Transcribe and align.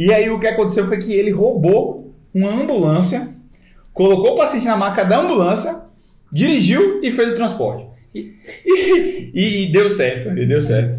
E 0.00 0.10
aí 0.14 0.30
o 0.30 0.40
que 0.40 0.46
aconteceu 0.46 0.88
foi 0.88 0.96
que 0.96 1.12
ele 1.12 1.30
roubou 1.30 2.14
uma 2.34 2.48
ambulância, 2.50 3.28
colocou 3.92 4.32
o 4.32 4.34
paciente 4.34 4.64
na 4.64 4.74
maca 4.74 5.04
da 5.04 5.18
ambulância, 5.18 5.82
dirigiu 6.32 7.02
e 7.02 7.12
fez 7.12 7.32
o 7.34 7.36
transporte. 7.36 7.84
E, 8.14 8.34
e- 9.34 9.64
e- 9.66 9.70
deu 9.72 9.90
certo, 9.90 10.30
e 10.30 10.46
deu 10.46 10.62
certo. 10.62 10.98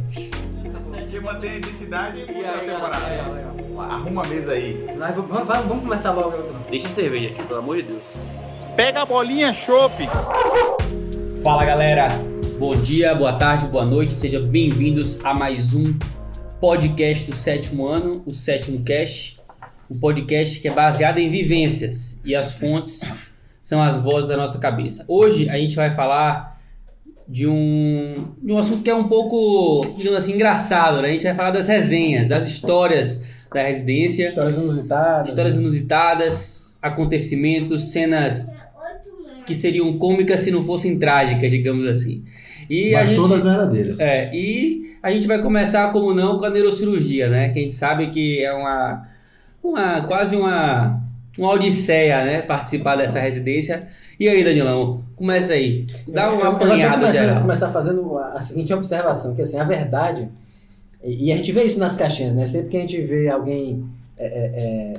Mantém 1.24 1.50
a 1.52 1.56
identidade 1.58 2.18
e 2.20 2.46
a 2.46 2.60
temporada. 2.60 3.52
Arruma 3.90 4.24
a 4.24 4.28
mesa 4.28 4.52
aí. 4.52 4.86
Vai, 4.98 5.12
vamos, 5.14 5.32
vamos- 5.32 5.66
vamos 5.68 5.84
começar 5.84 6.12
logo, 6.12 6.36
Elton. 6.38 6.54
Deixa 6.70 6.88
a 6.88 6.92
cerveja 6.92 7.30
aqui, 7.30 7.42
pelo 7.44 7.60
amor 7.60 7.78
de 7.78 7.84
Deus. 7.84 8.02
Pega 8.76 9.02
a 9.02 9.06
bolinha, 9.06 9.52
chope. 9.52 10.08
Fala 11.44 11.66
galera, 11.66 12.08
bom 12.60 12.74
dia, 12.76 13.16
boa 13.16 13.34
tarde, 13.34 13.66
boa 13.66 13.84
noite, 13.86 14.14
sejam 14.14 14.44
bem-vindos 14.46 15.18
a 15.24 15.34
mais 15.34 15.74
um 15.74 15.84
podcast 16.62 17.30
do 17.30 17.36
sétimo 17.36 17.88
ano, 17.88 18.22
o 18.24 18.32
sétimo 18.32 18.84
cast, 18.84 19.42
um 19.90 19.98
podcast 19.98 20.60
que 20.60 20.68
é 20.68 20.72
baseado 20.72 21.18
em 21.18 21.28
vivências 21.28 22.20
e 22.24 22.36
as 22.36 22.54
fontes 22.54 23.18
são 23.60 23.82
as 23.82 23.98
vozes 23.98 24.30
da 24.30 24.38
nossa 24.38 24.60
cabeça. 24.60 25.04
Hoje 25.08 25.50
a 25.50 25.58
gente 25.58 25.76
vai 25.76 25.90
falar 25.90 26.62
de 27.28 27.48
um, 27.48 28.36
de 28.44 28.54
um 28.54 28.60
assunto 28.60 28.84
que 28.84 28.92
é 28.92 28.96
um 28.96 29.08
pouco, 29.08 29.96
digamos 29.98 30.20
assim, 30.20 30.34
engraçado, 30.34 31.02
né? 31.02 31.08
A 31.10 31.12
gente 31.12 31.24
vai 31.24 31.34
falar 31.34 31.50
das 31.50 31.68
resenhas, 31.68 32.28
das 32.28 32.48
histórias 32.48 33.20
da 33.52 33.64
residência, 33.64 34.30
Histórias 34.30 34.56
inusitadas. 34.56 35.30
histórias 35.30 35.56
inusitadas, 35.56 36.78
acontecimentos, 36.80 37.92
cenas 37.92 38.48
que 39.48 39.56
seriam 39.56 39.98
cômicas 39.98 40.42
se 40.42 40.52
não 40.52 40.64
fossem 40.64 41.00
trágicas, 41.00 41.50
digamos 41.50 41.88
assim. 41.88 42.24
E 42.70 42.96
a 42.96 43.00
Mas 43.00 43.10
gente, 43.10 43.18
todas 43.18 43.44
verdadeiras. 43.44 44.00
é, 44.00 44.30
e 44.34 44.96
a 45.02 45.12
gente 45.12 45.28
vai 45.28 45.42
começar, 45.42 45.92
como 45.92 46.14
não, 46.14 46.38
com 46.38 46.46
a 46.46 46.50
neurocirurgia, 46.50 47.28
né? 47.30 47.50
Que 47.50 47.60
a 47.60 47.62
gente 47.62 47.74
sabe 47.74 48.10
que 48.10 48.44
é 48.44 48.54
uma, 48.54 49.08
uma 49.64 50.02
quase 50.04 50.36
uma, 50.36 51.00
uma 51.38 51.50
odisseia, 51.52 52.24
né? 52.24 52.42
Participar 52.42 52.96
dessa 52.96 53.20
residência. 53.20 53.88
E 54.20 54.30
aí, 54.30 54.44
Danilão, 54.44 55.04
começa 55.16 55.54
aí. 55.54 55.86
Dá 56.08 56.26
Eu- 56.28 56.34
um 56.36 56.40
eu- 56.40 56.56
começar, 56.56 57.12
geral. 57.12 57.42
começar 57.42 57.70
fazendo 57.70 58.18
a, 58.18 58.34
a 58.34 58.42
seguinte 58.42 58.74
observação, 58.74 59.36
que 59.36 59.42
assim, 59.42 59.60
a 59.60 59.64
verdade, 59.64 60.30
e, 61.04 61.28
e 61.28 61.32
a 61.32 61.38
gente 61.38 61.52
vê 61.52 61.64
isso 61.64 61.80
nas 61.80 61.96
caixinhas, 61.96 62.34
né? 62.34 62.46
Sempre 62.46 62.70
que 62.70 62.78
a 62.78 62.82
gente 62.82 63.02
vê 63.02 63.28
alguém 63.30 63.84
é, 64.20 64.26
é, 64.26 64.54
é, 64.58 64.94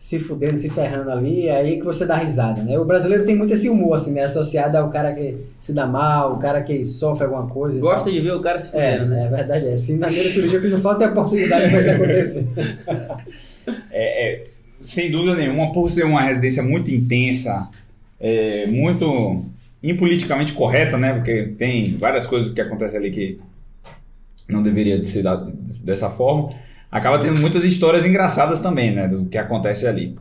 se 0.00 0.18
fudendo, 0.18 0.56
se 0.56 0.70
ferrando 0.70 1.10
ali, 1.10 1.46
é 1.46 1.56
aí 1.56 1.78
que 1.78 1.84
você 1.84 2.06
dá 2.06 2.16
risada, 2.16 2.62
né? 2.62 2.78
O 2.78 2.86
brasileiro 2.86 3.26
tem 3.26 3.36
muito 3.36 3.52
esse 3.52 3.68
humor, 3.68 3.96
assim, 3.96 4.14
né? 4.14 4.24
Associado 4.24 4.78
ao 4.78 4.88
cara 4.88 5.12
que 5.12 5.36
se 5.60 5.74
dá 5.74 5.86
mal, 5.86 6.32
o 6.32 6.38
cara 6.38 6.62
que 6.62 6.86
sofre 6.86 7.24
alguma 7.24 7.46
coisa 7.46 7.78
Gosta 7.78 8.10
de 8.10 8.18
ver 8.18 8.32
o 8.32 8.40
cara 8.40 8.58
se 8.58 8.74
É, 8.74 8.94
fudendo, 8.94 9.10
né? 9.10 9.26
é 9.26 9.28
verdade, 9.28 9.68
é. 9.68 9.76
Se 9.76 9.98
na 9.98 10.08
neurocirurgia 10.08 10.58
o 10.58 10.62
que 10.62 10.68
não 10.68 10.80
falta 10.80 11.04
é 11.04 11.08
oportunidade 11.08 11.68
pra 11.68 11.80
isso 11.80 11.90
acontecer. 11.90 12.48
É, 13.92 14.40
é, 14.40 14.44
sem 14.80 15.10
dúvida 15.10 15.36
nenhuma, 15.36 15.70
por 15.70 15.90
ser 15.90 16.04
uma 16.04 16.22
residência 16.22 16.62
muito 16.62 16.90
intensa, 16.90 17.68
é, 18.18 18.66
muito 18.68 19.44
impoliticamente 19.82 20.54
correta, 20.54 20.96
né? 20.96 21.12
Porque 21.12 21.52
tem 21.58 21.98
várias 21.98 22.24
coisas 22.24 22.50
que 22.50 22.60
acontecem 22.60 22.98
ali 22.98 23.10
que 23.10 23.38
não 24.48 24.62
deveria 24.62 24.98
de 24.98 25.04
ser 25.04 25.24
dessa 25.84 26.08
forma. 26.08 26.54
Acaba 26.90 27.18
tendo 27.20 27.40
muitas 27.40 27.64
histórias 27.64 28.04
engraçadas 28.04 28.58
também, 28.60 28.92
né? 28.92 29.06
Do 29.06 29.26
que 29.26 29.38
acontece 29.38 29.86
ali. 29.86 30.16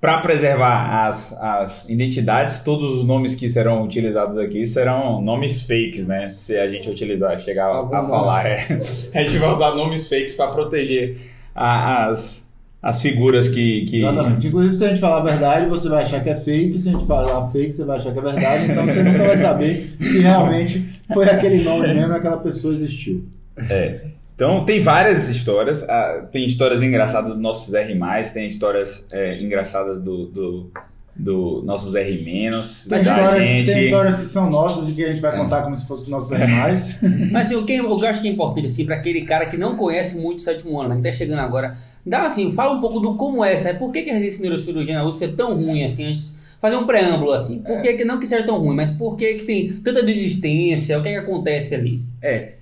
Para 0.00 0.18
preservar 0.20 1.06
as, 1.06 1.32
as 1.40 1.88
identidades, 1.88 2.62
todos 2.62 2.94
os 2.96 3.04
nomes 3.04 3.34
que 3.34 3.46
serão 3.48 3.84
utilizados 3.84 4.38
aqui 4.38 4.64
serão 4.66 5.20
nomes 5.20 5.60
fakes, 5.60 6.06
né? 6.08 6.26
Se 6.28 6.56
a 6.58 6.66
gente 6.68 6.88
utilizar, 6.88 7.38
chegar 7.38 7.66
Algum 7.66 7.94
a 7.94 8.02
falar, 8.02 8.46
é. 8.46 8.66
a 9.14 9.20
gente 9.20 9.36
vai 9.38 9.52
usar 9.52 9.74
nomes 9.74 10.08
fakes 10.08 10.34
para 10.34 10.50
proteger 10.52 11.18
a- 11.54 12.06
as, 12.06 12.48
as 12.82 13.02
figuras 13.02 13.46
que, 13.50 13.84
que 13.84 14.02
Exatamente. 14.02 14.46
Inclusive, 14.46 14.74
se 14.74 14.84
a 14.86 14.88
gente 14.88 15.00
falar 15.02 15.18
a 15.18 15.24
verdade, 15.24 15.68
você 15.68 15.88
vai 15.90 16.02
achar 16.02 16.22
que 16.22 16.30
é 16.30 16.36
fake. 16.36 16.78
Se 16.78 16.88
a 16.88 16.92
gente 16.92 17.06
falar 17.06 17.50
fake, 17.50 17.72
você 17.74 17.84
vai 17.84 17.96
achar 17.98 18.10
que 18.12 18.18
é 18.18 18.22
verdade. 18.22 18.72
Então 18.72 18.86
você 18.86 19.02
nunca 19.02 19.18
vai 19.24 19.36
saber 19.36 19.96
se 20.00 20.18
realmente 20.20 20.90
foi 21.12 21.28
aquele 21.28 21.62
nome 21.62 21.88
mesmo 21.88 22.12
e 22.14 22.16
aquela 22.16 22.38
pessoa 22.38 22.72
existiu. 22.72 23.26
É. 23.68 24.00
Então 24.40 24.64
tem 24.64 24.80
várias 24.80 25.28
histórias. 25.28 25.82
ah, 25.82 26.26
tem 26.32 26.46
histórias 26.46 26.82
engraçadas 26.82 27.34
do 27.34 27.42
nossos 27.42 27.74
R, 27.74 27.94
tem 28.32 28.46
histórias 28.46 29.04
é, 29.12 29.38
engraçadas 29.38 30.00
do, 30.00 30.28
do, 30.28 30.70
do 31.14 31.62
nossos 31.62 31.94
R 31.94 32.24
menos, 32.24 32.86
da 32.88 32.96
Tem 32.96 33.06
histórias, 33.06 33.44
gente. 33.44 33.70
tem 33.70 33.84
histórias 33.84 34.18
que 34.18 34.24
são 34.24 34.48
nossas 34.48 34.88
e 34.88 34.94
que 34.94 35.04
a 35.04 35.08
gente 35.08 35.20
vai 35.20 35.36
contar 35.36 35.60
como 35.60 35.76
se 35.76 35.86
fossem 35.86 36.08
nossos 36.08 36.32
animais. 36.32 36.98
Mas 37.30 37.48
assim, 37.48 37.56
o 37.56 37.66
que 37.66 37.74
eu 37.74 38.06
acho 38.06 38.22
que 38.22 38.28
é 38.28 38.30
importante, 38.30 38.64
assim, 38.64 38.86
pra 38.86 38.96
aquele 38.96 39.26
cara 39.26 39.44
que 39.44 39.58
não 39.58 39.76
conhece 39.76 40.16
muito 40.16 40.38
o 40.38 40.42
sétimo 40.42 40.80
ano, 40.80 40.88
né, 40.88 40.96
que 40.96 41.02
tá 41.02 41.12
chegando 41.12 41.40
agora, 41.40 41.76
dá 42.06 42.26
assim, 42.26 42.50
fala 42.50 42.72
um 42.72 42.80
pouco 42.80 42.98
do 42.98 43.16
como 43.16 43.44
é, 43.44 43.58
sabe? 43.58 43.78
Por 43.78 43.92
que, 43.92 44.00
que 44.00 44.10
a 44.10 44.14
residência 44.14 44.38
de 44.38 44.44
neurocirurgia 44.44 44.94
na 44.94 45.04
USP 45.04 45.22
é 45.22 45.28
tão 45.28 45.54
ruim, 45.54 45.84
assim, 45.84 46.06
antes, 46.06 46.32
fazer 46.58 46.76
um 46.76 46.86
preâmbulo, 46.86 47.32
assim. 47.32 47.58
Por 47.58 47.82
que, 47.82 47.92
que 47.92 48.06
não 48.06 48.18
que 48.18 48.26
seja 48.26 48.46
tão 48.46 48.56
ruim, 48.56 48.74
mas 48.74 48.90
por 48.90 49.18
que, 49.18 49.34
que 49.34 49.44
tem 49.44 49.70
tanta 49.70 50.02
desistência, 50.02 50.98
o 50.98 51.02
que, 51.02 51.10
que 51.10 51.16
acontece 51.16 51.74
ali? 51.74 52.00
É. 52.22 52.59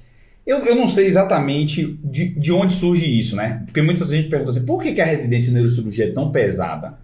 Eu, 0.48 0.64
eu 0.64 0.74
não 0.74 0.88
sei 0.88 1.06
exatamente 1.06 1.98
de, 2.02 2.30
de 2.30 2.50
onde 2.50 2.72
surge 2.72 3.04
isso, 3.04 3.36
né? 3.36 3.64
Porque 3.66 3.82
muita 3.82 4.02
gente 4.06 4.30
pergunta 4.30 4.52
assim, 4.52 4.64
por 4.64 4.82
que, 4.82 4.94
que 4.94 5.00
a 5.02 5.04
residência 5.04 5.50
de 5.50 5.56
neurocirurgia 5.56 6.06
é 6.06 6.10
tão 6.10 6.32
pesada? 6.32 6.98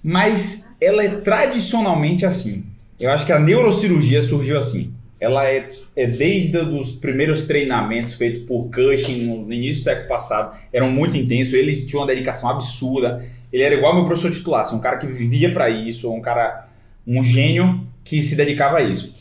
Mas 0.00 0.64
ela 0.80 1.02
é 1.02 1.08
tradicionalmente 1.08 2.24
assim. 2.24 2.64
Eu 3.00 3.10
acho 3.10 3.26
que 3.26 3.32
a 3.32 3.40
neurocirurgia 3.40 4.22
surgiu 4.22 4.56
assim. 4.56 4.94
Ela 5.18 5.50
é, 5.50 5.68
é 5.96 6.06
desde 6.06 6.56
os 6.58 6.92
primeiros 6.92 7.44
treinamentos 7.44 8.14
feitos 8.14 8.44
por 8.44 8.70
Cushing 8.70 9.24
no 9.24 9.52
início 9.52 9.80
do 9.80 9.84
século 9.84 10.06
passado, 10.06 10.56
eram 10.72 10.88
muito 10.88 11.16
intensos. 11.16 11.54
Ele 11.54 11.86
tinha 11.86 11.98
uma 11.98 12.06
dedicação 12.06 12.48
absurda. 12.48 13.24
Ele 13.52 13.64
era 13.64 13.74
igual 13.74 13.96
meu 13.96 14.06
professor 14.06 14.30
titular, 14.30 14.60
assim, 14.60 14.76
um 14.76 14.80
cara 14.80 14.98
que 14.98 15.08
vivia 15.08 15.50
para 15.50 15.68
isso, 15.68 16.08
um 16.08 16.20
cara, 16.20 16.68
um 17.04 17.20
gênio 17.20 17.84
que 18.04 18.22
se 18.22 18.36
dedicava 18.36 18.76
a 18.76 18.82
isso. 18.82 19.12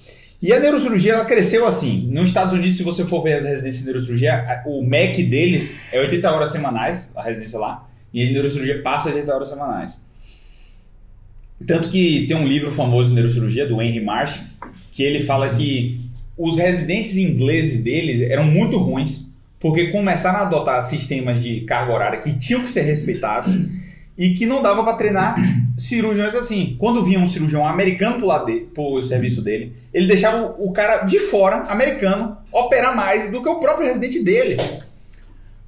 E 0.43 0.51
a 0.51 0.59
neurocirurgia 0.59 1.13
ela 1.13 1.23
cresceu 1.23 1.65
assim. 1.65 2.09
Nos 2.11 2.27
Estados 2.27 2.53
Unidos, 2.53 2.75
se 2.75 2.83
você 2.83 3.05
for 3.05 3.23
ver 3.23 3.35
as 3.35 3.45
residências 3.45 3.79
de 3.79 3.85
neurocirurgia, 3.85 4.61
o 4.65 4.83
MEC 4.83 5.23
deles 5.23 5.79
é 5.89 6.01
80 6.01 6.29
horas 6.29 6.51
semanais, 6.51 7.13
a 7.15 7.23
residência 7.23 7.57
lá, 7.57 7.89
e 8.13 8.27
a 8.27 8.29
neurocirurgia 8.29 8.81
passa 8.81 9.07
80 9.07 9.33
horas 9.33 9.47
semanais. 9.47 9.97
Tanto 11.65 11.87
que 11.87 12.27
tem 12.27 12.35
um 12.35 12.45
livro 12.45 12.73
famoso 12.73 13.07
de 13.07 13.15
neurocirurgia, 13.15 13.65
do 13.65 13.81
Henry 13.81 14.03
Marsh, 14.03 14.43
que 14.91 15.01
ele 15.01 15.21
fala 15.21 15.47
que 15.47 16.01
os 16.37 16.57
residentes 16.57 17.15
ingleses 17.15 17.81
deles 17.81 18.19
eram 18.29 18.43
muito 18.43 18.77
ruins, 18.77 19.31
porque 19.61 19.91
começaram 19.91 20.39
a 20.39 20.41
adotar 20.41 20.81
sistemas 20.81 21.41
de 21.41 21.61
carga 21.61 21.93
horária 21.93 22.19
que 22.19 22.33
tinham 22.33 22.63
que 22.63 22.69
ser 22.69 22.81
respeitados 22.81 23.55
e 24.17 24.33
que 24.33 24.45
não 24.45 24.61
dava 24.61 24.83
para 24.83 24.93
treinar 24.93 25.35
cirurgiões 25.77 26.35
assim. 26.35 26.75
Quando 26.79 27.03
vinha 27.03 27.19
um 27.19 27.27
cirurgião 27.27 27.65
americano 27.67 28.17
pro, 28.17 28.27
lado 28.27 28.45
de, 28.45 28.59
pro 28.61 29.01
serviço 29.01 29.41
dele, 29.41 29.75
ele 29.93 30.07
deixava 30.07 30.53
o, 30.59 30.67
o 30.69 30.71
cara 30.71 30.99
de 31.03 31.19
fora, 31.19 31.63
americano, 31.69 32.37
operar 32.51 32.95
mais 32.95 33.31
do 33.31 33.41
que 33.41 33.49
o 33.49 33.59
próprio 33.59 33.87
residente 33.87 34.23
dele. 34.23 34.57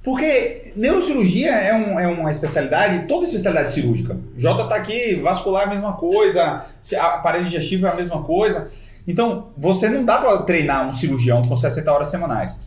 Porque 0.02 0.70
neurocirurgia 0.76 1.50
é, 1.50 1.74
um- 1.74 1.98
é 1.98 2.06
uma 2.06 2.30
especialidade, 2.30 3.08
toda 3.08 3.24
especialidade 3.24 3.72
cirúrgica. 3.72 4.16
Jota 4.38 4.64
tá 4.68 4.76
aqui, 4.76 5.16
vascular 5.16 5.62
é 5.64 5.66
a 5.66 5.70
mesma 5.70 5.94
coisa, 5.94 6.64
aparelho 7.00 7.46
digestivo 7.46 7.86
é 7.86 7.90
a 7.90 7.94
mesma 7.96 8.22
coisa. 8.22 8.68
Então, 9.08 9.48
você 9.56 9.88
não 9.88 10.04
dá 10.04 10.18
para 10.18 10.38
treinar 10.42 10.88
um 10.88 10.92
cirurgião 10.92 11.42
com 11.42 11.56
60 11.56 11.92
horas 11.92 12.08
semanais. 12.08 12.58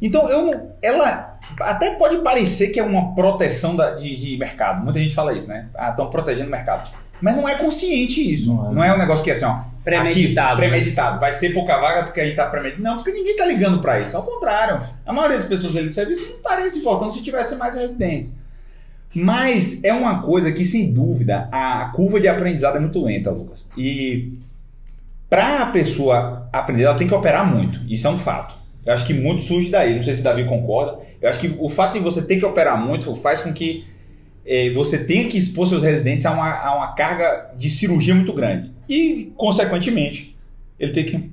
Então, 0.00 0.28
eu 0.30 0.42
não- 0.46 0.72
ela 0.80 1.38
até 1.60 1.94
pode 1.96 2.18
parecer 2.18 2.68
que 2.68 2.78
é 2.78 2.82
uma 2.82 3.14
proteção 3.14 3.74
da- 3.74 3.92
de, 3.96 4.16
de 4.16 4.36
mercado. 4.38 4.84
Muita 4.84 5.00
gente 5.00 5.14
fala 5.14 5.32
isso, 5.32 5.48
né? 5.48 5.66
Ah, 5.74 5.90
estão 5.90 6.08
protegendo 6.08 6.48
o 6.48 6.50
mercado. 6.52 6.90
Mas 7.20 7.34
não 7.36 7.48
é 7.48 7.56
consciente 7.56 8.20
isso. 8.32 8.54
Não 8.54 8.68
é. 8.70 8.74
Não 8.74 8.84
é 8.84 8.94
um 8.94 8.98
negócio 8.98 9.24
que 9.24 9.30
é 9.30 9.32
assim, 9.32 9.44
ó. 9.44 9.58
Premeditado, 9.82 10.52
aqui, 10.52 10.60
né? 10.60 10.68
premeditado. 10.68 11.18
Vai 11.18 11.32
ser 11.32 11.52
pouca 11.54 11.76
vaga 11.80 12.04
porque 12.04 12.20
a 12.20 12.24
gente 12.24 12.36
tá 12.36 12.46
premeditado. 12.46 12.82
Não, 12.84 12.96
porque 12.96 13.10
ninguém 13.10 13.34
tá 13.34 13.44
ligando 13.46 13.80
para 13.80 13.98
isso. 14.00 14.16
Ao 14.16 14.22
contrário. 14.22 14.82
A 15.04 15.12
maioria 15.12 15.36
das 15.36 15.46
pessoas 15.46 15.74
ali 15.74 15.86
do 15.86 15.92
serviço 15.92 16.28
não 16.28 16.36
estaria 16.36 16.68
se 16.70 16.78
importando 16.78 17.12
se 17.12 17.22
tivesse 17.22 17.56
mais 17.56 17.74
residentes. 17.74 18.36
Mas 19.14 19.82
é 19.82 19.92
uma 19.92 20.22
coisa 20.22 20.52
que, 20.52 20.64
sem 20.64 20.92
dúvida, 20.92 21.48
a 21.50 21.86
curva 21.94 22.20
de 22.20 22.28
aprendizado 22.28 22.76
é 22.76 22.80
muito 22.80 23.02
lenta, 23.02 23.30
Lucas. 23.30 23.66
E 23.76 24.34
para 25.30 25.62
a 25.62 25.66
pessoa 25.66 26.48
aprender, 26.52 26.84
ela 26.84 26.94
tem 26.94 27.08
que 27.08 27.14
operar 27.14 27.46
muito. 27.46 27.80
Isso 27.88 28.06
é 28.06 28.10
um 28.10 28.18
fato. 28.18 28.54
Eu 28.88 28.94
acho 28.94 29.04
que 29.06 29.12
muito 29.12 29.42
surge 29.42 29.70
daí. 29.70 29.94
Não 29.94 30.02
sei 30.02 30.14
se 30.14 30.22
Davi 30.22 30.44
concorda. 30.46 30.98
Eu 31.20 31.28
acho 31.28 31.38
que 31.38 31.54
o 31.60 31.68
fato 31.68 31.92
de 31.92 31.98
você 31.98 32.22
ter 32.22 32.38
que 32.38 32.44
operar 32.46 32.80
muito 32.82 33.14
faz 33.14 33.40
com 33.42 33.52
que 33.52 33.84
eh, 34.46 34.72
você 34.72 35.04
tenha 35.04 35.28
que 35.28 35.36
expor 35.36 35.66
seus 35.66 35.82
residentes 35.82 36.24
a 36.24 36.32
uma, 36.32 36.50
a 36.50 36.74
uma 36.74 36.94
carga 36.94 37.50
de 37.54 37.68
cirurgia 37.68 38.14
muito 38.14 38.32
grande. 38.32 38.72
E, 38.88 39.30
consequentemente, 39.36 40.34
ele 40.80 40.92
tem 40.92 41.04
que. 41.04 41.30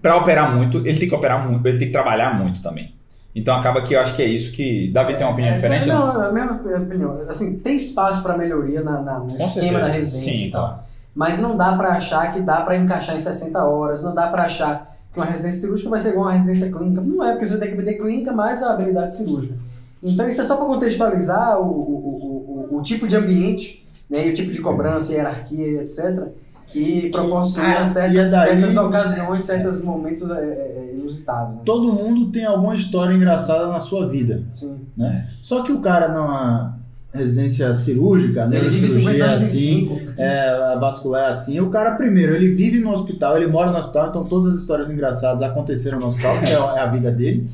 Para 0.00 0.16
operar 0.16 0.56
muito, 0.56 0.78
ele 0.78 0.98
tem 0.98 1.06
que 1.06 1.14
operar 1.14 1.46
muito, 1.46 1.66
ele 1.68 1.76
tem 1.78 1.88
que 1.88 1.92
trabalhar 1.92 2.32
muito 2.42 2.62
também. 2.62 2.94
Então 3.36 3.54
acaba 3.54 3.82
que 3.82 3.94
eu 3.94 4.00
acho 4.00 4.16
que 4.16 4.22
é 4.22 4.26
isso 4.26 4.50
que. 4.50 4.90
Davi 4.90 5.14
tem 5.16 5.26
uma 5.26 5.34
opinião 5.34 5.52
É, 5.52 5.56
diferente? 5.56 5.86
né? 5.86 5.92
Não, 5.94 6.22
é 6.24 6.28
a 6.28 6.32
mesma 6.32 6.52
opinião. 6.54 7.20
Assim, 7.28 7.58
tem 7.58 7.76
espaço 7.76 8.22
para 8.22 8.38
melhoria 8.38 8.80
na, 8.82 9.02
na- 9.02 9.18
no 9.18 9.26
Com 9.36 9.44
esquema 9.46 9.48
certeza. 9.50 9.80
da 9.80 9.86
residência 9.88 10.32
Sim, 10.32 10.46
e 10.46 10.50
tal. 10.50 10.62
claro. 10.66 10.80
Mas 11.14 11.38
não 11.38 11.56
dá 11.56 11.72
para 11.76 11.90
achar 11.90 12.32
que 12.32 12.40
dá 12.40 12.62
para 12.62 12.76
encaixar 12.78 13.14
em 13.14 13.18
60 13.18 13.62
horas, 13.64 14.02
não 14.02 14.14
dá 14.14 14.28
para 14.28 14.44
achar 14.44 14.96
que 15.12 15.18
uma 15.18 15.26
residência 15.26 15.60
cirúrgica 15.60 15.90
vai 15.90 15.98
ser 15.98 16.10
igual 16.10 16.26
uma 16.26 16.32
residência 16.32 16.70
clínica. 16.70 17.00
Não 17.00 17.24
é, 17.24 17.32
porque 17.32 17.46
você 17.46 17.58
tem 17.58 17.74
que 17.76 17.82
ter 17.82 17.94
clínica 17.94 18.32
mais 18.32 18.62
a 18.62 18.72
habilidade 18.74 19.14
cirúrgica. 19.14 19.54
Então 20.02 20.28
isso 20.28 20.40
é 20.40 20.44
só 20.44 20.56
para 20.56 20.66
contextualizar 20.66 21.60
o, 21.60 21.64
o, 21.64 21.68
o, 21.68 22.74
o, 22.74 22.78
o 22.78 22.82
tipo 22.82 23.06
de 23.06 23.16
ambiente, 23.16 23.86
né, 24.08 24.26
e 24.28 24.30
o 24.30 24.34
tipo 24.34 24.50
de 24.52 24.60
cobrança, 24.60 25.12
hierarquia, 25.12 25.82
etc., 25.82 26.28
que 26.68 27.10
proporciona 27.10 27.80
Ah, 27.80 27.84
certas, 27.84 28.28
é 28.28 28.30
daí- 28.30 28.60
certas 28.60 28.76
ocasiões, 28.76 29.44
certos 29.44 29.82
momentos 29.82 30.30
é, 30.30 30.34
é, 30.44 30.94
inusitados. 30.96 31.56
Né? 31.56 31.62
Todo 31.66 31.92
mundo 31.92 32.30
tem 32.30 32.44
alguma 32.46 32.76
história 32.76 33.12
engraçada 33.12 33.66
na 33.66 33.80
sua 33.80 34.08
vida. 34.08 34.44
Sim. 34.54 34.78
Né? 34.96 35.26
Só 35.42 35.64
que 35.64 35.72
o 35.72 35.80
cara 35.80 36.08
numa 36.14 36.78
residência 37.12 37.72
cirúrgica, 37.74 38.46
né? 38.46 38.56
Ele 38.58 38.70
vive 38.70 38.88
50 38.88 39.00
cirurgia 39.02 39.24
é 39.24 39.30
assim, 39.30 39.88
5. 39.88 40.00
é, 40.16 40.48
a 40.74 40.76
vascular 40.78 41.24
é 41.24 41.28
assim. 41.28 41.58
O 41.60 41.68
cara, 41.70 41.92
primeiro, 41.92 42.34
ele 42.34 42.50
vive 42.50 42.78
no 42.78 42.90
hospital, 42.92 43.36
ele 43.36 43.46
mora 43.48 43.70
no 43.70 43.78
hospital, 43.78 44.08
então 44.08 44.24
todas 44.24 44.54
as 44.54 44.60
histórias 44.60 44.90
engraçadas 44.90 45.42
aconteceram 45.42 45.98
no 45.98 46.06
hospital, 46.06 46.38
que 46.40 46.52
é 46.52 46.56
a 46.80 46.86
vida 46.86 47.10
dele. 47.10 47.46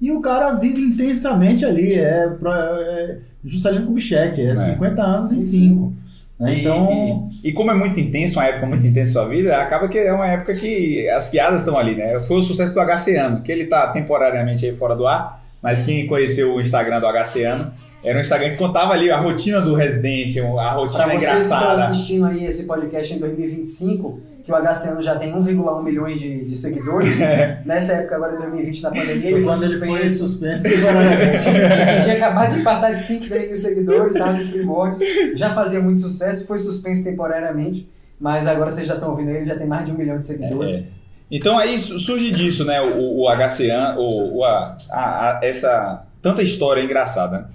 E 0.00 0.10
o 0.10 0.20
cara 0.20 0.54
vive 0.54 0.80
intensamente 0.80 1.64
ali, 1.64 1.94
é, 1.94 2.28
é 2.46 3.18
Juscelino 3.44 3.86
Kubitschek, 3.86 4.40
é, 4.40 4.56
50 4.56 5.02
anos 5.02 5.32
em 5.32 5.40
5. 5.40 5.92
E- 6.40 6.60
Então, 6.60 7.30
e, 7.42 7.48
e 7.50 7.52
como 7.52 7.70
é 7.70 7.74
muito 7.74 7.98
intenso, 8.00 8.38
uma 8.38 8.46
época 8.46 8.66
muito 8.66 8.84
intensa 8.86 9.12
sua 9.12 9.28
vida, 9.28 9.56
acaba 9.56 9.86
que 9.88 9.96
é 9.98 10.12
uma 10.12 10.26
época 10.26 10.54
que 10.54 11.08
as 11.10 11.28
piadas 11.28 11.60
estão 11.60 11.78
ali, 11.78 11.94
né? 11.94 12.18
Foi 12.20 12.38
o 12.38 12.42
sucesso 12.42 12.74
do 12.74 12.80
HCano, 12.80 13.42
que 13.42 13.52
ele 13.52 13.66
tá 13.66 13.86
temporariamente 13.88 14.66
aí 14.66 14.74
fora 14.74 14.96
do 14.96 15.06
ar, 15.06 15.43
mas 15.64 15.80
quem 15.80 16.06
conheceu 16.06 16.54
o 16.54 16.60
Instagram 16.60 17.00
do 17.00 17.06
HCano 17.06 17.72
era 18.04 18.18
um 18.18 18.20
Instagram 18.20 18.50
que 18.50 18.56
contava 18.58 18.92
ali 18.92 19.10
a 19.10 19.16
rotina 19.16 19.62
do 19.62 19.74
residente, 19.74 20.38
a 20.38 20.72
rotina 20.72 21.04
Para 21.04 21.14
vocês 21.14 21.24
que 21.24 21.42
estão 21.42 21.56
engraçada. 21.56 21.84
assistindo 21.84 22.26
aí 22.26 22.44
esse 22.44 22.64
podcast 22.64 23.14
em 23.14 23.18
2025, 23.18 24.20
que 24.44 24.52
o 24.52 24.54
HCN 24.54 25.00
já 25.00 25.16
tem 25.16 25.34
1,1 25.34 25.82
milhões 25.82 26.20
de, 26.20 26.44
de 26.44 26.54
seguidores, 26.54 27.18
nessa 27.64 27.94
época 27.94 28.16
agora 28.16 28.34
em 28.34 28.40
2020, 28.40 28.82
na 28.82 28.90
pandemia, 28.90 29.22
foi 29.22 29.30
ele 29.30 29.42
quando 29.42 29.58
foi 29.60 29.88
ele 29.88 30.00
foi 30.00 30.10
suspenso. 30.10 30.68
Ele 30.68 30.76
tinha 32.04 32.16
acabado 32.16 32.54
de 32.56 32.62
passar 32.62 32.92
de 32.92 33.02
5, 33.02 33.24
6 33.24 33.46
mil 33.46 33.56
seguidores, 33.56 34.14
estava 34.14 34.34
nos 34.34 34.48
primórdios, 34.48 35.00
já 35.34 35.54
fazia 35.54 35.80
muito 35.80 36.02
sucesso, 36.02 36.46
foi 36.46 36.58
suspenso 36.58 37.04
temporariamente, 37.04 37.88
mas 38.20 38.46
agora 38.46 38.70
vocês 38.70 38.86
já 38.86 38.94
estão 38.94 39.12
ouvindo 39.12 39.30
ele, 39.30 39.46
já 39.46 39.56
tem 39.56 39.66
mais 39.66 39.86
de 39.86 39.92
um 39.92 39.94
milhão 39.94 40.18
de 40.18 40.26
seguidores. 40.26 40.74
É. 40.74 41.03
Então 41.36 41.58
aí 41.58 41.78
su- 41.78 41.98
surge 41.98 42.30
disso, 42.30 42.64
né? 42.64 42.80
O, 42.80 43.22
o 43.22 43.28
HCan, 43.28 43.96
o, 43.98 44.36
o- 44.38 44.44
a, 44.44 44.76
a- 44.90 45.30
a- 45.30 45.40
essa 45.42 46.06
tanta 46.22 46.42
história 46.42 46.80
engraçada. 46.82 47.50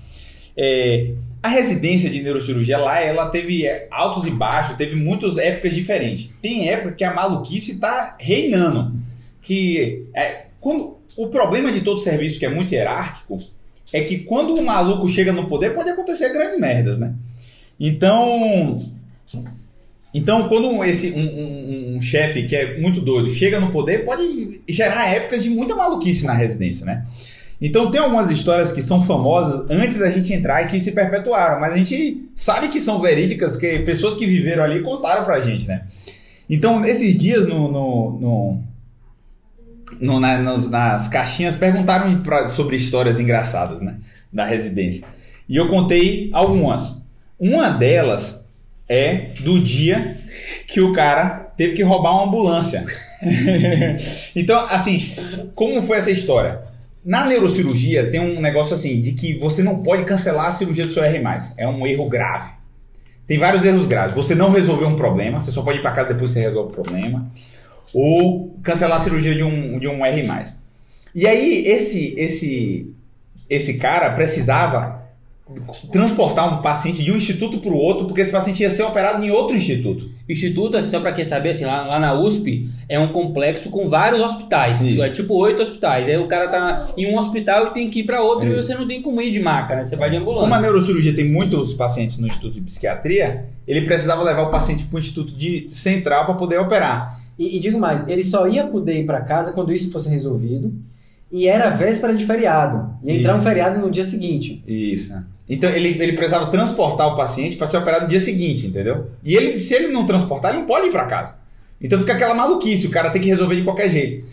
É, 0.57 1.11
a 1.41 1.47
residência 1.47 2.09
de 2.09 2.21
neurocirurgia 2.21 2.77
lá, 2.77 2.99
ela 3.01 3.29
teve 3.29 3.65
é, 3.65 3.87
altos 3.89 4.25
e 4.25 4.31
baixos, 4.31 4.75
teve 4.75 4.95
muitas 4.95 5.37
épocas 5.37 5.73
diferentes. 5.73 6.29
Tem 6.41 6.67
época 6.69 6.91
que 6.91 7.03
a 7.05 7.13
maluquice 7.13 7.71
está 7.71 8.17
reinando. 8.19 8.91
Que 9.41 10.05
é, 10.13 10.47
quando, 10.59 10.97
o 11.15 11.27
problema 11.27 11.71
de 11.71 11.79
todo 11.79 11.97
serviço 11.99 12.37
que 12.37 12.45
é 12.45 12.49
muito 12.49 12.73
hierárquico 12.73 13.37
é 13.93 14.01
que 14.01 14.19
quando 14.19 14.53
o 14.55 14.61
maluco 14.63 15.07
chega 15.07 15.31
no 15.31 15.47
poder, 15.47 15.73
pode 15.73 15.89
acontecer 15.89 16.33
grandes 16.33 16.59
merdas, 16.59 16.99
né? 16.99 17.13
Então, 17.79 18.77
então, 20.13 20.47
quando 20.47 20.83
esse 20.83 21.11
um, 21.11 21.19
um- 21.21 21.95
um 21.97 22.01
chefe 22.01 22.45
que 22.45 22.55
é 22.55 22.79
muito 22.79 22.99
doido 23.01 23.29
chega 23.29 23.59
no 23.59 23.71
poder, 23.71 24.05
pode 24.05 24.61
gerar 24.67 25.07
épocas 25.09 25.43
de 25.43 25.49
muita 25.49 25.75
maluquice 25.75 26.25
na 26.25 26.33
residência, 26.33 26.85
né? 26.85 27.05
Então 27.61 27.91
tem 27.91 27.99
algumas 27.99 28.31
histórias 28.31 28.71
que 28.71 28.81
são 28.81 29.03
famosas 29.03 29.69
antes 29.69 29.97
da 29.97 30.09
gente 30.09 30.31
entrar 30.33 30.63
e 30.63 30.67
que 30.67 30.79
se 30.79 30.93
perpetuaram, 30.93 31.59
mas 31.59 31.73
a 31.73 31.77
gente 31.77 32.23
sabe 32.33 32.69
que 32.69 32.79
são 32.79 33.01
verídicas, 33.01 33.51
porque 33.53 33.79
pessoas 33.79 34.15
que 34.15 34.25
viveram 34.25 34.63
ali 34.63 34.81
contaram 34.81 35.25
pra 35.25 35.41
gente, 35.41 35.67
né? 35.67 35.83
Então, 36.49 36.83
esses 36.85 37.17
dias 37.17 37.45
no, 37.47 37.69
no- 37.71 38.19
no- 38.19 38.63
no- 39.99 40.19
na- 40.19 40.37
nos- 40.39 40.69
nas 40.69 41.07
caixinhas 41.07 41.55
perguntaram 41.55 42.21
pra- 42.23 42.47
sobre 42.47 42.75
histórias 42.75 43.19
engraçadas, 43.19 43.81
né? 43.81 43.97
Da 44.31 44.45
residência. 44.45 45.05
E 45.47 45.55
eu 45.57 45.67
contei 45.67 46.29
algumas. 46.31 47.01
Uma 47.37 47.69
delas 47.69 48.43
é 48.89 49.33
do 49.39 49.59
dia 49.59 50.17
que 50.65 50.81
o 50.81 50.91
cara 50.91 51.51
teve 51.55 51.73
que 51.73 51.83
roubar 51.83 52.15
uma 52.15 52.25
ambulância. 52.25 52.83
então, 54.35 54.65
assim, 54.65 54.99
como 55.53 55.81
foi 55.83 55.97
essa 55.97 56.09
história? 56.09 56.61
Na 57.05 57.25
neurocirurgia 57.25 58.09
tem 58.09 58.19
um 58.19 58.41
negócio 58.41 58.73
assim 58.73 58.99
de 58.99 59.13
que 59.13 59.37
você 59.37 59.61
não 59.61 59.83
pode 59.83 60.03
cancelar 60.05 60.47
a 60.47 60.51
cirurgia 60.51 60.85
do 60.85 60.91
seu 60.91 61.03
R+. 61.03 61.21
É 61.55 61.67
um 61.67 61.85
erro 61.85 62.09
grave. 62.09 62.51
Tem 63.27 63.37
vários 63.37 63.63
erros 63.63 63.85
graves. 63.85 64.15
Você 64.15 64.33
não 64.33 64.49
resolveu 64.49 64.87
um 64.87 64.95
problema, 64.95 65.39
você 65.39 65.51
só 65.51 65.61
pode 65.61 65.77
ir 65.77 65.81
para 65.81 65.91
casa 65.91 66.13
depois 66.13 66.31
que 66.31 66.39
você 66.39 66.47
resolve 66.47 66.71
o 66.71 66.73
problema. 66.73 67.31
Ou 67.93 68.57
cancelar 68.63 68.97
a 68.97 68.99
cirurgia 68.99 69.35
de 69.35 69.43
um, 69.43 69.77
de 69.77 69.87
um 69.87 70.03
R+. 70.03 70.23
E 71.13 71.27
aí, 71.27 71.63
esse, 71.65 72.15
esse, 72.17 72.93
esse 73.49 73.77
cara 73.77 74.11
precisava 74.11 74.98
transportar 75.91 76.59
um 76.59 76.61
paciente 76.61 77.03
de 77.03 77.11
um 77.11 77.15
instituto 77.15 77.57
para 77.59 77.71
o 77.71 77.75
outro, 77.75 78.05
porque 78.05 78.21
esse 78.21 78.31
paciente 78.31 78.61
ia 78.61 78.69
ser 78.69 78.83
operado 78.83 79.23
em 79.23 79.31
outro 79.31 79.55
instituto. 79.55 80.09
Instituto, 80.27 80.77
assim, 80.77 80.91
só 80.91 80.99
pra 80.99 81.11
quem 81.11 81.25
saber, 81.25 81.49
assim, 81.49 81.65
lá, 81.65 81.85
lá 81.85 81.99
na 81.99 82.13
USP 82.13 82.69
é 82.87 82.99
um 82.99 83.11
complexo 83.11 83.69
com 83.69 83.89
vários 83.89 84.21
hospitais. 84.21 84.81
Isso. 84.81 85.01
É 85.01 85.09
tipo 85.09 85.33
oito 85.35 85.61
hospitais. 85.61 86.07
Aí 86.07 86.17
o 86.17 86.27
cara 86.27 86.49
tá 86.49 86.89
em 86.95 87.11
um 87.11 87.17
hospital 87.17 87.67
e 87.67 87.73
tem 87.73 87.89
que 87.89 87.99
ir 87.99 88.03
pra 88.03 88.21
outro 88.21 88.47
e 88.47 88.57
Isso. 88.57 88.67
você 88.67 88.75
não 88.75 88.87
tem 88.87 89.01
como 89.01 89.21
ir 89.21 89.31
de 89.31 89.39
maca, 89.39 89.75
né? 89.75 89.83
Você 89.83 89.95
vai 89.95 90.09
de 90.09 90.17
ambulância. 90.17 90.43
Como 90.43 90.53
a 90.53 90.61
neurocirurgia 90.61 91.15
tem 91.15 91.25
muitos 91.25 91.73
pacientes 91.73 92.19
no 92.19 92.27
Instituto 92.27 92.53
de 92.53 92.61
Psiquiatria, 92.61 93.45
ele 93.67 93.81
precisava 93.85 94.21
levar 94.23 94.43
o 94.43 94.51
paciente 94.51 94.83
para 94.85 94.97
o 94.97 94.99
Instituto 94.99 95.33
de 95.33 95.67
Central 95.71 96.25
para 96.25 96.35
poder 96.35 96.59
operar. 96.59 97.19
E, 97.37 97.55
e 97.55 97.59
digo 97.59 97.79
mais, 97.79 98.07
ele 98.07 98.23
só 98.23 98.47
ia 98.47 98.67
poder 98.67 98.99
ir 98.99 99.05
para 99.05 99.21
casa 99.21 99.53
quando 99.53 99.73
isso 99.73 99.91
fosse 99.91 100.09
resolvido, 100.09 100.73
e 101.31 101.47
era 101.47 101.69
véspera 101.69 102.13
de 102.13 102.25
feriado. 102.25 102.93
Ia 103.03 103.17
entrar 103.17 103.35
um 103.35 103.41
feriado 103.41 103.79
no 103.79 103.91
dia 103.91 104.05
seguinte. 104.05 104.63
Isso. 104.67 105.13
Então 105.47 105.69
ele, 105.69 106.01
ele 106.01 106.13
precisava 106.13 106.47
transportar 106.47 107.07
o 107.07 107.15
paciente 107.15 107.55
para 107.55 107.67
ser 107.67 107.77
operado 107.77 108.03
no 108.03 108.09
dia 108.09 108.19
seguinte, 108.19 108.67
entendeu? 108.67 109.11
E 109.23 109.35
ele, 109.35 109.59
se 109.59 109.73
ele 109.73 109.87
não 109.87 110.05
transportar, 110.05 110.51
ele 110.51 110.61
não 110.61 110.67
pode 110.67 110.87
ir 110.87 110.91
para 110.91 111.05
casa. 111.05 111.35
Então 111.81 111.99
fica 111.99 112.13
aquela 112.13 112.33
maluquice, 112.33 112.87
o 112.87 112.91
cara 112.91 113.09
tem 113.09 113.21
que 113.21 113.29
resolver 113.29 113.55
de 113.55 113.63
qualquer 113.63 113.89
jeito. 113.89 114.27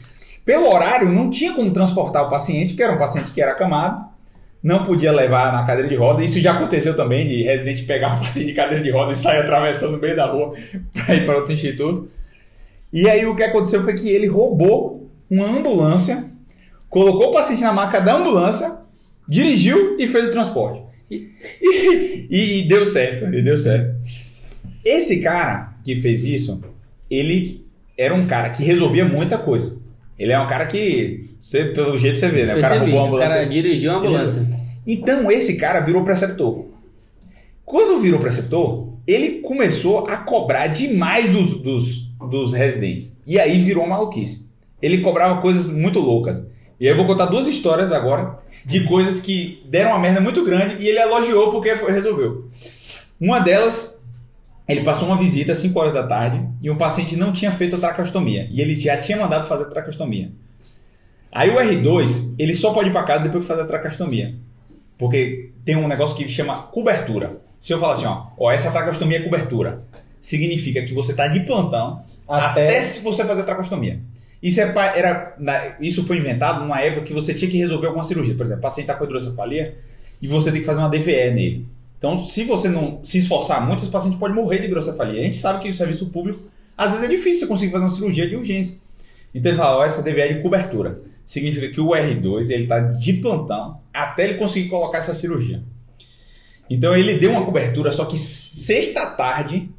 Pelo 0.45 0.73
horário, 0.73 1.11
não 1.11 1.29
tinha 1.29 1.53
como 1.53 1.71
transportar 1.71 2.27
o 2.27 2.31
paciente, 2.31 2.69
porque 2.69 2.83
era 2.83 2.93
um 2.93 2.99
paciente 2.99 3.33
que 3.33 3.41
era 3.41 3.53
acamado, 3.53 4.07
não 4.63 4.85
podia 4.85 5.13
levar 5.13 5.53
na 5.53 5.65
cadeira 5.65 5.89
de 5.89 5.97
roda. 5.97 6.23
Isso 6.23 6.41
já 6.41 6.53
aconteceu 6.53 6.97
também, 6.97 7.29
de 7.29 7.43
residente 7.43 7.85
pegar 7.85 8.17
o 8.17 8.21
paciente 8.21 8.47
de 8.47 8.53
cadeira 8.53 8.83
de 8.83 8.91
roda 8.91 9.13
e 9.13 9.17
sair 9.17 9.39
atravessando 9.39 9.93
no 9.93 9.99
meio 9.99 10.17
da 10.17 10.27
rua 10.27 10.55
para 10.93 11.15
ir 11.15 11.25
para 11.25 11.37
outro 11.37 11.53
instituto. 11.53 12.09
E 12.93 13.09
aí 13.09 13.27
o 13.27 13.35
que 13.35 13.43
aconteceu 13.43 13.83
foi 13.85 13.95
que 13.95 14.09
ele 14.09 14.27
roubou 14.27 15.11
uma 15.31 15.47
ambulância, 15.47 16.25
colocou 16.97 17.29
o 17.29 17.31
paciente 17.33 17.61
na 17.61 17.75
maca 17.75 18.01
da 18.01 18.15
ambulância, 18.15 18.79
dirigiu 19.29 19.99
e 19.99 20.09
fez 20.09 20.29
o 20.29 20.33
transporte. 20.33 20.81
E, 21.11 21.29
e- 22.31 22.61
e 22.61 22.69
deu 22.69 22.87
certo, 22.87 23.27
e 23.35 23.43
deu 23.43 23.59
certo. 23.59 23.95
Esse 24.83 25.21
cara 25.21 25.75
que 25.85 25.95
fez 25.97 26.25
isso, 26.25 26.59
ele 27.11 27.67
era 27.99 28.15
um 28.15 28.27
cara 28.27 28.49
que 28.49 28.63
resolvia 28.63 29.05
muita 29.05 29.37
coisa. 29.37 29.77
Ele 30.19 30.33
é 30.33 30.41
um 30.41 30.47
cara 30.47 30.65
que, 30.65 31.29
você, 31.39 31.67
pelo 31.67 31.99
jeito 31.99 32.19
você 32.19 32.29
vê, 32.31 32.47
né? 32.47 32.57
O 32.57 32.61
cara 32.63 32.79
roubou 32.79 32.99
a 32.99 33.03
o 33.03 33.07
ambulância. 33.09 33.35
cara 33.37 33.47
dirigiu 33.47 33.91
uma 33.91 33.99
ambulância. 34.01 34.47
Então 34.87 35.31
esse 35.31 35.57
cara 35.57 35.81
virou 35.81 36.03
preceptor. 36.03 36.65
Quando 37.63 38.01
virou 38.01 38.19
preceptor, 38.21 38.95
ele 39.07 39.41
começou 39.41 40.07
a 40.07 40.17
cobrar 40.17 40.69
demais 40.69 41.29
dos, 41.29 41.61
dos, 41.61 42.11
dos 42.31 42.55
residentes. 42.55 43.19
E 43.27 43.39
aí 43.39 43.59
virou 43.59 43.85
uma 43.85 43.97
maluquice. 43.99 44.47
Ele 44.81 45.03
cobrava 45.03 45.43
coisas 45.43 45.69
muito 45.69 45.99
loucas. 45.99 46.43
E 46.79 46.87
aí 46.87 46.93
eu 46.93 46.97
vou 46.97 47.07
contar 47.07 47.27
duas 47.27 47.47
histórias 47.47 47.91
agora 47.93 48.39
de 48.65 48.81
coisas 48.85 49.21
que 49.21 49.63
deram 49.69 49.91
uma 49.91 49.99
merda 49.99 50.21
muito 50.21 50.45
grande 50.45 50.77
e 50.83 50.89
ele 50.89 50.99
elogiou 50.99 51.51
porque 51.51 51.73
resolveu. 51.75 52.51
Uma 53.21 53.39
delas, 53.39 54.03
ele 54.69 54.83
passou 54.83 55.09
uma 55.09 55.17
visita 55.17 55.53
às 55.53 55.59
5 55.59 55.79
horas 55.79 55.95
da 55.95 56.07
tarde 56.07 56.45
e 56.61 56.71
um 56.71 56.77
paciente 56.77 57.17
não 57.17 57.33
tinha 57.33 57.51
feito 57.53 57.77
a 57.77 57.79
traqueostomia. 57.79 58.49
E 58.51 58.61
ele 58.61 58.79
já 58.79 58.97
tinha 58.99 59.17
mandado 59.17 59.47
fazer 59.47 59.65
a 59.65 59.69
traqueostomia. 59.71 60.31
Aí 61.33 61.51
o 61.51 61.55
R2, 61.59 62.35
ele 62.39 62.53
só 62.55 62.73
pode 62.73 62.89
ir 62.89 62.93
para 62.93 63.03
casa 63.05 63.25
depois 63.25 63.45
que 63.45 63.49
fazer 63.49 63.63
a 63.63 63.67
traqueostomia. 63.67 64.35
Porque 64.99 65.53
tem 65.65 65.77
um 65.77 65.89
negócio 65.89 66.17
que 66.17 66.29
chama 66.29 66.57
cobertura. 66.57 67.41
Se 67.61 67.73
eu 67.73 67.79
falar 67.79 67.95
assim, 67.95 68.07
ó, 68.07 68.27
ó 68.39 68.51
essa 68.51 68.71
traqueostomia 68.71 69.19
é 69.19 69.23
cobertura, 69.23 69.83
significa 70.21 70.83
que 70.83 70.93
você 70.95 71.15
tá 71.15 71.27
de 71.27 71.41
plantão 71.41 72.03
até, 72.29 72.65
Até- 72.65 72.81
se 72.83 73.01
você 73.01 73.25
fazer 73.25 73.43
a 73.43 73.45
traqueostomia. 73.45 74.01
Isso, 74.43 74.61
é, 74.61 74.75
era, 74.95 75.37
isso 75.81 76.05
foi 76.05 76.19
inventado 76.19 76.61
numa 76.61 76.81
época 76.81 77.07
que 77.07 77.13
você 77.13 77.35
tinha 77.35 77.51
que 77.51 77.57
resolver 77.57 77.87
alguma 77.87 78.05
cirurgia. 78.05 78.35
Por 78.35 78.45
exemplo, 78.45 78.61
o 78.61 78.63
paciente 78.63 78.85
está 78.85 78.95
com 78.95 79.05
hidrocefalia 79.05 79.77
e 80.21 80.29
você 80.29 80.51
tem 80.53 80.61
que 80.61 80.67
fazer 80.67 80.81
uma 80.81 80.89
DVE 80.89 81.31
nele. 81.31 81.67
Então, 81.99 82.23
se 82.23 82.45
você 82.45 82.69
não 82.69 83.01
se 83.03 83.19
esforçar 83.19 83.67
muito, 83.67 83.83
esse 83.83 83.91
paciente 83.91 84.19
pode 84.19 84.35
morrer 84.35 84.59
de 84.59 84.67
hidrocefalia. 84.67 85.21
A 85.21 85.25
gente 85.25 85.39
sabe 85.39 85.63
que 85.63 85.71
o 85.71 85.75
serviço 85.75 86.11
público, 86.11 86.49
às 86.77 86.93
vezes 86.93 87.05
é 87.05 87.09
difícil 87.09 87.41
você 87.41 87.47
conseguir 87.47 87.73
fazer 87.73 87.85
uma 87.85 87.91
cirurgia 87.91 88.29
de 88.29 88.37
urgência. 88.37 88.79
Então 89.35 89.51
ele 89.51 89.59
fala, 89.59 89.79
ó, 89.79 89.85
essa 89.85 90.03
DVE 90.03 90.21
é 90.21 90.33
de 90.35 90.43
cobertura. 90.43 91.01
Significa 91.25 91.69
que 91.69 91.81
o 91.81 91.89
R2 91.89 92.51
ele 92.51 92.65
está 92.65 92.79
de 92.79 93.15
plantão 93.15 93.81
até 93.93 94.25
ele 94.25 94.35
conseguir 94.35 94.69
colocar 94.69 94.99
essa 94.99 95.15
cirurgia. 95.15 95.63
Então 96.69 96.95
ele 96.95 97.19
deu 97.19 97.31
uma 97.31 97.45
cobertura, 97.45 97.91
só 97.93 98.05
que 98.05 98.19
sexta 98.19 99.07
tarde, 99.07 99.71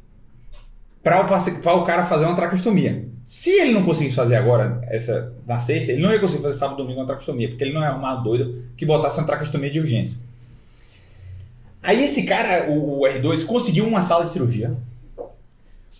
para 1.02 1.20
o, 1.22 1.78
o 1.78 1.84
cara 1.84 2.04
fazer 2.04 2.24
uma 2.24 2.34
traqueostomia. 2.34 3.08
Se 3.28 3.50
ele 3.50 3.72
não 3.72 3.84
conseguisse 3.84 4.16
fazer 4.16 4.36
agora, 4.36 4.80
essa 4.88 5.34
na 5.46 5.58
sexta, 5.58 5.92
ele 5.92 6.00
não 6.00 6.10
ia 6.10 6.18
conseguir 6.18 6.42
fazer 6.42 6.58
sábado 6.58 6.78
domingo 6.78 7.00
uma 7.00 7.06
tracostomia, 7.06 7.46
porque 7.46 7.62
ele 7.62 7.74
não 7.74 7.84
é 7.84 7.86
arrumar 7.86 8.16
doido 8.16 8.64
que 8.74 8.86
botasse 8.86 9.18
uma 9.18 9.26
tracostomia 9.26 9.70
de 9.70 9.78
urgência. 9.78 10.18
Aí 11.82 12.02
esse 12.02 12.22
cara, 12.22 12.70
o, 12.70 13.00
o 13.00 13.02
R2, 13.02 13.44
conseguiu 13.44 13.86
uma 13.86 14.00
sala 14.00 14.24
de 14.24 14.30
cirurgia, 14.30 14.74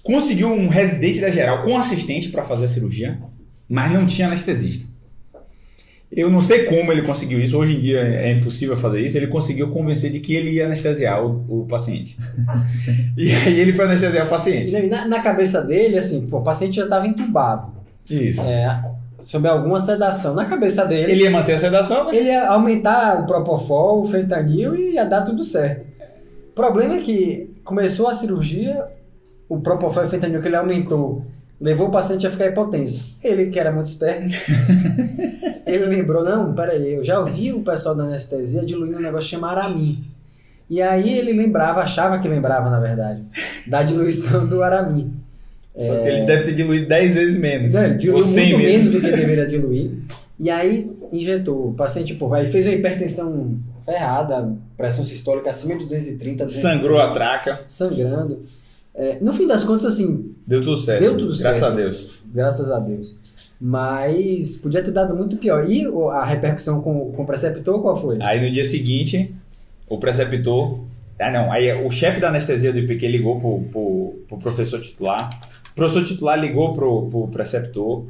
conseguiu 0.02 0.50
um 0.50 0.68
residente 0.68 1.20
da 1.20 1.30
geral 1.30 1.62
com 1.62 1.76
assistente 1.76 2.30
para 2.30 2.44
fazer 2.44 2.64
a 2.64 2.68
cirurgia, 2.68 3.20
mas 3.68 3.92
não 3.92 4.06
tinha 4.06 4.26
anestesista. 4.26 4.88
Eu 6.10 6.30
não 6.30 6.40
sei 6.40 6.64
como 6.64 6.90
ele 6.90 7.02
conseguiu 7.02 7.38
isso, 7.40 7.56
hoje 7.58 7.76
em 7.76 7.80
dia 7.80 8.00
é 8.00 8.32
impossível 8.32 8.76
fazer 8.76 9.02
isso. 9.02 9.16
Ele 9.16 9.26
conseguiu 9.26 9.68
convencer 9.68 10.10
de 10.10 10.20
que 10.20 10.34
ele 10.34 10.52
ia 10.52 10.64
anestesiar 10.64 11.22
o, 11.24 11.44
o 11.48 11.66
paciente. 11.66 12.16
e 13.16 13.30
aí 13.30 13.60
ele 13.60 13.74
foi 13.74 13.84
anestesiar 13.84 14.26
o 14.26 14.30
paciente. 14.30 14.88
Na, 14.88 15.06
na 15.06 15.20
cabeça 15.20 15.62
dele, 15.62 15.98
assim, 15.98 16.26
pô, 16.26 16.38
o 16.38 16.42
paciente 16.42 16.76
já 16.76 16.84
estava 16.84 17.06
entubado. 17.06 17.72
Isso. 18.08 18.40
É, 18.40 18.82
sob 19.20 19.46
alguma 19.46 19.78
sedação. 19.78 20.34
Na 20.34 20.46
cabeça 20.46 20.86
dele, 20.86 21.12
Ele 21.12 21.24
ia 21.24 21.30
manter 21.30 21.52
a 21.52 21.58
sedação, 21.58 22.06
né? 22.06 22.16
ele 22.16 22.28
ia 22.28 22.48
aumentar 22.48 23.20
o 23.20 23.26
Propofol, 23.26 24.02
o 24.02 24.08
fentanil 24.08 24.74
e 24.74 24.94
ia 24.94 25.04
dar 25.04 25.22
tudo 25.22 25.44
certo. 25.44 25.86
O 26.50 26.54
problema 26.54 26.94
é 26.94 27.00
que 27.00 27.54
começou 27.62 28.08
a 28.08 28.14
cirurgia, 28.14 28.82
o 29.46 29.60
Propofol 29.60 30.04
e 30.04 30.06
o 30.06 30.10
fentanil 30.10 30.40
que 30.40 30.48
ele 30.48 30.56
aumentou 30.56 31.26
levou 31.60 31.88
o 31.88 31.90
paciente 31.90 32.26
a 32.26 32.30
ficar 32.30 32.46
hipotenso. 32.46 33.16
Ele, 33.22 33.46
que 33.46 33.58
era 33.58 33.72
muito 33.72 33.88
esperto, 33.88 34.34
ele 35.66 35.86
lembrou, 35.86 36.24
não, 36.24 36.54
peraí, 36.54 36.94
eu 36.94 37.04
já 37.04 37.18
ouvi 37.20 37.52
o 37.52 37.62
pessoal 37.62 37.94
da 37.96 38.04
anestesia 38.04 38.64
diluindo 38.64 38.98
um 38.98 39.00
negócio 39.02 39.28
chamado 39.30 39.58
Aramin. 39.58 39.98
E 40.70 40.82
aí 40.82 41.18
ele 41.18 41.32
lembrava, 41.32 41.80
achava 41.80 42.18
que 42.18 42.28
lembrava, 42.28 42.68
na 42.70 42.78
verdade, 42.78 43.22
da 43.66 43.82
diluição 43.82 44.46
do 44.46 44.62
Aramin. 44.62 45.14
Só 45.74 45.96
que 45.96 46.08
ele 46.08 46.26
deve 46.26 46.44
ter 46.44 46.54
diluído 46.56 46.88
10 46.88 47.14
vezes 47.14 47.38
menos. 47.38 47.72
Não, 47.74 47.84
ele 47.84 47.94
diluiu 47.94 48.16
Ou 48.16 48.22
100 48.22 48.44
muito 48.52 48.58
menos 48.66 48.90
menos. 48.90 48.90
do 48.92 49.00
que 49.00 49.16
deveria 49.16 49.46
diluir. 49.46 49.90
E 50.38 50.50
aí 50.50 50.90
injetou. 51.12 51.68
O 51.70 51.74
paciente, 51.74 52.14
pô, 52.14 52.32
aí 52.34 52.46
fez 52.50 52.66
uma 52.66 52.74
hipertensão 52.74 53.56
ferrada, 53.84 54.52
pressão 54.76 55.04
sistólica 55.04 55.50
acima 55.50 55.74
de 55.74 55.84
230, 55.84 56.44
230, 56.46 56.48
Sangrou 56.78 57.00
a 57.00 57.12
traca. 57.12 57.60
sangrando. 57.66 58.44
É, 58.98 59.16
no 59.20 59.32
fim 59.32 59.46
das 59.46 59.62
contas, 59.62 59.86
assim, 59.86 60.34
Deu 60.44 60.60
tudo 60.60 60.76
certo. 60.76 61.00
Deu 61.00 61.12
tudo 61.16 61.38
Graças 61.38 61.42
certo. 61.42 61.64
a 61.64 61.70
Deus. 61.70 62.10
graças 62.34 62.70
a 62.70 62.80
Deus. 62.80 63.16
Mas 63.60 64.56
podia 64.56 64.82
ter 64.82 64.90
dado 64.90 65.14
muito 65.14 65.36
pior. 65.36 65.70
E 65.70 65.86
a 66.12 66.24
repercussão 66.24 66.80
com, 66.80 67.12
com 67.12 67.22
o 67.22 67.26
preceptor 67.26 67.80
qual 67.80 68.00
foi? 68.00 68.18
Aí 68.20 68.44
no 68.44 68.52
dia 68.52 68.64
seguinte, 68.64 69.32
o 69.88 69.98
preceptor. 69.98 70.80
Ah, 71.18 71.30
não. 71.30 71.50
Aí 71.52 71.72
o 71.84 71.90
chefe 71.90 72.20
da 72.20 72.28
anestesia 72.28 72.72
do 72.72 72.78
IPQ 72.78 73.08
ligou 73.08 73.40
pro, 73.40 73.60
pro, 73.70 74.14
pro 74.28 74.38
professor 74.38 74.80
titular. 74.80 75.30
O 75.72 75.74
professor 75.74 76.02
titular 76.02 76.38
ligou 76.40 76.72
pro, 76.72 77.08
pro 77.08 77.28
preceptor. 77.28 78.04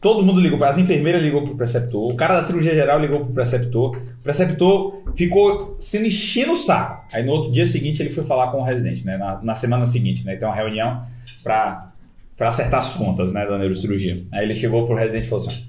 Todo 0.00 0.22
mundo 0.22 0.40
ligou, 0.40 0.64
as 0.64 0.78
enfermeiras 0.78 1.22
ligou 1.22 1.44
pro 1.44 1.54
preceptor, 1.54 2.10
o 2.10 2.16
cara 2.16 2.34
da 2.34 2.40
cirurgia 2.40 2.74
geral 2.74 2.98
ligou 2.98 3.20
pro 3.20 3.34
preceptor. 3.34 3.94
O 3.96 4.22
preceptor 4.22 5.02
ficou 5.14 5.76
sendo 5.78 6.06
enchendo 6.06 6.52
o 6.52 6.56
saco. 6.56 7.06
Aí 7.12 7.22
no 7.22 7.32
outro 7.32 7.52
dia 7.52 7.66
seguinte 7.66 8.02
ele 8.02 8.08
foi 8.08 8.24
falar 8.24 8.50
com 8.50 8.60
o 8.60 8.64
residente, 8.64 9.04
né? 9.04 9.18
Na, 9.18 9.42
na 9.42 9.54
semana 9.54 9.84
seguinte, 9.84 10.24
né? 10.24 10.36
Tem 10.36 10.48
uma 10.48 10.54
reunião 10.54 11.04
pra, 11.42 11.92
pra 12.34 12.48
acertar 12.48 12.80
as 12.80 12.88
contas, 12.94 13.30
né? 13.30 13.46
Da 13.46 13.58
neurocirurgia. 13.58 14.24
Aí 14.32 14.44
ele 14.44 14.54
chegou 14.54 14.86
pro 14.86 14.96
residente 14.96 15.26
e 15.26 15.28
falou 15.28 15.46
assim: 15.46 15.66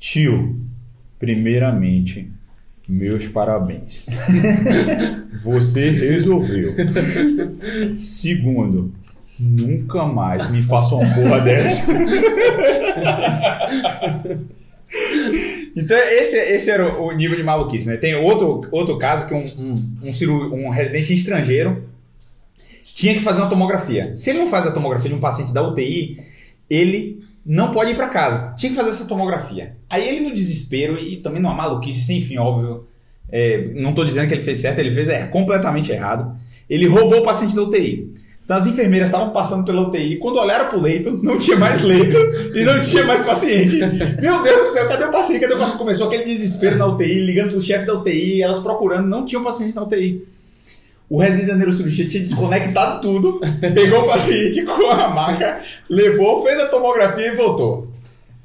Tio, 0.00 0.60
primeiramente, 1.20 2.28
meus 2.88 3.28
parabéns. 3.28 4.06
Você 5.44 5.90
resolveu. 5.90 6.72
Segundo, 8.00 8.92
nunca 9.38 10.04
mais 10.04 10.50
me 10.50 10.62
faça 10.62 10.94
uma 10.94 11.14
porra 11.14 11.40
dessa. 11.40 11.92
Então, 15.76 15.96
esse, 15.96 16.36
esse 16.36 16.70
era 16.70 17.00
o 17.00 17.10
nível 17.12 17.36
de 17.36 17.42
maluquice, 17.42 17.88
né? 17.88 17.96
Tem 17.96 18.14
outro, 18.14 18.68
outro 18.70 18.96
caso 18.96 19.26
que 19.26 19.34
um, 19.34 19.44
um, 19.58 19.74
um, 20.04 20.66
um 20.66 20.68
residente 20.68 21.12
estrangeiro 21.12 21.88
tinha 22.84 23.14
que 23.14 23.20
fazer 23.20 23.40
uma 23.40 23.50
tomografia. 23.50 24.14
Se 24.14 24.30
ele 24.30 24.38
não 24.38 24.48
faz 24.48 24.66
a 24.66 24.70
tomografia 24.70 25.08
de 25.10 25.16
um 25.16 25.20
paciente 25.20 25.52
da 25.52 25.66
UTI, 25.66 26.20
ele 26.70 27.24
não 27.44 27.72
pode 27.72 27.90
ir 27.90 27.96
para 27.96 28.08
casa. 28.08 28.54
Tinha 28.56 28.70
que 28.70 28.76
fazer 28.76 28.90
essa 28.90 29.06
tomografia. 29.06 29.76
Aí 29.90 30.08
ele, 30.08 30.20
no 30.20 30.32
desespero, 30.32 30.96
e 30.98 31.16
também 31.16 31.42
numa 31.42 31.54
maluquice 31.54 32.04
sem 32.04 32.22
fim, 32.22 32.38
óbvio, 32.38 32.86
é, 33.28 33.68
não 33.74 33.90
estou 33.90 34.04
dizendo 34.04 34.28
que 34.28 34.34
ele 34.34 34.42
fez 34.42 34.58
certo, 34.58 34.78
ele 34.78 34.92
fez 34.92 35.08
é, 35.08 35.26
completamente 35.26 35.90
errado. 35.90 36.38
Ele 36.70 36.86
roubou 36.86 37.18
o 37.18 37.24
paciente 37.24 37.54
da 37.54 37.62
UTI. 37.62 38.14
Então 38.44 38.58
as 38.58 38.66
enfermeiras 38.66 39.08
estavam 39.08 39.30
passando 39.30 39.64
pela 39.64 39.88
UTI, 39.88 40.18
quando 40.18 40.36
olharam 40.38 40.68
pro 40.68 40.80
leito, 40.80 41.10
não 41.10 41.38
tinha 41.38 41.56
mais 41.56 41.80
leito 41.80 42.16
e 42.54 42.62
não 42.62 42.78
tinha 42.80 43.04
mais 43.04 43.22
paciente. 43.22 43.78
Meu 44.20 44.42
Deus 44.42 44.60
do 44.60 44.66
céu, 44.66 44.86
cadê 44.86 45.04
o 45.04 45.10
paciente? 45.10 45.40
Cadê 45.40 45.54
o 45.54 45.58
paciente? 45.58 45.78
Começou 45.78 46.08
aquele 46.08 46.24
desespero 46.24 46.76
na 46.76 46.86
UTI, 46.86 47.20
ligando 47.20 47.52
pro 47.52 47.60
chefe 47.60 47.86
da 47.86 47.94
UTI, 47.94 48.42
elas 48.42 48.58
procurando, 48.58 49.08
não 49.08 49.24
tinha 49.24 49.40
o 49.40 49.44
paciente 49.44 49.74
na 49.74 49.82
UTI. 49.82 50.28
O 51.08 51.18
residente 51.18 51.48
da 51.48 51.56
neurocirurgia 51.56 52.06
tinha 52.06 52.22
desconectado 52.22 53.00
tudo, 53.00 53.40
pegou 53.74 54.00
o 54.00 54.08
paciente 54.08 54.62
com 54.66 54.90
a 54.90 55.08
maca, 55.08 55.62
levou, 55.88 56.42
fez 56.42 56.60
a 56.60 56.68
tomografia 56.68 57.32
e 57.32 57.36
voltou. 57.36 57.88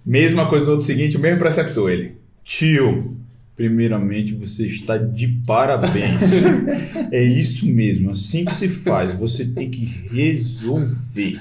Mesma 0.05 0.47
coisa 0.47 0.63
no 0.65 0.71
outro 0.71 0.85
seguinte, 0.85 1.17
o 1.17 1.19
mesmo 1.19 1.39
preceptor, 1.39 1.91
ele. 1.91 2.15
Tio, 2.45 3.17
primeiramente 3.59 4.33
você 4.35 4.67
está 4.67 4.95
de 4.97 5.27
parabéns. 5.45 6.43
é 7.11 7.21
isso 7.21 7.65
mesmo, 7.67 8.11
assim 8.11 8.45
que 8.45 8.55
se 8.55 8.69
faz, 8.69 9.11
você 9.11 9.43
tem 9.43 9.69
que 9.69 9.83
resolver. 10.09 11.37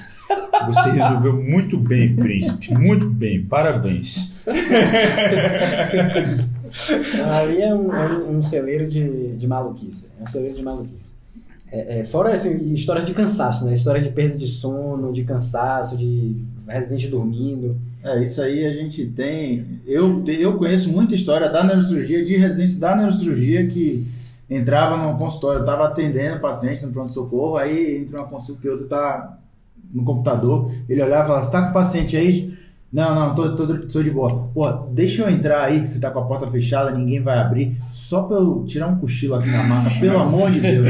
Você 0.67 0.91
resolveu 0.91 1.41
muito 1.41 1.77
bem, 1.77 2.17
príncipe, 2.17 2.77
muito 2.77 3.09
bem, 3.09 3.45
parabéns. 3.45 4.33
Ali 7.25 7.61
é 7.61 7.73
um, 7.73 7.93
é 7.95 8.07
um- 8.17 8.37
um 8.37 8.41
celeiro 8.41 8.89
de, 8.89 9.37
de 9.37 9.47
maluquice. 9.47 10.11
É 10.19 10.23
um 10.23 10.27
celeiro 10.27 10.57
de 10.57 10.61
maluquice. 10.61 11.13
É, 11.71 11.99
é, 11.99 12.03
fora 12.03 12.33
assim, 12.33 12.73
história 12.73 13.03
de 13.03 13.13
cansaço, 13.13 13.65
né? 13.65 13.73
História 13.73 14.01
de 14.01 14.09
perda 14.09 14.37
de 14.37 14.47
sono, 14.47 15.13
de 15.13 15.23
cansaço, 15.23 15.97
de 15.97 16.35
residente 16.67 17.07
dormindo. 17.07 17.77
É, 18.03 18.23
isso 18.23 18.41
aí 18.41 18.65
a 18.65 18.71
gente 18.71 19.05
tem. 19.07 19.81
Eu, 19.85 20.23
eu 20.27 20.57
conheço 20.57 20.89
muita 20.89 21.13
história 21.13 21.49
da 21.49 21.63
neurocirurgia, 21.63 22.23
de 22.23 22.35
residentes 22.37 22.77
da 22.77 22.95
neurocirurgia 22.95 23.67
que 23.67 24.07
entrava 24.49 24.97
no 24.97 25.17
consultório, 25.17 25.59
estava 25.59 25.85
atendendo 25.85 26.39
paciente 26.39 26.83
no 26.85 26.91
pronto-socorro, 26.91 27.57
aí 27.57 27.97
entra 27.97 28.21
uma 28.21 28.27
consulta 28.27 28.65
e 28.65 28.69
outra 28.69 28.87
tá 28.87 29.39
no 29.93 30.03
computador, 30.03 30.71
ele 30.87 31.01
olhava 31.01 31.23
e 31.23 31.27
falava, 31.27 31.45
você 31.45 31.51
tá 31.51 31.61
com 31.63 31.69
o 31.69 31.73
paciente 31.73 32.17
aí? 32.17 32.57
Não, 32.91 33.13
não, 33.13 33.35
tô, 33.35 33.55
tô, 33.55 33.79
tô 33.79 34.01
de 34.01 34.09
boa. 34.09 34.49
Pô, 34.51 34.67
deixa 34.91 35.21
eu 35.21 35.29
entrar 35.29 35.63
aí, 35.65 35.79
que 35.79 35.87
você 35.87 35.99
tá 35.99 36.09
com 36.09 36.19
a 36.19 36.25
porta 36.25 36.47
fechada, 36.47 36.89
ninguém 36.89 37.21
vai 37.21 37.37
abrir, 37.37 37.79
só 37.91 38.23
pra 38.23 38.37
eu 38.37 38.63
tirar 38.67 38.87
um 38.87 38.97
cochilo 38.97 39.35
aqui 39.35 39.47
na 39.47 39.63
maca, 39.63 39.91
pelo 39.99 40.17
amor 40.19 40.49
de 40.49 40.59
Deus. 40.59 40.87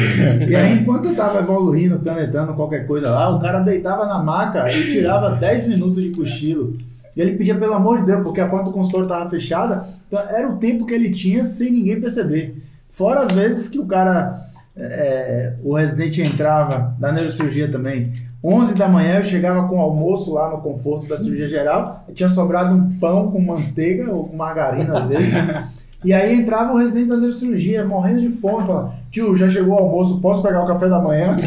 E 0.48 0.56
aí, 0.56 0.80
enquanto 0.80 1.10
eu 1.10 1.16
tava 1.16 1.40
evoluindo, 1.40 2.00
canetando 2.00 2.54
qualquer 2.54 2.88
coisa 2.88 3.10
lá, 3.10 3.30
o 3.30 3.40
cara 3.40 3.60
deitava 3.60 4.06
na 4.06 4.18
maca 4.24 4.64
e 4.72 4.92
tirava 4.92 5.32
10 5.36 5.68
minutos 5.68 6.02
de 6.02 6.12
cochilo. 6.12 6.74
E 7.18 7.22
ele 7.22 7.36
pedia 7.36 7.56
pelo 7.56 7.74
amor 7.74 8.00
de 8.00 8.06
Deus, 8.06 8.24
porque 8.24 8.40
a 8.40 8.48
porta 8.48 8.66
do 8.66 8.72
consultório 8.72 9.06
estava 9.06 9.30
fechada, 9.30 9.86
então 10.08 10.22
era 10.22 10.48
o 10.48 10.56
tempo 10.56 10.86
que 10.86 10.94
ele 10.94 11.10
tinha 11.10 11.44
sem 11.44 11.70
ninguém 11.70 12.00
perceber. 12.00 12.64
Fora 12.88 13.26
as 13.26 13.32
vezes 13.34 13.68
que 13.68 13.78
o 13.78 13.86
cara, 13.86 14.40
é, 14.78 15.54
o 15.62 15.76
residente 15.76 16.22
entrava 16.22 16.96
da 16.98 17.12
neurocirurgia 17.12 17.70
também, 17.70 18.10
11 18.44 18.76
da 18.76 18.88
manhã 18.88 19.18
eu 19.18 19.24
chegava 19.24 19.68
com 19.68 19.78
o 19.78 19.82
almoço 19.82 20.34
lá 20.34 20.50
no 20.50 20.62
conforto 20.62 21.08
da 21.08 21.18
cirurgia 21.18 21.48
geral, 21.48 22.06
tinha 22.14 22.30
sobrado 22.30 22.74
um 22.74 22.98
pão 22.98 23.30
com 23.32 23.40
manteiga 23.42 24.12
ou 24.14 24.28
com 24.28 24.36
margarina 24.36 24.98
às 24.98 25.06
vezes. 25.06 25.34
E 26.02 26.14
aí 26.14 26.34
entrava 26.34 26.72
o 26.72 26.78
residente 26.78 27.10
da 27.10 27.18
neurocirurgia, 27.18 27.84
morrendo 27.84 28.22
de 28.22 28.30
fome, 28.30 28.66
falando, 28.66 28.94
tio, 29.12 29.36
já 29.36 29.50
chegou 29.50 29.76
o 29.76 29.80
almoço, 29.80 30.22
posso 30.22 30.42
pegar 30.42 30.64
o 30.64 30.68
café 30.68 30.88
da 30.88 30.98
manhã? 30.98 31.36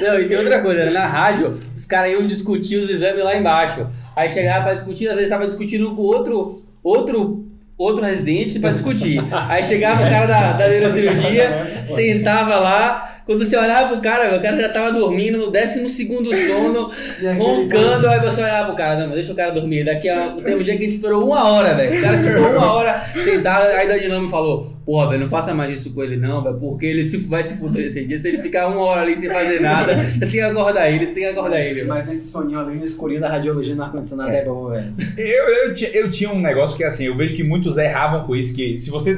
Não, 0.00 0.18
e 0.18 0.26
tem 0.26 0.36
outra 0.36 0.60
coisa, 0.60 0.86
né? 0.86 0.90
na 0.90 1.06
rádio, 1.06 1.56
os 1.76 1.84
caras 1.84 2.10
iam 2.10 2.22
discutir 2.22 2.78
os 2.78 2.90
exames 2.90 3.24
lá 3.24 3.36
embaixo. 3.36 3.86
Aí 4.16 4.28
chegava 4.28 4.64
pra 4.64 4.74
discutir, 4.74 5.06
às 5.08 5.14
vezes 5.14 5.30
tava 5.30 5.46
discutindo 5.46 5.94
com 5.94 6.02
outro, 6.02 6.64
outro, 6.82 7.46
outro 7.78 8.04
residente 8.04 8.58
pra 8.58 8.72
discutir. 8.72 9.24
Aí 9.30 9.62
chegava 9.62 10.04
o 10.04 10.10
cara 10.10 10.26
da, 10.26 10.52
da 10.54 10.68
neurocirurgia, 10.68 11.84
sentava 11.86 12.56
lá, 12.56 13.22
quando 13.24 13.44
você 13.44 13.56
olhava 13.56 13.88
pro 13.88 14.00
cara, 14.00 14.34
o 14.36 14.40
cara 14.40 14.58
já 14.58 14.70
tava 14.70 14.90
dormindo 14.90 15.38
no 15.38 15.50
12 15.50 15.88
segundo 15.90 16.34
sono, 16.34 16.90
roncando, 17.38 18.08
aí 18.08 18.20
você 18.20 18.42
olhava 18.42 18.66
pro 18.66 18.74
cara, 18.74 18.98
não, 18.98 19.06
mas 19.06 19.16
deixa 19.16 19.32
o 19.32 19.36
cara 19.36 19.52
dormir. 19.52 19.84
Daqui 19.84 20.08
a. 20.08 20.30
Teve 20.30 20.54
um 20.54 20.62
dia 20.64 20.76
que 20.76 20.84
a 20.84 20.88
gente 20.88 20.96
esperou 20.96 21.24
uma 21.24 21.46
hora, 21.50 21.74
velho. 21.74 21.98
O 21.98 22.02
cara 22.02 22.18
ficou 22.18 22.50
uma 22.50 22.72
hora 22.72 23.02
sentado, 23.14 23.66
aí 23.76 23.86
da 23.86 23.98
dinâmica 23.98 24.30
falou, 24.30 24.77
porra, 24.88 25.08
velho, 25.10 25.20
não 25.20 25.26
faça 25.26 25.52
mais 25.54 25.70
isso 25.70 25.92
com 25.92 26.02
ele, 26.02 26.16
não, 26.16 26.42
velho, 26.42 26.56
porque 26.56 26.86
ele 26.86 27.04
se, 27.04 27.18
vai 27.18 27.44
se 27.44 27.58
fuder 27.58 27.84
esse 27.84 28.06
dia. 28.06 28.18
Se 28.18 28.26
ele 28.26 28.38
ficar 28.38 28.68
uma 28.68 28.80
hora 28.80 29.02
ali 29.02 29.14
sem 29.18 29.28
fazer 29.30 29.60
nada, 29.60 30.02
você 30.02 30.20
tem 30.20 30.28
que 30.30 30.40
acordar 30.40 30.90
ele, 30.90 31.06
você 31.06 31.12
tem 31.12 31.22
que 31.24 31.28
acordar 31.28 31.60
ele. 31.60 31.84
Mas 31.84 32.08
esse 32.08 32.26
soninho 32.28 32.58
ali 32.58 32.74
no 32.76 32.82
escurinho 32.84 33.20
da 33.20 33.28
radiologia 33.28 33.74
no 33.74 33.82
ar-condicionado 33.82 34.30
é. 34.30 34.42
bom, 34.46 34.70
velho. 34.70 34.94
Eu, 35.18 35.48
eu, 35.68 35.74
eu 35.92 36.10
tinha 36.10 36.30
um 36.32 36.40
negócio 36.40 36.74
que 36.74 36.84
assim, 36.84 37.04
eu 37.04 37.14
vejo 37.14 37.36
que 37.36 37.44
muitos 37.44 37.76
erravam 37.76 38.26
com 38.26 38.34
isso, 38.34 38.54
que 38.54 38.80
se 38.80 38.88
você 38.88 39.16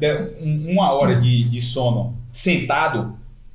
der 0.00 0.34
um- 0.42 0.66
uma 0.72 0.92
hora 0.92 1.14
de, 1.20 1.48
de 1.48 1.60
sono 1.60 2.16
sentado, 2.32 3.14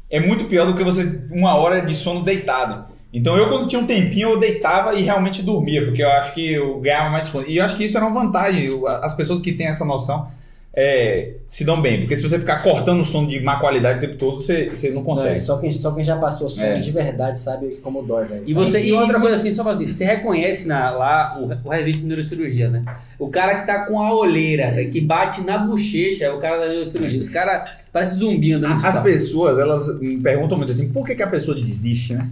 é 0.10 0.18
muito 0.22 0.46
pior 0.46 0.66
do 0.66 0.78
que 0.78 0.84
você 0.86 1.20
uma 1.30 1.56
hora 1.58 1.82
de 1.82 1.94
sono 1.94 2.24
deitado. 2.24 2.86
Então 3.13 3.36
eu, 3.38 3.50
quando 3.50 3.68
tinha 3.68 3.82
um 3.82 3.86
tempinho, 3.86 4.30
eu 4.30 4.39
deitava 4.39 4.94
e 4.96 5.01
realmente 5.01 5.42
dormia, 5.42 5.84
porque 5.84 6.01
eu 6.01 6.10
acho 6.10 6.34
que 6.34 6.54
eu 6.54 6.80
ganhava 6.80 7.10
mais 7.10 7.24
disponível. 7.24 7.54
E 7.54 7.58
eu 7.58 7.66
acho 7.66 7.75
que 7.75 7.84
isso 7.84 7.98
era 7.98 8.06
uma 8.06 8.18
vantagem. 8.18 8.66
Eu- 8.66 8.88
As 8.88 9.13
pessoas 9.13 9.42
que 9.42 9.51
têm 9.51 9.68
essa 9.68 9.84
noção 9.84 10.28
é, 10.76 11.34
se 11.48 11.66
dão 11.66 11.82
bem. 11.82 12.00
Porque 12.02 12.16
se 12.16 12.22
você 12.22 12.38
ficar 12.40 12.62
cortando 12.62 13.02
o 13.02 13.06
sono 13.06 13.28
de 13.28 13.40
má 13.40 13.60
qualidade 13.60 13.98
o 13.98 14.02
tempo 14.02 14.16
todo, 14.18 14.38
você, 14.38 14.70
você 14.70 14.90
não 14.90 14.98
Não, 14.98 15.04
consegue. 15.04 15.36
é 15.36 15.40
só, 15.40 15.58
quem, 15.58 15.72
só 15.72 15.92
quem 15.92 16.06
já 16.06 16.16
passou 16.18 16.50
sono 16.50 16.68
É. 16.68 16.74
de 16.74 16.92
verdade 16.92 17.40
sabe 17.40 17.76
como 17.84 18.04
dói, 18.04 18.26
velho. 18.26 18.44
E 18.46 18.54
você 18.54 18.82
e 18.84 18.94
outra 18.94 19.20
coisa 19.20 19.36
assim, 19.36 19.52
só 19.52 19.64
pra 19.64 19.74
assim, 19.74 19.92
você 19.92 20.06
reconhece 20.06 20.68
na, 20.68 20.92
lá 20.92 21.38
o, 21.40 21.68
o 21.68 21.72
residente 21.72 22.00
de 22.00 22.06
neurocirurgia, 22.06 22.70
né? 22.70 22.84
O 23.18 23.30
cara 23.30 23.60
que 23.62 23.68
tá 23.68 23.86
com 23.86 24.00
a 24.02 24.14
olheira, 24.14 24.72
né, 24.72 24.86
que 24.86 25.02
bate 25.02 25.42
na 25.42 25.58
bochecha, 25.58 26.26
é 26.26 26.32
o 26.32 26.38
cara 26.38 26.60
da 26.60 26.68
neurocirurgia. 26.68 27.20
Os 27.20 27.30
caras 27.30 27.70
parecem 27.92 28.18
zumbi 28.20 28.54
andando. 28.54 28.86
As 28.86 29.02
pessoas, 29.02 29.58
elas 29.60 30.00
me 30.00 30.20
perguntam 30.22 30.58
muito 30.58 30.72
assim, 30.72 30.94
por 30.94 31.06
que, 31.06 31.16
que 31.16 31.24
a 31.24 31.28
pessoa 31.28 31.58
desiste, 31.58 32.14
né? 32.14 32.30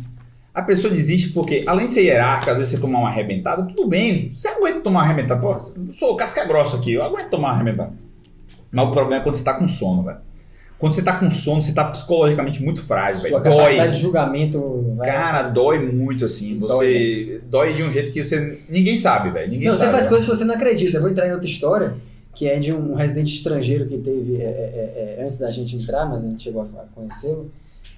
A 0.53 0.61
pessoa 0.63 0.91
desiste 0.91 1.29
porque, 1.29 1.63
além 1.67 1.85
de 1.87 1.93
ser 1.93 2.01
hierárquica, 2.03 2.51
às 2.53 2.57
vezes 2.57 2.73
você 2.73 2.79
tomar 2.81 2.99
uma 2.99 3.09
arrebentada, 3.09 3.63
tudo 3.63 3.87
bem, 3.87 4.31
você 4.33 4.47
aguenta 4.47 4.79
tomar 4.79 5.01
uma 5.01 5.05
arrebentada. 5.05 5.39
Pô, 5.39 5.55
sou 5.93 6.15
casca 6.15 6.45
grossa 6.45 6.77
aqui, 6.77 6.93
eu 6.93 7.03
aguento 7.03 7.29
tomar 7.29 7.49
uma 7.49 7.55
arrebentada. 7.55 7.91
Mas 8.71 8.87
o 8.87 8.91
problema 8.91 9.21
é 9.21 9.23
quando 9.23 9.35
você 9.35 9.43
tá 9.43 9.53
com 9.53 9.67
sono, 9.67 10.03
velho. 10.03 10.17
Quando 10.79 10.93
você 10.93 11.01
tá 11.01 11.17
com 11.17 11.29
sono, 11.29 11.59
você 11.59 11.73
tá 11.73 11.85
psicologicamente 11.85 12.63
muito 12.63 12.81
frágil, 12.81 13.23
velho. 13.23 13.41
Dói. 13.41 13.91
de 13.91 13.99
julgamento 13.99 14.93
vai... 14.95 15.07
Cara, 15.07 15.43
dói 15.43 15.79
muito 15.91 16.23
assim. 16.23 16.59
Você 16.59 17.41
dói, 17.49 17.73
de 17.73 17.83
um 17.83 17.91
jeito 17.91 18.11
que 18.11 18.23
você. 18.23 18.59
Ninguém 18.69 18.95
sabe, 18.95 19.31
velho. 19.31 19.49
Ninguém 19.49 19.69
Não, 19.69 19.75
sabe. 19.75 19.85
você 19.85 19.91
faz 19.91 20.03
né? 20.03 20.09
coisas 20.09 20.29
que 20.29 20.35
você 20.35 20.45
não 20.45 20.53
acredita. 20.53 20.97
Eu 20.97 21.01
vou 21.01 21.09
entrar 21.09 21.27
em 21.27 21.33
outra 21.33 21.47
história, 21.47 21.95
que 22.35 22.47
é 22.47 22.59
de 22.59 22.75
um 22.75 22.93
residente 22.93 23.33
estrangeiro 23.33 23.87
que 23.87 23.97
teve 23.97 24.35
é, 24.35 24.45
é, 24.45 25.17
é, 25.19 25.23
antes 25.25 25.39
da 25.39 25.49
gente 25.49 25.75
entrar, 25.75 26.05
mas 26.05 26.23
a 26.23 26.27
gente 26.29 26.43
chegou 26.43 26.61
a 26.61 26.65
conhecê-lo. 26.93 27.49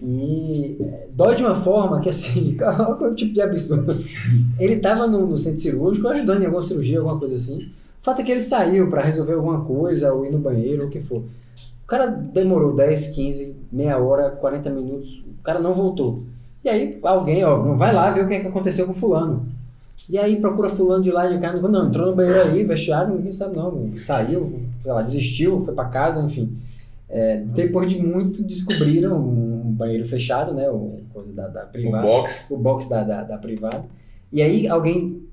E 0.02 0.78
é, 0.80 1.08
dói 1.12 1.36
de 1.36 1.44
uma 1.44 1.56
forma 1.62 2.00
que, 2.00 2.10
assim, 2.10 2.56
é 2.62 3.06
o 3.06 3.14
tipo 3.14 3.34
de 3.34 3.42
absurdo? 3.42 4.06
Ele 4.58 4.76
estava 4.76 5.06
no, 5.06 5.28
no 5.28 5.38
centro 5.38 5.60
cirúrgico 5.60 6.08
ajudando 6.08 6.42
em 6.42 6.46
alguma 6.46 6.62
cirurgia, 6.62 7.00
alguma 7.00 7.20
coisa 7.20 7.36
assim. 7.36 7.70
O 8.02 8.04
fato 8.04 8.22
é 8.22 8.24
que 8.24 8.32
ele 8.32 8.42
saiu 8.42 8.90
para 8.90 9.02
resolver 9.02 9.34
alguma 9.34 9.62
coisa, 9.62 10.14
ou 10.14 10.26
ir 10.26 10.32
no 10.32 10.40
banheiro, 10.40 10.84
ou 10.84 10.88
o 10.88 10.92
que 10.92 11.00
for. 11.00 11.18
O 11.20 11.88
cara 11.88 12.08
demorou 12.08 12.76
10, 12.76 13.08
15, 13.10 13.56
meia 13.72 13.98
hora, 13.98 14.30
40 14.30 14.70
minutos, 14.70 15.24
o 15.40 15.44
cara 15.44 15.60
não 15.60 15.74
voltou. 15.74 16.24
E 16.64 16.70
aí 16.70 17.00
alguém, 17.04 17.44
ó, 17.44 17.58
vai 17.76 17.94
lá 17.94 18.12
ver 18.12 18.24
o 18.24 18.28
que, 18.28 18.34
é 18.36 18.40
que 18.40 18.48
aconteceu 18.48 18.86
com 18.86 18.94
fulano. 18.94 19.48
E 20.10 20.18
aí 20.18 20.40
procura 20.40 20.70
fulano 20.70 21.04
de 21.04 21.12
lá 21.12 21.28
de 21.28 21.40
cá, 21.40 21.54
não, 21.54 21.88
entrou 21.88 22.08
no 22.08 22.16
banheiro 22.16 22.42
aí, 22.42 22.64
vestiário, 22.64 23.16
ninguém 23.16 23.32
sabe 23.32 23.56
não, 23.56 23.92
saiu, 23.96 24.62
sei 24.82 24.92
lá, 24.92 25.02
desistiu, 25.02 25.62
foi 25.62 25.74
pra 25.74 25.86
casa, 25.86 26.22
enfim. 26.24 26.58
É, 27.10 27.38
depois 27.38 27.92
de 27.92 28.00
muito, 28.00 28.44
descobriram 28.44 29.18
um 29.20 29.72
banheiro 29.72 30.08
fechado, 30.08 30.54
né, 30.54 30.70
o 30.70 31.00
coisa 31.12 31.34
da, 31.34 31.48
da 31.48 31.64
O 31.64 31.68
privada, 31.68 32.04
box. 32.04 32.46
o 32.50 32.58
box 32.58 32.90
da, 32.90 33.04
da, 33.04 33.24
da 33.24 33.38
privada. 33.38 33.84
E 34.32 34.42
aí 34.42 34.68
alguém 34.68 35.24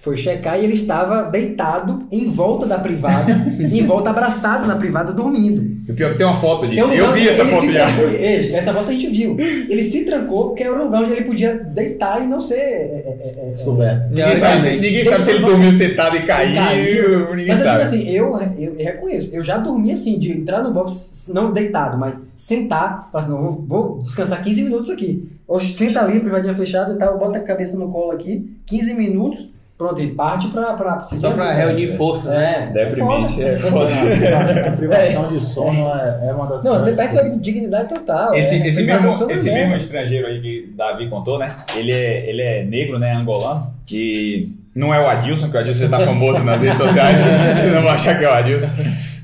foi 0.00 0.16
checar 0.16 0.58
e 0.60 0.64
ele 0.64 0.74
estava 0.74 1.24
deitado 1.24 2.06
em 2.12 2.30
volta 2.30 2.64
da 2.66 2.78
privada, 2.78 3.32
em 3.60 3.82
volta 3.82 4.10
abraçado 4.10 4.66
na 4.66 4.76
privada, 4.76 5.12
dormindo. 5.12 5.74
O 5.90 5.94
pior 5.94 6.08
é 6.08 6.12
que 6.12 6.18
tem 6.18 6.26
uma 6.26 6.36
foto 6.36 6.66
disso. 6.68 6.86
Um 6.86 6.92
Eu 6.92 7.12
vi 7.12 7.28
essa 7.28 7.44
foto 7.44 7.72
já. 7.72 7.86
Essa 7.88 8.72
foto 8.74 8.88
a 8.90 8.92
gente 8.92 9.08
viu. 9.08 9.36
Ele 9.38 9.82
se 9.82 10.04
trancou 10.04 10.48
porque 10.48 10.64
era 10.64 10.74
um 10.74 10.84
lugar 10.84 11.02
onde 11.02 11.12
ele 11.12 11.24
podia 11.24 11.54
deitar 11.54 12.22
e 12.22 12.26
não 12.26 12.40
ser. 12.40 12.54
é, 12.56 12.58
é, 12.58 13.16
é, 13.44 13.48
é, 13.48 13.50
Descoberto. 13.50 14.08
Ninguém 14.08 14.36
sabe, 14.36 14.60
se- 14.60 14.70
ninguém 14.76 15.04
sabe 15.04 15.24
se 15.24 15.30
ele 15.30 15.44
dormiu 15.44 15.72
sentado 15.72 16.16
e 16.16 16.22
caiu. 16.22 16.54
Caiu. 16.56 17.30
Ninguém 17.30 17.46
Mas 17.48 17.58
eu 17.60 17.64
sabe. 17.64 17.84
digo 17.84 17.88
assim, 17.96 18.10
eu, 18.10 18.40
eu 18.58 18.76
reconheço, 18.76 19.30
eu 19.34 19.42
já 19.44 19.56
dormi 19.58 19.92
assim, 19.92 20.18
de 20.18 20.32
entrar 20.32 20.62
no 20.62 20.72
box, 20.72 21.30
não 21.32 21.52
deitado, 21.52 21.96
mas 21.98 22.28
sentar, 22.34 23.08
falar 23.12 23.24
assim, 23.24 23.32
não, 23.32 23.42
vou, 23.42 23.64
vou 23.66 23.98
descansar 24.02 24.42
15 24.42 24.62
minutos 24.64 24.90
aqui. 24.90 25.28
Hoje 25.48 25.72
senta 25.72 26.00
ali, 26.00 26.18
privadinha 26.18 26.54
fechada 26.54 26.94
e 26.94 26.98
tal, 26.98 27.16
bota 27.18 27.38
a 27.38 27.42
cabeça 27.42 27.76
no 27.78 27.90
colo 27.92 28.10
aqui, 28.10 28.50
15 28.66 28.94
minutos, 28.94 29.50
pronto, 29.76 30.00
e 30.00 30.08
parte 30.08 30.48
pra. 30.48 30.74
pra 30.74 31.02
Só 31.04 31.32
pra 31.32 31.52
reunir 31.52 31.96
forças, 31.96 32.30
né? 32.30 32.70
É, 32.70 32.84
Deprimente, 32.84 33.42
é 33.42 33.58
foda. 33.58 33.86
foda. 33.86 34.68
A 34.68 34.72
privação 34.72 35.28
de 35.28 35.40
sono 35.40 35.88
é, 35.88 36.28
é 36.28 36.32
uma 36.32 36.46
das 36.46 36.64
Não, 36.64 36.74
você 36.74 36.92
perde 36.92 37.12
sua 37.12 37.22
dignidade 37.38 37.88
total. 37.88 38.34
Esse, 38.34 38.56
é, 38.56 38.66
esse, 38.66 38.82
mesmo, 38.82 39.30
esse 39.30 39.50
é 39.50 39.54
mesmo 39.54 39.76
estrangeiro 39.76 40.26
aí 40.26 40.40
que 40.40 40.72
Davi 40.76 41.08
contou, 41.08 41.38
né? 41.38 41.54
Ele 41.74 41.92
é, 41.92 42.28
ele 42.28 42.42
é 42.42 42.64
negro, 42.64 42.98
né? 42.98 43.12
Angolano. 43.12 43.74
E 43.90 44.48
não 44.74 44.92
é 44.92 45.00
o 45.00 45.08
Adilson, 45.08 45.50
que 45.50 45.56
o 45.56 45.60
Adilson 45.60 45.84
já 45.84 45.88
tá 45.88 46.00
famoso 46.00 46.42
nas 46.44 46.60
redes 46.60 46.78
sociais, 46.78 47.20
senão 47.60 47.82
vão 47.82 47.92
achar 47.92 48.18
que 48.18 48.24
é 48.24 48.28
o 48.28 48.32
Adilson. 48.32 48.68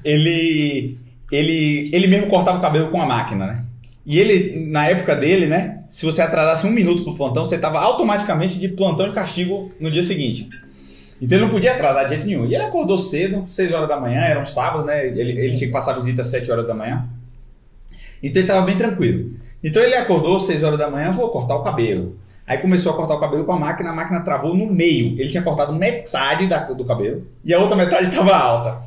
Ele, 0.05 0.96
ele, 1.31 1.90
ele 1.92 2.07
mesmo 2.07 2.27
cortava 2.27 2.59
o 2.59 2.61
cabelo 2.61 2.88
com 2.88 3.00
a 3.00 3.07
máquina, 3.07 3.46
né? 3.46 3.64
E 4.05 4.18
ele, 4.18 4.66
na 4.70 4.88
época 4.88 5.14
dele, 5.14 5.46
né? 5.46 5.82
Se 5.92 6.07
você 6.07 6.22
atrasasse 6.22 6.66
um 6.66 6.70
minuto 6.70 7.05
pro 7.05 7.14
plantão, 7.14 7.44
você 7.44 7.59
tava 7.59 7.78
automaticamente 7.78 8.59
de 8.59 8.66
plantão 8.66 9.07
de 9.11 9.14
castigo 9.14 9.68
no 9.78 9.90
dia 9.90 10.02
seguinte. 10.02 10.48
Então 11.20 11.37
ele 11.37 11.44
não 11.44 11.52
podia 11.52 11.72
atrasar 11.74 12.05
de 12.05 12.11
jeito 12.14 12.26
nenhum. 12.26 12.46
E 12.46 12.55
ele 12.55 12.64
acordou 12.64 12.96
cedo, 12.96 13.44
6 13.46 13.70
horas 13.72 13.87
da 13.90 14.00
manhã, 14.00 14.22
era 14.22 14.40
um 14.40 14.46
sábado, 14.46 14.87
né? 14.87 15.07
Ele, 15.07 15.33
ele 15.38 15.55
tinha 15.55 15.66
que 15.66 15.72
passar 15.72 15.92
a 15.92 15.96
visita 15.96 16.22
às 16.22 16.28
7 16.28 16.50
horas 16.50 16.66
da 16.66 16.72
manhã. 16.74 17.07
Então 18.22 18.40
ele 18.40 18.48
estava 18.48 18.64
bem 18.64 18.78
tranquilo. 18.78 19.33
Então 19.62 19.83
ele 19.83 19.94
acordou 19.94 20.37
às 20.37 20.44
6 20.46 20.62
horas 20.62 20.78
da 20.78 20.90
manhã, 20.90 21.12
vou 21.12 21.28
cortar 21.28 21.57
o 21.57 21.62
cabelo. 21.62 22.16
Aí 22.46 22.57
começou 22.57 22.92
a 22.92 22.96
cortar 22.96 23.14
o 23.16 23.20
cabelo 23.20 23.44
com 23.44 23.52
a 23.52 23.59
máquina, 23.59 23.90
a 23.90 23.94
máquina 23.94 24.20
travou 24.22 24.57
no 24.57 24.66
meio. 24.66 25.20
Ele 25.20 25.28
tinha 25.28 25.42
cortado 25.42 25.74
metade 25.74 26.46
da- 26.46 26.64
do 26.72 26.87
cabelo 26.87 27.26
e 27.44 27.52
a 27.52 27.59
outra 27.59 27.76
metade 27.76 28.05
estava 28.09 28.35
alta. 28.35 28.83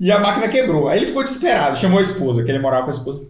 E 0.00 0.10
a 0.10 0.18
máquina 0.18 0.48
quebrou. 0.48 0.88
Aí 0.88 0.98
ele 0.98 1.06
ficou 1.06 1.22
desesperado, 1.22 1.78
chamou 1.78 2.00
a 2.00 2.02
esposa, 2.02 2.42
que 2.42 2.50
ele 2.50 2.58
morava 2.58 2.82
com 2.84 2.90
a 2.90 2.94
esposa. 2.94 3.22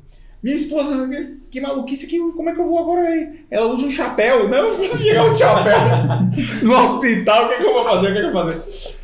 Minha 0.43 0.57
esposa, 0.57 1.09
que, 1.51 1.61
maluquice 1.61 2.07
que 2.07 2.19
como 2.33 2.49
é 2.51 2.55
que 2.55 2.61
eu 2.61 2.69
vou 2.69 2.79
agora 2.79 3.01
aí? 3.09 3.29
Ela 3.51 3.67
usa 3.67 3.87
um 3.87 3.91
chapéu. 3.91 4.49
Não, 4.49 4.71
não 4.71 4.77
consigo 4.77 5.03
chegar 5.03 5.25
um 5.31 5.35
chapéu 5.35 5.79
no 6.63 6.77
hospital, 6.79 7.47
o 7.47 7.49
que, 7.49 7.55
é 7.55 7.59
que 7.59 7.65
eu 7.65 7.73
vou 7.75 7.85
fazer? 7.85 8.09
O 8.09 8.13
que, 8.13 8.19
é 8.19 8.21
que 8.21 8.27
eu 8.29 8.33
vou 8.33 8.45
fazer? 8.45 8.63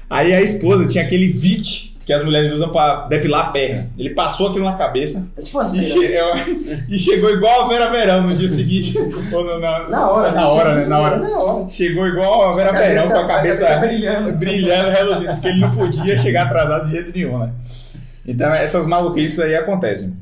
Aí 0.09 0.33
a 0.33 0.41
esposa 0.41 0.87
tinha 0.87 1.03
aquele 1.03 1.29
VIT 1.33 1.93
que 2.07 2.13
as 2.13 2.23
mulheres 2.23 2.53
usam 2.53 2.71
pra 2.71 3.07
depilar 3.09 3.47
a 3.47 3.51
perna. 3.51 3.91
Ele 3.99 4.11
passou 4.11 4.49
aquilo 4.49 4.67
na 4.67 4.75
cabeça 4.75 5.27
É 5.39 5.41
tipo 5.41 5.59
assim, 5.59 5.81
e, 5.81 5.83
che- 5.83 6.13
eu- 6.13 6.35
e 6.91 6.99
chegou 6.99 7.31
igual 7.31 7.63
a 7.63 7.69
Vera 7.69 7.91
Verão 7.91 8.23
no 8.25 8.37
dia 8.37 8.47
seguinte. 8.49 8.97
Ou 9.33 9.43
no- 9.45 9.59
na, 9.59 9.89
na 9.89 10.11
hora. 10.11 10.31
Na 10.31 10.49
hora, 10.49 10.75
né? 10.75 10.85
Na 10.87 10.99
hora. 11.01 11.17
Na 11.17 11.39
hora. 11.39 11.69
Chegou 11.71 12.07
igual 12.07 12.47
a 12.49 12.53
Vera 12.55 12.73
Verão 12.73 13.09
com 13.09 13.17
a 13.19 13.27
cabeça, 13.27 13.79
brilhando. 13.79 14.33
brilhando, 14.35 14.91
reluzindo, 14.91 15.33
porque 15.33 15.49
ele 15.49 15.61
não 15.61 15.71
podia 15.71 16.17
chegar 16.19 16.43
atrasado 16.45 16.87
de 16.87 16.93
jeito 16.93 17.13
nenhum, 17.13 17.39
né? 17.39 17.51
Então 18.27 18.53
essas 18.53 18.87
maluquices 18.87 19.41
aí 19.41 19.57
acontecem. 19.57 20.13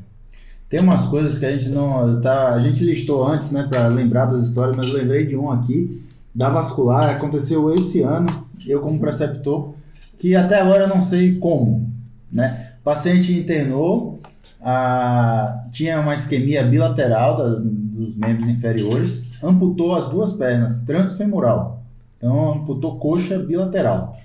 Tem 0.73 0.81
umas 0.81 1.05
coisas 1.05 1.37
que 1.37 1.45
a 1.45 1.55
gente 1.55 1.69
não. 1.69 2.19
Tá, 2.19 2.49
a 2.49 2.59
gente 2.59 2.83
listou 2.83 3.27
antes, 3.27 3.51
né, 3.51 3.67
pra 3.69 3.85
lembrar 3.85 4.25
das 4.25 4.41
histórias, 4.41 4.75
mas 4.75 4.87
eu 4.87 4.95
lembrei 4.95 5.23
de 5.23 5.37
um 5.37 5.51
aqui, 5.51 6.03
da 6.33 6.49
vascular, 6.49 7.11
aconteceu 7.11 7.71
esse 7.75 8.01
ano, 8.01 8.25
eu 8.65 8.81
como 8.81 8.99
preceptor, 8.99 9.75
que 10.17 10.35
até 10.35 10.59
agora 10.59 10.85
eu 10.85 10.87
não 10.87 10.99
sei 10.99 11.35
como, 11.35 11.91
né? 12.33 12.71
O 12.81 12.83
paciente 12.83 13.37
internou, 13.37 14.19
ah, 14.63 15.63
tinha 15.71 15.99
uma 15.99 16.15
isquemia 16.15 16.63
bilateral 16.63 17.37
da- 17.37 17.59
dos 17.59 18.15
membros 18.15 18.49
inferiores, 18.49 19.29
amputou 19.43 19.93
as 19.95 20.09
duas 20.09 20.33
pernas, 20.33 20.79
transfemoral. 20.79 21.83
Então 22.17 22.51
amputou 22.53 22.97
coxa 22.97 23.37
bilateral, 23.37 24.17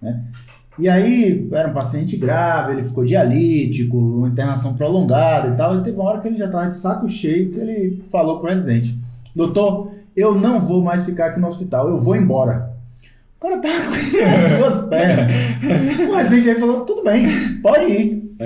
né? 0.00 0.22
E 0.78 0.88
aí, 0.88 1.48
era 1.52 1.68
um 1.68 1.72
paciente 1.72 2.16
grave, 2.16 2.72
ele 2.72 2.84
ficou 2.84 3.04
dialítico, 3.04 3.96
uma 3.96 4.28
internação 4.28 4.74
prolongada 4.74 5.48
e 5.48 5.56
tal. 5.56 5.76
E 5.76 5.82
teve 5.82 5.98
uma 5.98 6.10
hora 6.10 6.20
que 6.20 6.28
ele 6.28 6.36
já 6.36 6.46
estava 6.46 6.68
de 6.68 6.76
saco 6.76 7.08
cheio 7.08 7.50
que 7.50 7.58
ele 7.58 8.04
falou 8.10 8.40
pro 8.40 8.50
residente: 8.50 8.98
Doutor, 9.34 9.92
eu 10.14 10.34
não 10.34 10.60
vou 10.60 10.82
mais 10.82 11.04
ficar 11.04 11.26
aqui 11.26 11.40
no 11.40 11.48
hospital, 11.48 11.88
eu 11.88 12.00
vou 12.00 12.14
embora. 12.14 12.74
O 13.38 13.40
cara 13.40 13.58
tava 13.58 13.86
com 13.86 13.94
essas 13.94 14.58
duas 14.58 14.80
pernas. 14.88 15.32
O 16.10 16.14
residente 16.14 16.50
aí 16.50 16.60
falou: 16.60 16.80
Tudo 16.82 17.02
bem, 17.02 17.26
pode 17.62 17.90
ir. 17.90 18.36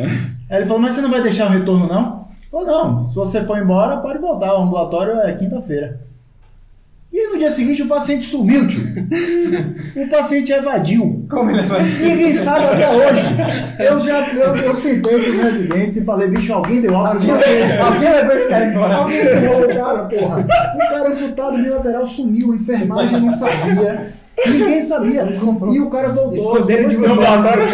Aí 0.48 0.58
ele 0.58 0.66
falou: 0.66 0.82
Mas 0.82 0.92
você 0.92 1.00
não 1.00 1.10
vai 1.10 1.22
deixar 1.22 1.48
o 1.48 1.52
retorno, 1.52 1.88
não? 1.88 2.28
Falou: 2.50 2.66
Não, 2.66 3.08
se 3.08 3.14
você 3.16 3.42
for 3.42 3.58
embora, 3.58 3.96
pode 3.96 4.20
voltar. 4.20 4.54
O 4.54 4.62
ambulatório 4.62 5.14
é 5.14 5.34
quinta-feira. 5.34 6.09
E 7.12 7.26
no 7.32 7.38
dia 7.38 7.50
seguinte, 7.50 7.82
o 7.82 7.88
paciente 7.88 8.24
sumiu, 8.24 8.68
tio. 8.68 8.82
O 9.96 10.08
paciente 10.08 10.52
evadiu. 10.52 11.26
Como 11.28 11.50
ele 11.50 11.62
vai? 11.62 11.82
Ninguém 11.82 12.34
sabe 12.36 12.66
até 12.66 12.88
hoje. 12.88 13.20
Eu 13.80 13.98
já 13.98 14.28
eu, 14.28 14.54
eu 14.56 14.74
sentei 14.76 15.12
com 15.14 15.30
os 15.30 15.42
residentes 15.42 15.96
e 15.96 16.04
falei, 16.04 16.28
bicho, 16.28 16.52
alguém 16.52 16.80
deu 16.80 16.94
alta 16.94 17.14
Alguém, 17.14 17.28
paciente. 17.30 17.78
alguém 17.82 18.12
levou 18.12 18.36
esse 18.36 18.48
cara 18.48 18.64
embora. 18.66 18.94
Alguém 18.94 19.24
levou 19.24 19.64
o 19.64 19.68
cara, 19.68 20.04
porra. 20.04 20.46
O 20.76 20.78
cara 20.78 21.08
amputado 21.08 21.56
bilateral 21.56 22.06
sumiu, 22.06 22.52
a 22.52 22.56
enfermagem 22.56 23.20
não 23.20 23.30
sabia. 23.32 24.12
Ninguém 24.46 24.82
sabia. 24.82 25.22
E 25.72 25.80
o 25.80 25.90
cara 25.90 26.08
voltou. 26.10 26.32
Esconderam 26.34 26.88
de 26.88 26.96
você. 26.96 27.08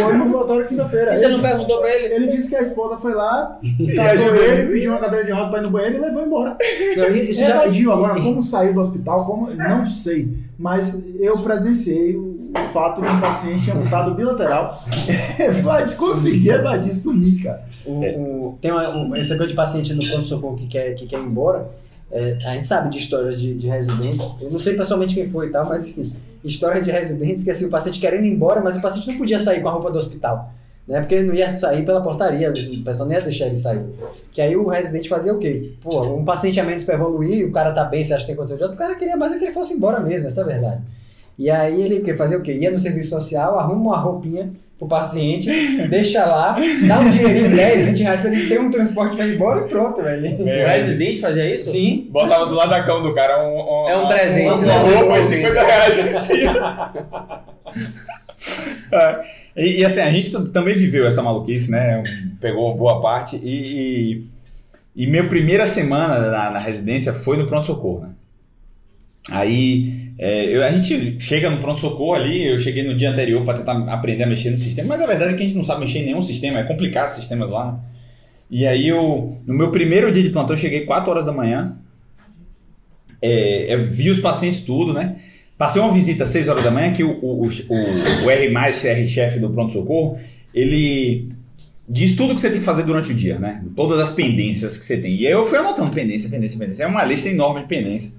Foi 0.02 0.14
no 0.14 0.24
ambulatório 0.24 0.66
quinta-feira. 0.68 1.14
E 1.14 1.16
você 1.16 1.28
não 1.28 1.40
perguntou 1.40 1.78
pra 1.80 1.88
ele? 1.94 2.14
Ele 2.14 2.28
disse 2.28 2.48
que 2.48 2.56
a 2.56 2.62
esposa 2.62 2.96
foi 2.96 3.14
lá, 3.14 3.58
ajudou 3.62 4.34
ele, 4.36 4.72
pediu 4.72 4.92
uma 4.92 5.00
cadeira 5.00 5.24
de 5.24 5.30
roda 5.32 5.48
pra 5.50 5.58
ir 5.58 5.62
no 5.62 5.70
banheiro 5.70 5.96
e 5.96 6.00
levou 6.00 6.22
embora. 6.26 6.56
Não, 6.96 7.08
isso 7.16 7.40
já 7.40 7.50
evadiu. 7.50 7.92
Agora, 7.92 8.14
como 8.20 8.42
saiu 8.42 8.74
do 8.74 8.80
hospital, 8.80 9.24
como 9.26 9.50
não 9.54 9.86
sei. 9.86 10.36
Mas 10.58 11.04
eu 11.20 11.36
presenciei 11.38 12.16
o 12.16 12.44
fato 12.72 13.02
de 13.02 13.06
um 13.08 13.20
paciente 13.20 13.70
amputado 13.70 14.14
bilateral 14.14 14.82
evadir, 15.38 15.96
conseguir 15.96 16.50
evadir 16.50 16.94
sumir, 16.94 17.42
cara. 17.42 17.62
O, 17.84 17.90
o- 18.00 18.58
tem 18.60 18.70
uma, 18.72 18.88
um, 18.96 19.14
essa 19.14 19.36
coisa 19.36 19.48
de 19.50 19.54
paciente 19.54 19.92
no 19.92 20.04
pronto-socorro 20.04 20.56
que 20.56 20.66
quer, 20.66 20.94
que 20.94 21.06
quer 21.06 21.18
ir 21.20 21.24
embora. 21.24 21.68
É, 22.10 22.38
a 22.46 22.54
gente 22.54 22.68
sabe 22.68 22.88
de 22.90 22.98
histórias 23.00 23.38
de, 23.40 23.52
de 23.54 23.66
residentes, 23.66 24.20
eu 24.40 24.50
não 24.50 24.60
sei 24.60 24.74
pessoalmente 24.74 25.12
quem 25.14 25.28
foi 25.28 25.48
e 25.48 25.50
tal, 25.50 25.66
mas 25.68 25.88
enfim, 25.88 26.12
história 26.46 26.82
de 26.82 26.90
residentes 26.90 27.44
que 27.44 27.50
assim, 27.50 27.66
o 27.66 27.70
paciente 27.70 28.00
querendo 28.00 28.24
ir 28.24 28.32
embora, 28.32 28.60
mas 28.60 28.76
o 28.76 28.82
paciente 28.82 29.08
não 29.08 29.18
podia 29.18 29.38
sair 29.38 29.60
com 29.60 29.68
a 29.68 29.72
roupa 29.72 29.90
do 29.90 29.98
hospital. 29.98 30.52
Né? 30.86 31.00
Porque 31.00 31.16
ele 31.16 31.26
não 31.26 31.34
ia 31.34 31.50
sair 31.50 31.84
pela 31.84 32.00
portaria, 32.00 32.50
o 32.50 32.84
pessoal 32.84 33.08
não 33.08 33.16
ia 33.16 33.20
deixar 33.20 33.46
ele 33.46 33.56
sair. 33.56 33.84
Que 34.30 34.40
aí 34.40 34.56
o 34.56 34.68
residente 34.68 35.08
fazia 35.08 35.34
o 35.34 35.38
quê? 35.38 35.72
Pô, 35.82 36.02
um 36.14 36.24
paciente 36.24 36.60
a 36.60 36.64
menos 36.64 36.84
para 36.84 36.94
evoluir, 36.94 37.46
o 37.46 37.52
cara 37.52 37.72
tá 37.72 37.84
bem, 37.84 38.02
você 38.04 38.14
acha 38.14 38.22
que 38.22 38.28
tem 38.28 38.36
condição 38.36 38.56
de 38.56 38.62
outro, 38.62 38.76
o 38.76 38.78
cara 38.78 38.94
queria 38.94 39.16
mais 39.16 39.32
é 39.32 39.38
que 39.38 39.44
ele 39.44 39.52
fosse 39.52 39.74
embora 39.74 40.00
mesmo, 40.00 40.26
essa 40.28 40.42
é 40.42 40.44
a 40.44 40.46
verdade. 40.46 40.82
E 41.38 41.50
aí 41.50 41.82
ele 41.82 42.14
fazia 42.14 42.38
o 42.38 42.42
quê? 42.42 42.54
Ia 42.54 42.70
no 42.70 42.78
serviço 42.78 43.10
social, 43.10 43.58
arruma 43.58 43.90
uma 43.90 43.98
roupinha 43.98 44.52
pro 44.78 44.86
paciente, 44.86 45.48
deixa 45.88 46.24
lá, 46.24 46.56
dá 46.86 47.00
um 47.00 47.10
dinheirinho, 47.10 47.56
10, 47.56 47.86
20 47.86 48.02
reais 48.02 48.20
pra 48.20 48.30
ele 48.30 48.46
ter 48.46 48.60
um 48.60 48.70
transporte 48.70 49.16
pra 49.16 49.26
ir 49.26 49.34
embora 49.34 49.64
e 49.64 49.68
pronto, 49.68 50.02
velho. 50.02 50.42
O 50.42 50.44
residente 50.44 51.20
fazia 51.20 51.54
isso? 51.54 51.72
Sim. 51.72 52.08
Botava 52.10 52.44
do 52.46 52.54
lado 52.54 52.70
da 52.70 52.82
cama 52.82 53.02
do 53.02 53.14
cara 53.14 53.42
um, 53.42 53.56
um, 53.58 53.88
É 53.88 53.96
um 53.96 54.06
presente, 54.06 54.58
uma, 54.58 54.66
né? 54.66 54.74
uma 54.74 54.98
roupa 55.00 55.18
e 55.18 55.24
50 55.24 55.62
reais 55.62 56.16
assim. 56.16 56.40
É, 58.92 59.20
e, 59.56 59.80
e, 59.80 59.84
assim, 59.84 60.00
a 60.00 60.12
gente 60.12 60.30
também 60.50 60.74
viveu 60.74 61.06
essa 61.06 61.22
maluquice, 61.22 61.70
né? 61.70 62.02
Pegou 62.40 62.76
boa 62.76 63.00
parte. 63.00 63.36
E, 63.36 64.22
e, 64.94 65.04
e 65.04 65.06
minha 65.06 65.26
primeira 65.28 65.66
semana 65.66 66.30
na, 66.30 66.50
na 66.52 66.58
residência 66.58 67.12
foi 67.12 67.36
no 67.36 67.46
pronto-socorro, 67.46 68.02
né? 68.02 68.08
Aí 69.30 70.12
é, 70.18 70.56
eu- 70.56 70.64
a 70.64 70.70
gente 70.70 71.20
chega 71.20 71.50
no 71.50 71.58
pronto-socorro 71.58 72.14
ali, 72.14 72.46
eu 72.46 72.58
cheguei 72.58 72.82
no 72.84 72.94
dia 72.96 73.10
anterior 73.10 73.44
para 73.44 73.58
tentar 73.58 73.72
aprender 73.92 74.22
a 74.22 74.26
mexer 74.26 74.50
no 74.50 74.58
sistema, 74.58 74.88
mas 74.88 75.02
a 75.02 75.06
verdade 75.06 75.34
é 75.34 75.36
que 75.36 75.42
a 75.42 75.46
gente 75.46 75.56
não 75.56 75.64
sabe 75.64 75.80
mexer 75.80 75.98
em 75.98 76.06
nenhum 76.06 76.22
sistema, 76.22 76.60
é 76.60 76.64
complicado 76.64 77.10
sistemas 77.10 77.50
lá. 77.50 77.78
E 78.50 78.66
aí 78.66 78.86
eu, 78.88 79.36
no 79.46 79.54
meu 79.54 79.70
primeiro 79.70 80.10
dia 80.12 80.22
de 80.22 80.30
plantão, 80.30 80.54
eu 80.54 80.60
cheguei 80.60 80.82
4 80.86 81.10
horas 81.10 81.24
da 81.24 81.32
manhã, 81.32 81.76
é, 83.20 83.74
eu 83.74 83.86
vi 83.90 84.10
os 84.10 84.20
pacientes 84.20 84.60
tudo, 84.60 84.92
né? 84.92 85.16
Passei 85.58 85.80
uma 85.80 85.92
visita 85.92 86.24
às 86.24 86.30
6 86.30 86.48
horas 86.48 86.62
da 86.62 86.70
manhã, 86.70 86.92
que 86.92 87.02
o, 87.02 87.10
o, 87.12 87.46
o, 87.46 88.24
o 88.26 88.30
R+, 88.30 88.46
R-chefe 88.54 89.38
do 89.38 89.50
pronto-socorro, 89.50 90.18
ele 90.54 91.30
diz 91.88 92.14
tudo 92.14 92.34
que 92.34 92.40
você 92.40 92.50
tem 92.50 92.58
que 92.58 92.64
fazer 92.64 92.82
durante 92.84 93.10
o 93.12 93.14
dia, 93.14 93.38
né? 93.38 93.64
Todas 93.74 93.98
as 93.98 94.12
pendências 94.12 94.76
que 94.76 94.84
você 94.84 94.98
tem. 94.98 95.16
E 95.16 95.26
aí 95.26 95.32
eu 95.32 95.46
fui 95.46 95.58
anotando 95.58 95.90
pendência, 95.90 96.28
pendência, 96.28 96.58
pendência. 96.58 96.84
É 96.84 96.86
uma 96.86 97.04
lista 97.04 97.28
enorme 97.28 97.62
de 97.62 97.66
pendência. 97.68 98.12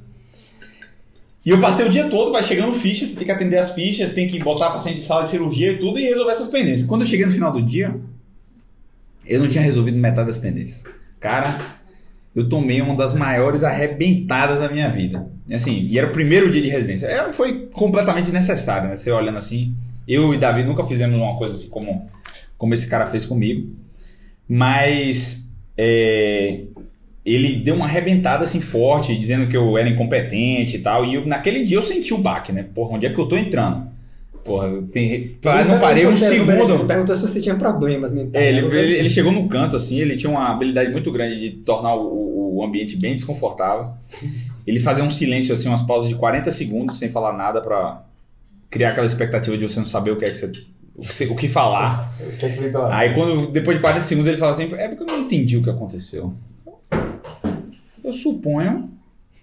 E 1.48 1.50
eu 1.50 1.62
passei 1.62 1.86
o 1.86 1.90
dia 1.90 2.10
todo, 2.10 2.30
vai 2.30 2.44
chegando 2.44 2.74
fichas, 2.74 3.08
você 3.08 3.16
tem 3.16 3.26
que 3.26 3.32
atender 3.32 3.58
as 3.58 3.72
fichas, 3.72 4.10
tem 4.10 4.28
que 4.28 4.38
botar 4.38 4.70
paciente 4.70 5.00
em 5.00 5.04
sala 5.04 5.24
de 5.24 5.30
cirurgia 5.30 5.72
e 5.72 5.80
tudo 5.80 5.98
e 5.98 6.04
resolver 6.04 6.32
essas 6.32 6.50
pendências. 6.50 6.84
Quando 6.84 7.04
eu 7.04 7.08
cheguei 7.08 7.26
no 7.26 7.32
final 7.32 7.54
do 7.54 7.62
dia, 7.62 7.96
eu 9.26 9.40
não 9.40 9.48
tinha 9.48 9.64
resolvido 9.64 9.98
metade 9.98 10.28
das 10.28 10.38
pendências. 10.38 10.84
Cara, 11.22 11.58
eu 12.36 12.50
tomei 12.50 12.82
uma 12.82 12.98
das 12.98 13.14
maiores 13.14 13.64
arrebentadas 13.64 14.60
da 14.60 14.68
minha 14.68 14.90
vida. 14.92 15.26
E 15.48 15.54
assim, 15.56 15.88
e 15.90 15.98
era 15.98 16.08
o 16.08 16.12
primeiro 16.12 16.52
dia 16.52 16.62
de 16.62 16.68
residência. 16.68 17.08
É, 17.08 17.32
foi 17.32 17.70
completamente 17.72 18.26
desnecessário, 18.26 18.90
né? 18.90 18.98
Você 18.98 19.10
olhando 19.10 19.38
assim. 19.38 19.74
Eu 20.06 20.34
e 20.34 20.38
Davi 20.38 20.66
nunca 20.66 20.84
fizemos 20.84 21.16
uma 21.16 21.38
coisa 21.38 21.56
assim 21.56 21.70
como, 21.70 22.08
como 22.58 22.74
esse 22.74 22.90
cara 22.90 23.08
fez 23.08 23.26
comigo. 23.26 23.74
Mas 24.50 25.48
é, 25.78 26.64
ele 27.36 27.58
deu 27.64 27.76
uma 27.76 27.86
arrebentada 27.86 28.44
assim 28.46 28.62
forte, 28.62 29.16
dizendo 29.18 29.48
que 29.48 29.58
eu 29.58 29.78
era 29.78 29.90
incompetente 29.90 30.78
e 30.78 30.80
tal. 30.80 31.06
E 31.06 31.16
eu- 31.16 31.26
naquele 31.26 31.64
dia 31.66 31.78
eu 31.78 31.82
senti 31.82 32.14
o 32.14 32.18
baque, 32.18 32.52
né? 32.52 32.66
Porra, 32.74 32.96
onde 32.96 33.06
é 33.06 33.10
que 33.10 33.20
eu 33.20 33.26
tô 33.28 33.36
entrando? 33.38 33.88
Porra, 34.46 34.68
eu 35.60 35.66
não 35.66 35.78
parei 35.80 36.06
um 36.08 36.16
segundo. 36.16 36.52
Ele 36.76 36.86
perguntou 36.86 37.16
se 37.18 37.22
você 37.28 37.42
tinha 37.42 37.56
problemas 37.56 38.14
mentais. 38.14 38.46
É, 38.46 38.48
ele, 38.48 38.66
ele, 38.66 38.94
ele 38.94 39.10
chegou 39.10 39.32
no 39.34 39.46
canto, 39.50 39.76
assim, 39.76 40.00
ele 40.00 40.16
tinha 40.16 40.30
uma 40.30 40.50
habilidade 40.50 40.90
muito 40.90 41.12
grande 41.12 41.38
de 41.38 41.50
tornar 41.52 41.96
o, 41.96 42.56
o 42.60 42.64
ambiente 42.64 42.96
bem 42.96 43.14
desconfortável. 43.14 43.88
Ele 44.66 44.80
fazia 44.80 45.04
um 45.04 45.10
silêncio, 45.10 45.54
assim, 45.54 45.68
umas 45.68 45.82
pausas 45.82 46.08
de 46.08 46.16
40 46.16 46.50
segundos 46.50 46.98
sem 46.98 47.10
falar 47.10 47.34
nada 47.34 47.60
pra 47.62 48.04
criar 48.70 48.90
aquela 48.90 49.06
expectativa 49.06 49.58
de 49.58 49.68
você 49.68 49.80
não 49.82 49.88
saber 49.88 50.12
o 50.12 50.16
que 50.18 50.24
é 50.26 50.30
que 50.30 50.38
você. 50.38 50.46
O 50.96 51.02
que, 51.02 51.14
você- 51.14 51.26
o 51.26 51.36
que 51.36 51.48
falar. 51.50 52.12
O 52.22 52.38
que 52.38 52.46
é? 52.46 52.50
Aí 52.94 53.14
quando, 53.14 53.48
depois 53.52 53.76
de 53.78 53.82
40 53.82 54.06
segundos, 54.06 54.28
ele 54.30 54.38
fala 54.38 54.54
assim, 54.54 54.74
é 54.76 54.88
porque 54.88 55.04
eu 55.04 55.08
não 55.08 55.24
entendi 55.26 55.58
o 55.58 55.64
que 55.64 55.70
aconteceu. 55.70 56.34
Eu 58.08 58.14
suponho 58.14 58.90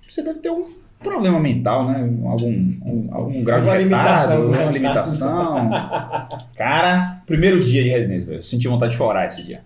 que 0.07 0.15
você 0.15 0.23
deve 0.23 0.39
ter 0.41 0.51
um 0.51 0.65
problema 1.03 1.39
mental, 1.39 1.87
né? 1.87 1.99
Algum, 2.25 2.49
um- 2.51 3.09
algum 3.13 3.45
grau 3.45 3.61
de 3.61 3.67
Uma 3.67 3.77
limitação, 3.77 4.51
né? 4.51 4.59
uma 4.65 4.73
limitação. 4.73 5.71
Cara, 6.57 7.21
primeiro 7.27 7.63
dia 7.63 7.83
de 7.83 7.91
residência. 7.91 8.33
Eu 8.33 8.43
senti 8.43 8.67
vontade 8.69 8.93
de 8.93 8.99
chorar 8.99 9.27
esse 9.27 9.45
dia. 9.45 9.61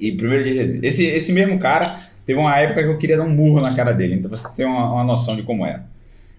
E 0.00 0.12
primeiro 0.12 0.44
dia 0.44 0.52
de 0.52 0.58
residência. 0.58 0.86
Esse, 0.88 1.04
esse 1.06 1.32
mesmo 1.32 1.58
cara, 1.58 1.98
teve 2.26 2.38
uma 2.38 2.56
época 2.58 2.82
que 2.82 2.88
eu 2.88 2.98
queria 2.98 3.16
dar 3.16 3.24
um 3.24 3.30
murro 3.34 3.60
na 3.60 3.74
cara 3.74 3.92
dele. 3.92 4.14
Então 4.16 4.28
pra 4.28 4.36
você 4.38 4.48
ter 4.54 4.64
uma, 4.64 4.92
uma 4.92 5.04
noção 5.04 5.34
de 5.36 5.42
como 5.42 5.64
era. 5.64 5.84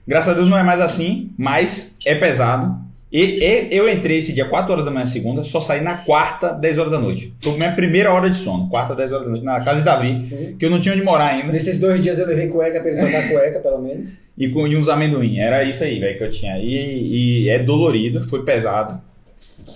Graças 0.07 0.29
a 0.33 0.33
Deus 0.35 0.47
não 0.49 0.57
é 0.57 0.63
mais 0.63 0.79
assim, 0.79 1.31
mas 1.37 1.97
é 2.05 2.13
pesado. 2.15 2.77
E, 3.11 3.43
e 3.43 3.75
eu 3.75 3.89
entrei 3.91 4.19
esse 4.19 4.31
dia 4.31 4.45
4 4.47 4.71
horas 4.71 4.85
da 4.85 4.91
manhã, 4.91 5.05
segunda, 5.05 5.43
só 5.43 5.59
saí 5.59 5.81
na 5.81 5.97
quarta, 5.97 6.53
10 6.53 6.77
horas 6.77 6.91
da 6.93 6.99
noite. 6.99 7.33
Foi 7.41 7.53
a 7.53 7.57
minha 7.57 7.71
primeira 7.73 8.13
hora 8.13 8.29
de 8.29 8.37
sono, 8.37 8.69
quarta, 8.69 8.95
10 8.95 9.11
horas 9.11 9.25
da 9.25 9.31
noite, 9.31 9.43
na 9.45 9.59
casa 9.59 9.79
de 9.79 9.85
Davi, 9.85 10.23
Sim. 10.23 10.55
que 10.57 10.65
eu 10.65 10.69
não 10.69 10.79
tinha 10.79 10.93
onde 10.95 11.03
morar 11.03 11.27
ainda, 11.33 11.51
Nesses 11.51 11.77
dois 11.79 12.01
dias 12.01 12.19
eu 12.19 12.27
levei 12.27 12.47
cueca 12.47 12.79
pra 12.79 12.89
ele 12.89 12.99
trocar 13.01 13.27
cueca, 13.29 13.59
pelo 13.59 13.81
menos. 13.81 14.09
e 14.37 14.47
com 14.47 14.65
e 14.65 14.77
uns 14.77 14.87
amendoim. 14.87 15.39
Era 15.39 15.61
isso 15.63 15.83
aí, 15.83 15.99
velho, 15.99 16.17
que 16.17 16.23
eu 16.23 16.29
tinha. 16.29 16.57
E, 16.57 17.43
e 17.45 17.49
é 17.49 17.59
dolorido, 17.59 18.23
foi 18.29 18.43
pesado. 18.45 19.01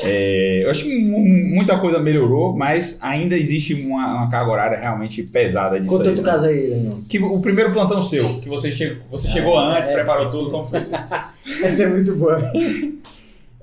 É, 0.03 0.61
eu 0.63 0.69
acho 0.71 0.83
que 0.83 0.97
mu- 0.97 1.19
muita 1.23 1.77
coisa 1.77 1.99
melhorou, 1.99 2.55
mas 2.55 2.97
ainda 3.01 3.37
existe 3.37 3.73
uma, 3.75 4.15
uma 4.15 4.31
carga 4.31 4.51
horária 4.51 4.79
realmente 4.79 5.21
pesada 5.23 5.77
disso 5.79 5.91
Conta 5.91 6.03
aí. 6.05 6.09
outro 6.09 6.23
né? 6.25 6.31
caso 6.31 6.47
aí, 6.47 6.69
Daniel. 6.69 6.97
Que 7.07 7.19
o 7.19 7.39
primeiro 7.39 7.71
plantão 7.71 8.01
seu, 8.01 8.39
que 8.39 8.49
você, 8.49 8.71
che 8.71 8.97
você 9.11 9.27
chegou 9.27 9.57
antes, 9.57 9.89
é. 9.89 9.93
preparou 9.93 10.31
tudo, 10.31 10.49
como 10.49 10.65
foi? 10.65 10.79
Essa 11.63 11.83
é 11.83 11.87
muito 11.87 12.15
boa. 12.15 12.41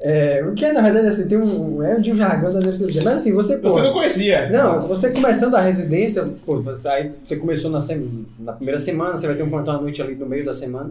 É, 0.04 0.44
o 0.44 0.52
que 0.52 0.64
é, 0.64 0.72
na 0.72 0.80
verdade, 0.82 1.06
assim, 1.06 1.28
tem 1.28 1.38
um. 1.38 1.82
É 1.82 1.98
de 2.00 2.10
um 2.12 2.16
jargão 2.16 2.52
da 2.52 2.58
neurocirurgia. 2.60 3.02
Mas 3.04 3.14
assim, 3.16 3.32
você. 3.32 3.58
pô, 3.58 3.68
Você 3.68 3.82
não 3.82 3.92
conhecia. 3.92 4.48
Não, 4.50 4.88
você 4.88 5.10
começando 5.12 5.54
a 5.54 5.60
residência, 5.60 6.28
pô, 6.44 6.60
você, 6.60 6.88
aí 6.88 7.12
você 7.24 7.36
começou 7.36 7.70
na, 7.70 7.78
sem- 7.80 8.26
na 8.40 8.52
primeira 8.52 8.78
semana, 8.80 9.14
você 9.14 9.26
vai 9.28 9.36
ter 9.36 9.42
um 9.44 9.50
plantão 9.50 9.76
à 9.76 9.80
noite 9.80 10.02
ali 10.02 10.14
no 10.16 10.26
meio 10.26 10.44
da 10.44 10.52
semana. 10.52 10.90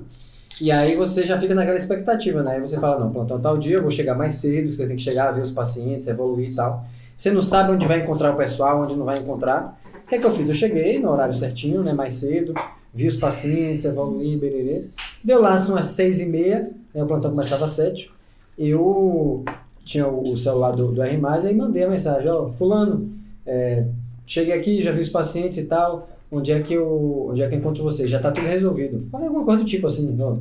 E 0.62 0.72
aí 0.72 0.96
você 0.96 1.24
já 1.24 1.40
fica 1.40 1.54
naquela 1.56 1.76
expectativa, 1.78 2.44
né? 2.44 2.54
Aí 2.56 2.62
você 2.62 2.78
fala, 2.78 3.00
não, 3.04 3.12
plantão 3.12 3.40
tal 3.40 3.58
dia, 3.58 3.78
eu 3.78 3.82
vou 3.82 3.92
chegar 3.92 4.14
mais 4.16 4.36
cedo, 4.36 4.70
você 4.72 4.86
tem 4.88 4.96
que 4.96 5.02
chegar, 5.02 5.32
ver 5.32 5.42
os 5.42 5.52
pacientes, 5.52 6.08
evoluir 6.08 6.52
e 6.52 6.54
tal. 6.56 6.86
Você 7.18 7.32
não 7.32 7.42
sabe 7.42 7.72
onde 7.72 7.86
vai 7.88 8.00
encontrar 8.02 8.32
o 8.34 8.38
pessoal, 8.38 8.82
onde 8.84 8.96
não 8.96 9.06
vai 9.06 9.18
encontrar. 9.20 9.80
O 10.06 10.08
que 10.08 10.16
é 10.16 10.20
que 10.20 10.26
eu 10.26 10.32
fiz? 10.32 10.50
Eu 10.50 10.56
cheguei 10.56 11.00
no 11.00 11.10
horário 11.10 11.34
certinho, 11.34 11.82
né? 11.84 11.94
Mais 11.94 12.16
cedo, 12.16 12.54
vi 12.94 13.08
os 13.08 13.16
pacientes, 13.16 13.86
evoluí, 13.86 14.38
bererê. 14.38 14.86
Deu 15.24 15.42
lá, 15.42 15.58
são 15.58 15.76
umas 15.76 15.88
seis 15.88 16.20
e 16.20 16.26
meia, 16.28 16.70
né, 16.94 17.02
o 17.04 17.08
plantão 17.08 17.32
começava 17.32 17.66
às 17.66 17.72
sete. 17.72 18.11
Eu 18.58 19.44
tinha 19.84 20.08
o 20.08 20.38
celular 20.38 20.72
do, 20.72 20.92
do 20.92 21.02
R+, 21.02 21.20
aí 21.44 21.56
mandei 21.56 21.84
a 21.84 21.90
mensagem, 21.90 22.30
ó, 22.30 22.50
fulano, 22.50 23.10
é, 23.46 23.86
cheguei 24.26 24.54
aqui, 24.54 24.82
já 24.82 24.92
vi 24.92 25.02
os 25.02 25.10
pacientes 25.10 25.58
e 25.58 25.66
tal, 25.66 26.10
onde 26.32 26.52
é 26.52 26.60
que 26.62 26.74
eu, 26.74 27.28
onde 27.30 27.42
é 27.42 27.48
que 27.48 27.56
eu 27.56 27.60
encontro 27.60 27.84
vocês? 27.84 28.10
Já 28.10 28.20
tá 28.20 28.32
tudo 28.32 28.48
resolvido. 28.48 29.06
Falei 29.12 29.28
alguma 29.28 29.46
coisa 29.46 29.64
do 29.64 29.68
tipo 29.68 29.88
assim, 29.88 30.18
ó, 30.20 30.38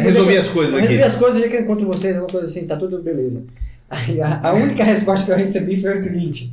Resolvi 0.00 0.34
é 0.34 0.38
as 0.38 0.48
coisas 0.48 0.74
aqui. 0.74 0.86
Resolvi 0.86 1.02
as 1.02 1.16
coisas, 1.16 1.36
onde 1.36 1.46
é 1.46 1.48
que 1.48 1.56
eu 1.56 1.60
encontro 1.62 1.86
vocês, 1.86 2.14
alguma 2.14 2.30
coisa 2.30 2.46
assim, 2.46 2.66
tá 2.66 2.76
tudo 2.76 3.02
beleza. 3.02 3.44
Aí 3.90 4.20
a, 4.20 4.48
a 4.48 4.54
única 4.54 4.82
resposta 4.82 5.26
que 5.26 5.32
eu 5.32 5.36
recebi 5.36 5.76
foi 5.76 5.92
o 5.92 5.96
seguinte, 5.96 6.52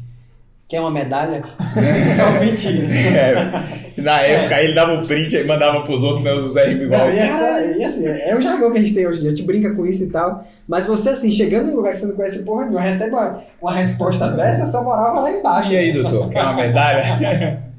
quer 0.73 0.79
uma 0.79 0.89
medalha? 0.89 1.43
Somente 2.17 2.67
isso. 2.81 2.95
É, 2.95 4.01
na 4.01 4.21
época 4.21 4.59
ele 4.59 4.73
dava 4.73 4.93
o 4.93 5.07
print 5.07 5.35
e 5.35 5.43
mandava 5.43 5.81
pros 5.81 6.03
outros, 6.03 6.23
né? 6.23 6.33
Os 6.33 6.55
RM 6.55 6.81
igual. 6.81 7.01
Não, 7.01 7.13
e, 7.13 7.19
essa, 7.19 7.61
e 7.61 7.83
assim, 7.83 8.07
é 8.07 8.35
o 8.35 8.41
jargão 8.41 8.71
que 8.71 8.79
a 8.79 8.81
gente 8.81 8.95
tem 8.95 9.05
hoje 9.05 9.19
em 9.19 9.21
dia, 9.21 9.31
a 9.31 9.35
gente 9.35 9.45
brinca 9.45 9.75
com 9.75 9.85
isso 9.85 10.05
e 10.05 10.11
tal. 10.11 10.43
Mas 10.67 10.87
você, 10.87 11.09
assim, 11.09 11.29
chegando 11.29 11.69
em 11.69 11.73
um 11.73 11.75
lugar 11.75 11.93
que 11.93 11.99
você 11.99 12.07
não 12.07 12.15
conhece 12.15 12.43
porra 12.43 12.65
nenhuma, 12.65 12.81
recebe 12.81 13.11
uma, 13.11 13.43
uma 13.61 13.71
resposta 13.71 14.29
dessa, 14.29 14.65
sua 14.65 14.81
moral 14.81 15.13
vai 15.13 15.31
lá 15.31 15.39
embaixo. 15.39 15.71
E 15.71 15.77
aí, 15.77 15.93
doutor? 15.93 16.29
Quer 16.29 16.41
uma 16.41 16.55
medalha? 16.55 17.63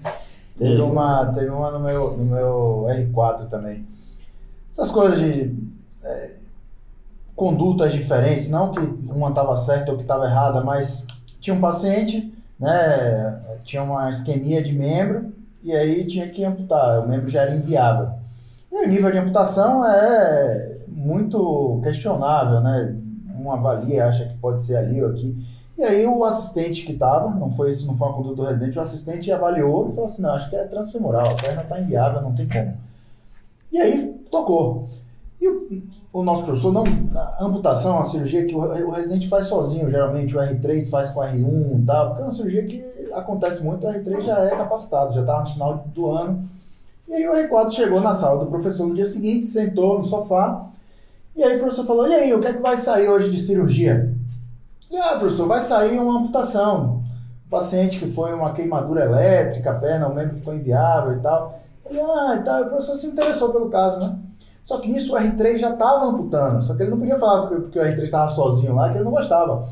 Teve 0.57 0.81
uma, 0.81 1.33
teve 1.35 1.51
uma 1.51 1.69
no 1.73 1.81
meu, 1.81 2.17
no 2.17 2.25
meu 2.27 2.87
R4 2.89 3.49
também. 3.49 3.85
Essas 4.71 4.89
coisas 4.89 5.19
de 5.19 5.53
é, 6.05 6.31
condutas 7.35 7.93
diferentes, 7.93 8.49
não 8.49 8.71
que 8.71 8.79
uma 9.11 9.31
estava 9.31 9.57
certa 9.57 9.91
ou 9.91 9.97
que 9.97 10.05
estava 10.05 10.27
errada, 10.27 10.63
mas 10.63 11.09
tinha 11.41 11.55
um 11.55 11.61
paciente, 11.61 12.33
né, 12.59 13.40
tinha 13.62 13.83
uma 13.83 14.11
isquemia 14.11 14.62
de 14.62 14.73
membro 14.73 15.33
e 15.62 15.73
aí 15.73 16.07
tinha 16.07 16.29
que 16.29 16.45
amputar, 16.45 17.01
o 17.01 17.09
membro 17.09 17.29
já 17.29 17.43
era 17.43 17.55
inviável. 17.55 18.11
E 18.71 18.77
o 18.77 18.88
nível 18.88 19.11
de 19.11 19.19
amputação 19.19 19.85
é 19.85 20.79
muito 20.88 21.81
questionável, 21.83 22.61
né? 22.61 22.95
Um 23.38 23.51
avalia, 23.51 24.07
acha 24.07 24.27
que 24.27 24.37
pode 24.38 24.62
ser 24.64 24.77
ali 24.77 25.03
ou 25.03 25.11
aqui. 25.11 25.37
E 25.77 25.83
aí 25.83 26.07
o 26.07 26.25
assistente 26.25 26.85
que 26.85 26.93
estava, 26.93 27.29
não 27.31 27.51
foi 27.51 27.71
isso, 27.71 27.87
não 27.87 27.97
foi 27.97 28.09
uma 28.09 28.17
conduta 28.17 28.37
do 28.37 28.45
residente, 28.45 28.79
o 28.79 28.83
assistente 28.83 29.33
avaliou 29.33 29.88
e 29.88 29.93
falou 29.93 30.07
assim, 30.07 30.23
não, 30.23 30.35
acho 30.35 30.49
que 30.49 30.57
é 30.57 30.64
transfemoral, 30.64 31.27
a 31.27 31.43
perna 31.43 31.62
está 31.62 31.81
inviável, 31.81 32.23
não 32.23 32.35
tem 32.35 32.47
como. 32.49 32.77
E 33.73 33.81
aí 33.81 34.14
tocou. 34.31 34.88
E 35.45 35.47
o, 35.47 35.83
o 36.11 36.23
nosso 36.23 36.45
professor, 36.45 36.73
não, 36.73 36.85
a 37.15 37.45
amputação 37.45 37.93
é 37.93 37.97
uma 37.97 38.07
cirurgia 38.07 38.47
que 38.47 38.55
o, 38.55 38.61
o 38.61 38.91
residente 38.91 39.29
faz 39.29 39.47
sozinho, 39.47 39.91
geralmente 39.91 40.35
o 40.35 40.41
R3 40.41 40.89
faz 40.89 41.11
com 41.11 41.21
o 41.21 41.23
R1 41.23 41.83
e 41.83 41.85
tal, 41.85 42.07
porque 42.07 42.23
é 42.23 42.25
uma 42.25 42.33
cirurgia 42.33 42.65
que 42.65 43.13
acontece 43.13 43.63
muito, 43.63 43.87
o 43.87 43.91
R3 43.91 44.23
já 44.23 44.39
é 44.39 44.57
capacitado, 44.57 45.13
já 45.13 45.21
está 45.21 45.41
no 45.41 45.47
final 45.47 45.85
do 45.95 46.11
ano 46.11 46.49
E 47.07 47.13
aí 47.13 47.29
o 47.29 47.35
R4 47.35 47.73
chegou 47.73 48.01
na 48.01 48.15
sala 48.15 48.43
do 48.43 48.51
professor 48.51 48.87
no 48.87 48.95
dia 48.95 49.05
seguinte, 49.05 49.45
sentou 49.45 49.99
no 49.99 50.07
sofá, 50.07 50.65
e 51.37 51.45
aí 51.45 51.57
o 51.57 51.61
professor 51.61 51.85
falou, 51.85 52.09
e 52.09 52.15
aí, 52.15 52.33
o 52.33 52.41
que 52.41 52.47
é 52.47 52.53
que 52.55 52.63
vai 52.63 52.79
sair 52.79 53.11
hoje 53.11 53.31
de 53.31 53.39
cirurgia? 53.39 54.15
E, 54.91 54.97
ah, 54.97 55.19
professor, 55.19 55.47
vai 55.47 55.61
sair 55.61 55.99
uma 55.99 56.21
amputação. 56.21 57.03
Um 57.47 57.51
paciente 57.51 57.99
que 57.99 58.11
foi 58.11 58.33
uma 58.33 58.55
queimadura 58.55 59.05
elétrica, 59.05 59.73
a 59.73 59.75
perna, 59.75 60.09
o 60.09 60.15
membro 60.15 60.37
ficou 60.37 60.55
inviável 60.55 61.19
e 61.19 61.21
tal. 61.21 61.61
Ele, 61.85 62.01
ah, 62.01 62.37
e 62.41 62.43
tal, 62.43 62.63
o 62.63 62.67
professor 62.67 62.97
se 62.97 63.09
interessou 63.09 63.51
pelo 63.51 63.69
caso, 63.69 64.01
né? 64.01 64.17
Só 64.64 64.79
que 64.79 64.88
nisso 64.88 65.14
o 65.14 65.18
R3 65.18 65.59
já 65.59 65.70
estava 65.70 66.07
amputando, 66.07 66.62
só 66.62 66.74
que 66.74 66.83
ele 66.83 66.90
não 66.90 66.98
podia 66.98 67.18
falar 67.18 67.46
porque, 67.46 67.79
o 67.79 67.83
R3 67.83 68.03
estava 68.03 68.29
sozinho 68.29 68.74
lá, 68.74 68.88
que 68.88 68.96
ele 68.96 69.05
não 69.05 69.12
gostava. 69.12 69.68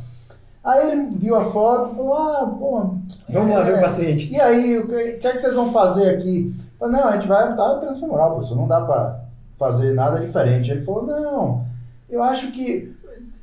Aí 0.62 0.92
ele 0.92 1.16
viu 1.16 1.34
a 1.34 1.44
foto 1.44 1.92
e 1.92 1.96
falou, 1.96 2.14
ah, 2.14 2.46
pô... 2.58 2.94
Vamos 3.28 3.54
lá 3.54 3.62
ver 3.62 3.78
o 3.78 3.80
paciente. 3.80 4.32
E 4.32 4.40
aí, 4.40 4.78
o 4.78 4.86
que, 4.86 5.12
que 5.14 5.26
é 5.26 5.32
que 5.32 5.38
vocês 5.38 5.54
vão 5.54 5.72
fazer 5.72 6.10
aqui? 6.10 6.54
Eu 6.80 6.88
falei, 6.88 7.00
não, 7.00 7.08
a 7.08 7.12
gente 7.14 7.26
vai 7.26 7.48
amputar 7.48 7.80
transfemoral, 7.80 8.32
professor, 8.32 8.56
não 8.56 8.68
dá 8.68 8.80
para 8.82 9.20
fazer 9.58 9.92
nada 9.94 10.20
diferente. 10.20 10.70
Ele 10.70 10.82
falou, 10.82 11.06
não, 11.06 11.64
eu 12.08 12.22
acho 12.22 12.52
que 12.52 12.94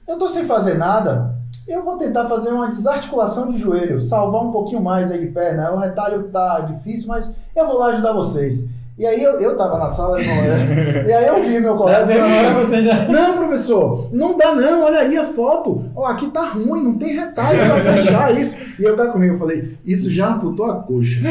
eu 0.08 0.18
tô 0.18 0.28
sem 0.28 0.46
fazer 0.46 0.76
nada, 0.76 1.36
eu 1.68 1.84
vou 1.84 1.98
tentar 1.98 2.26
fazer 2.26 2.52
uma 2.52 2.68
desarticulação 2.68 3.48
de 3.48 3.58
joelho, 3.58 4.02
salvar 4.02 4.44
um 4.44 4.52
pouquinho 4.52 4.82
mais 4.82 5.12
aí 5.12 5.20
de 5.20 5.32
perna. 5.32 5.72
O 5.72 5.78
retalho 5.78 6.30
tá 6.30 6.62
difícil, 6.62 7.08
mas 7.08 7.32
eu 7.56 7.68
vou 7.68 7.78
lá 7.78 7.88
ajudar 7.88 8.14
vocês. 8.14 8.68
E 9.00 9.06
aí 9.08 9.24
eu, 9.24 9.40
eu 9.40 9.56
tava 9.56 9.78
na 9.78 9.90
sala, 9.90 10.18
não, 10.18 10.26
é? 10.26 11.06
e 11.08 11.14
aí 11.14 11.26
eu 11.28 11.42
vi 11.42 11.58
meu 11.62 11.78
colega. 11.78 12.06
Tá? 12.06 12.14
Agora 12.50 12.64
você 12.66 12.84
já- 12.84 13.08
Não, 13.08 13.38
professor, 13.38 14.10
não 14.12 14.36
dá 14.38 14.54
não, 14.54 14.84
olha 14.84 15.00
aí 15.00 15.16
a 15.18 15.24
foto. 15.24 15.86
Ó, 15.96 16.06
aqui 16.06 16.28
tá 16.32 16.50
ruim, 16.50 16.84
não 16.84 16.96
tem 16.98 17.16
retalho 17.16 17.60
pra 17.66 17.78
fechar 17.94 18.38
isso. 18.38 18.58
E 18.78 18.84
eu 18.84 18.98
tava 18.98 19.14
comigo, 19.14 19.36
eu 19.36 19.40
falei, 19.40 19.78
isso 19.86 20.12
já 20.12 20.28
amputou 20.34 20.66
a 20.66 20.76
coxa. 20.84 21.22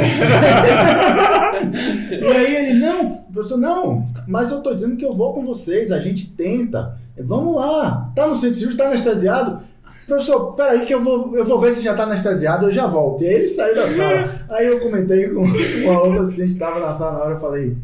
e 2.10 2.26
aí 2.26 2.56
ele, 2.56 2.78
não, 2.80 3.18
professor, 3.32 3.58
não, 3.58 4.06
mas 4.26 4.50
eu 4.50 4.60
tô 4.62 4.74
dizendo 4.74 4.96
que 4.96 5.04
eu 5.04 5.14
vou 5.14 5.34
com 5.34 5.44
vocês, 5.44 5.92
a 5.92 5.98
gente 6.00 6.26
tenta. 6.30 6.96
Vamos 7.20 7.56
lá, 7.56 8.10
tá 8.14 8.26
no 8.28 8.36
centro 8.36 8.54
cirúrgico, 8.56 8.82
tá 8.82 8.88
anestesiado? 8.88 9.60
Professor, 10.08 10.54
peraí 10.54 10.86
que 10.86 10.94
eu 10.94 11.02
vou, 11.02 11.36
eu 11.36 11.44
vou 11.44 11.60
ver 11.60 11.74
se 11.74 11.82
já 11.82 11.94
tá 11.94 12.04
anestesiado, 12.04 12.66
eu 12.66 12.72
já 12.72 12.86
volto. 12.86 13.22
E 13.22 13.26
aí 13.26 13.34
ele 13.34 13.48
saiu 13.48 13.74
da 13.76 13.86
sala. 13.86 14.34
Aí 14.48 14.66
eu 14.66 14.80
comentei 14.80 15.28
com 15.28 15.42
uma 15.42 16.02
outra 16.02 16.22
assistente 16.22 16.54
que 16.54 16.58
tava 16.58 16.80
na 16.80 16.94
sala 16.94 17.12
na 17.12 17.24
hora, 17.24 17.34
eu 17.34 17.40
falei, 17.40 17.76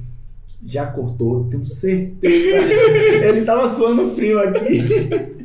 já 0.67 0.87
cortou, 0.87 1.47
tenho 1.51 1.63
certeza. 1.67 2.57
Ele 3.29 3.43
tava 3.43 3.69
suando 3.69 4.15
frio 4.15 4.41
aqui. 4.41 4.81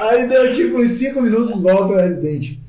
Aí 0.00 0.28
deu 0.28 0.52
tipo 0.52 0.78
uns 0.78 0.90
5 0.90 1.22
minutos, 1.22 1.60
volta 1.60 1.92
o 1.92 1.96
residente. 1.96 2.60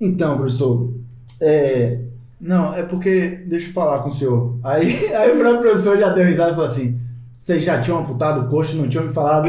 Então, 0.00 0.38
professor, 0.38 0.94
é. 1.42 1.98
Não, 2.40 2.74
é 2.74 2.82
porque. 2.82 3.42
Deixa 3.46 3.68
eu 3.68 3.74
falar 3.74 3.98
com 3.98 4.08
o 4.08 4.14
senhor. 4.14 4.56
Aí, 4.64 5.14
aí 5.14 5.32
o 5.32 5.38
próprio 5.38 5.60
professor 5.60 5.98
já 5.98 6.08
deu 6.08 6.24
risada 6.24 6.52
e 6.52 6.54
falou 6.54 6.70
assim: 6.70 6.98
vocês 7.36 7.62
já 7.62 7.82
tinham 7.82 7.98
amputado 7.98 8.40
o 8.40 8.48
coxo, 8.48 8.76
não 8.76 8.88
tinham 8.88 9.04
me 9.04 9.12
falado. 9.12 9.46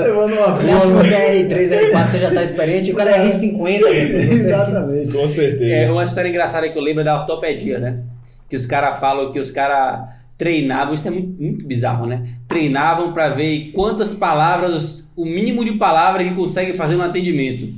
É, 0.00 0.08
levando 0.08 0.32
uma 0.32 0.56
Você 0.56 0.70
acha 0.70 0.86
que 0.86 0.92
você 0.92 1.14
é 1.14 1.42
R3, 1.42 1.92
R4, 1.92 2.08
você 2.08 2.18
já 2.18 2.30
tá 2.30 2.42
experiente, 2.42 2.92
o 2.92 2.94
cara 2.94 3.10
é 3.16 3.28
R50, 3.28 3.80
né? 3.80 4.22
Exatamente. 4.32 5.12
Com 5.12 5.26
certeza. 5.26 5.74
É 5.74 5.90
uma 5.90 6.04
história 6.04 6.28
engraçada 6.28 6.68
que 6.68 6.78
eu 6.78 6.82
lembro 6.82 7.02
é 7.02 7.04
da 7.04 7.18
ortopedia, 7.18 7.78
né? 7.78 8.00
Que 8.48 8.56
os 8.56 8.66
caras 8.66 8.98
falam 8.98 9.32
que 9.32 9.38
os 9.38 9.50
caras 9.50 10.08
treinavam, 10.40 10.94
isso 10.94 11.06
é 11.06 11.10
muito, 11.10 11.42
muito 11.42 11.66
bizarro, 11.66 12.06
né? 12.06 12.22
Treinavam 12.48 13.12
pra 13.12 13.28
ver 13.28 13.72
quantas 13.74 14.14
palavras, 14.14 15.06
o 15.14 15.26
mínimo 15.26 15.62
de 15.62 15.72
palavra 15.72 16.24
que 16.24 16.34
consegue 16.34 16.72
fazer 16.72 16.96
no 16.96 17.02
atendimento. 17.02 17.68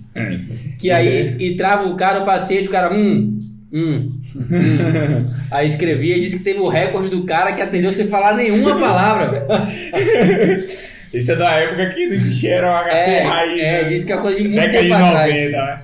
Que 0.79 0.93
aí 0.93 1.37
entrava 1.41 1.89
o 1.89 1.97
cara, 1.97 2.23
o 2.23 2.25
paciente, 2.25 2.69
o 2.69 2.71
cara, 2.71 2.95
hum, 2.95 3.41
hum, 3.73 4.13
hum. 4.37 5.19
Aí 5.51 5.67
escrevia 5.67 6.17
e 6.17 6.21
disse 6.21 6.39
que 6.39 6.45
teve 6.45 6.61
o 6.61 6.69
recorde 6.69 7.11
do 7.11 7.25
cara 7.25 7.53
que 7.53 7.61
atendeu 7.61 7.93
sem 7.93 8.07
falar 8.07 8.35
nenhuma 8.37 8.79
palavra. 8.79 9.45
Isso 11.12 11.33
é 11.33 11.37
da 11.37 11.53
época 11.55 11.90
que 11.90 12.07
não 12.07 12.14
existia 12.14 12.57
o 12.62 12.85
HC 12.85 13.11
É, 13.11 13.22
raiz. 13.22 13.61
é, 13.62 13.83
né? 13.83 13.88
disse 13.88 14.07
que 14.07 14.12
é 14.12 14.16
coisa 14.18 14.37
de 14.37 14.48
muito 14.48 14.55
Década 14.61 14.83
de 14.83 14.88
tempo 14.88 14.94
atrás. 15.05 15.33
90, 15.33 15.57
né? 15.64 15.83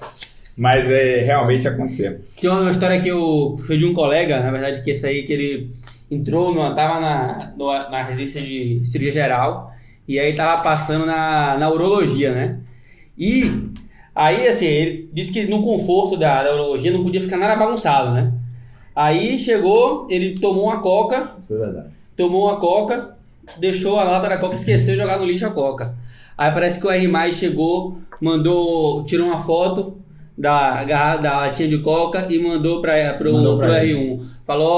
Mas 0.56 0.90
é, 0.90 1.18
realmente 1.18 1.68
aconteceu. 1.68 2.20
Tem 2.40 2.50
uma 2.50 2.70
história 2.70 3.00
que 3.00 3.08
eu 3.08 3.56
foi 3.66 3.76
de 3.76 3.84
um 3.86 3.92
colega, 3.92 4.40
na 4.40 4.50
verdade, 4.50 4.82
que 4.82 4.90
esse 4.90 5.06
aí 5.06 5.22
que 5.22 5.32
ele 5.32 5.70
entrou, 6.10 6.52
no, 6.54 6.74
tava 6.74 7.00
na, 7.00 7.52
no- 7.56 7.90
na 7.90 8.02
residência 8.02 8.40
de 8.42 8.80
cirurgia 8.84 9.12
geral 9.12 9.72
e 10.08 10.18
aí 10.18 10.34
tava 10.34 10.62
passando 10.62 11.04
na, 11.06 11.56
na 11.58 11.70
urologia, 11.70 12.32
né? 12.32 12.58
E 13.16 13.68
aí, 14.14 14.48
assim, 14.48 14.66
ele 14.66 15.08
disse 15.12 15.30
que 15.30 15.44
no 15.46 15.62
conforto 15.62 16.16
da, 16.16 16.42
da 16.42 16.54
urologia 16.54 16.90
não 16.90 17.04
podia 17.04 17.20
ficar 17.20 17.36
nada 17.36 17.54
bagunçado, 17.56 18.12
né? 18.12 18.32
Aí 18.96 19.38
chegou, 19.38 20.08
ele 20.10 20.34
tomou 20.34 20.64
uma 20.64 20.80
coca, 20.80 21.34
Isso 21.38 21.48
foi 21.48 21.58
verdade. 21.58 21.88
tomou 22.16 22.46
uma 22.46 22.56
coca, 22.58 23.16
deixou 23.56 23.98
a 23.98 24.04
lata 24.04 24.28
da 24.28 24.36
coca, 24.38 24.54
esqueceu 24.54 24.94
de 24.94 25.00
jogar 25.00 25.18
no 25.18 25.24
lixo 25.24 25.46
a 25.46 25.50
coca. 25.50 25.94
Aí 26.36 26.50
parece 26.52 26.78
que 26.78 26.86
o 26.86 26.90
R+, 26.90 27.32
chegou, 27.32 27.98
mandou, 28.20 29.04
tirou 29.04 29.26
uma 29.26 29.38
foto 29.38 29.96
da, 30.36 30.84
garra- 30.84 31.16
da 31.16 31.38
latinha 31.40 31.68
de 31.68 31.78
coca 31.78 32.26
e 32.30 32.38
mandou 32.38 32.80
para 32.80 33.14
pro, 33.14 33.32
Mandou 33.32 33.56
pro 33.58 33.74
ele. 33.74 33.94
R1. 33.94 34.20
Falou, 34.44 34.68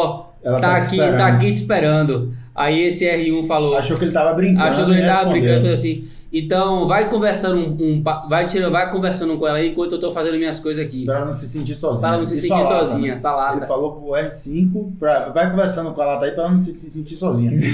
ó, 0.42 0.50
tá, 0.52 0.58
tá 0.58 0.76
aqui, 0.76 0.96
esperando. 0.96 1.16
tá 1.16 1.26
aqui 1.26 1.46
te 1.46 1.54
esperando. 1.54 2.32
Aí 2.54 2.80
esse 2.86 3.04
R1 3.04 3.44
falou, 3.44 3.76
Achou 3.76 3.96
que 3.98 4.04
ele 4.04 4.12
tava 4.12 4.32
brincando. 4.34 4.68
achou 4.68 4.84
que 4.86 4.90
ele 4.92 5.00
e 5.00 5.04
tava 5.04 5.14
respondeu. 5.18 5.40
brincando 5.42 5.60
falou 5.60 5.74
assim. 5.74 6.08
Então, 6.32 6.86
vai 6.86 7.10
conversando 7.10 7.56
um, 7.56 7.76
um 7.80 8.02
vai 8.28 8.46
tirando, 8.46 8.70
vai 8.70 8.88
conversando 8.88 9.36
com 9.36 9.48
ela 9.48 9.58
aí 9.58 9.70
enquanto 9.70 9.92
eu 9.92 9.98
tô 10.00 10.12
fazendo 10.12 10.38
minhas 10.38 10.60
coisas 10.60 10.84
aqui. 10.84 11.04
Pra 11.04 11.16
ela 11.16 11.24
não 11.24 11.32
se 11.32 11.48
sentir 11.48 11.74
sozinha. 11.74 12.00
Para 12.00 12.08
ela 12.10 12.18
não 12.18 12.26
se 12.26 12.34
Isso 12.34 12.42
sentir 12.42 12.62
lata, 12.62 12.86
sozinha, 12.86 13.14
né? 13.16 13.20
tá 13.20 13.34
lá. 13.34 13.56
Ele 13.56 13.66
falou 13.66 13.96
pro 13.96 14.10
R5, 14.12 14.92
pra, 14.96 15.30
vai 15.30 15.50
conversando 15.50 15.92
com 15.92 16.00
a 16.00 16.06
lata 16.06 16.26
aí 16.26 16.30
pra 16.30 16.44
ela 16.44 16.52
não 16.52 16.58
se, 16.58 16.78
se 16.78 16.88
sentir 16.88 17.16
sozinha. 17.16 17.50
isso, 17.58 17.66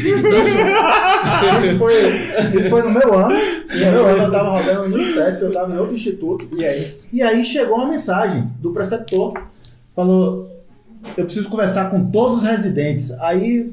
foi, 1.79 1.93
isso 2.59 2.71
foi 2.71 2.83
no 2.83 2.91
meu 2.91 3.13
ano. 3.13 3.35
No 3.35 3.93
meu 3.93 4.07
ano 4.07 4.23
eu 4.23 4.31
tava 4.31 4.49
rodando 4.49 4.89
no 4.89 4.99
ICESP, 4.99 5.43
eu 5.43 5.51
tava 5.51 5.75
em 5.75 5.79
outro 5.79 5.95
instituto. 5.95 6.49
E 6.57 6.65
aí? 6.65 6.95
E 7.13 7.23
aí 7.23 7.45
chegou 7.45 7.77
uma 7.77 7.87
mensagem 7.87 8.51
do 8.59 8.73
preceptor, 8.73 9.35
falou, 9.95 10.56
eu 11.17 11.25
preciso 11.25 11.49
conversar 11.49 11.91
com 11.91 12.11
todos 12.11 12.39
os 12.39 12.43
residentes. 12.43 13.11
Aí, 13.21 13.73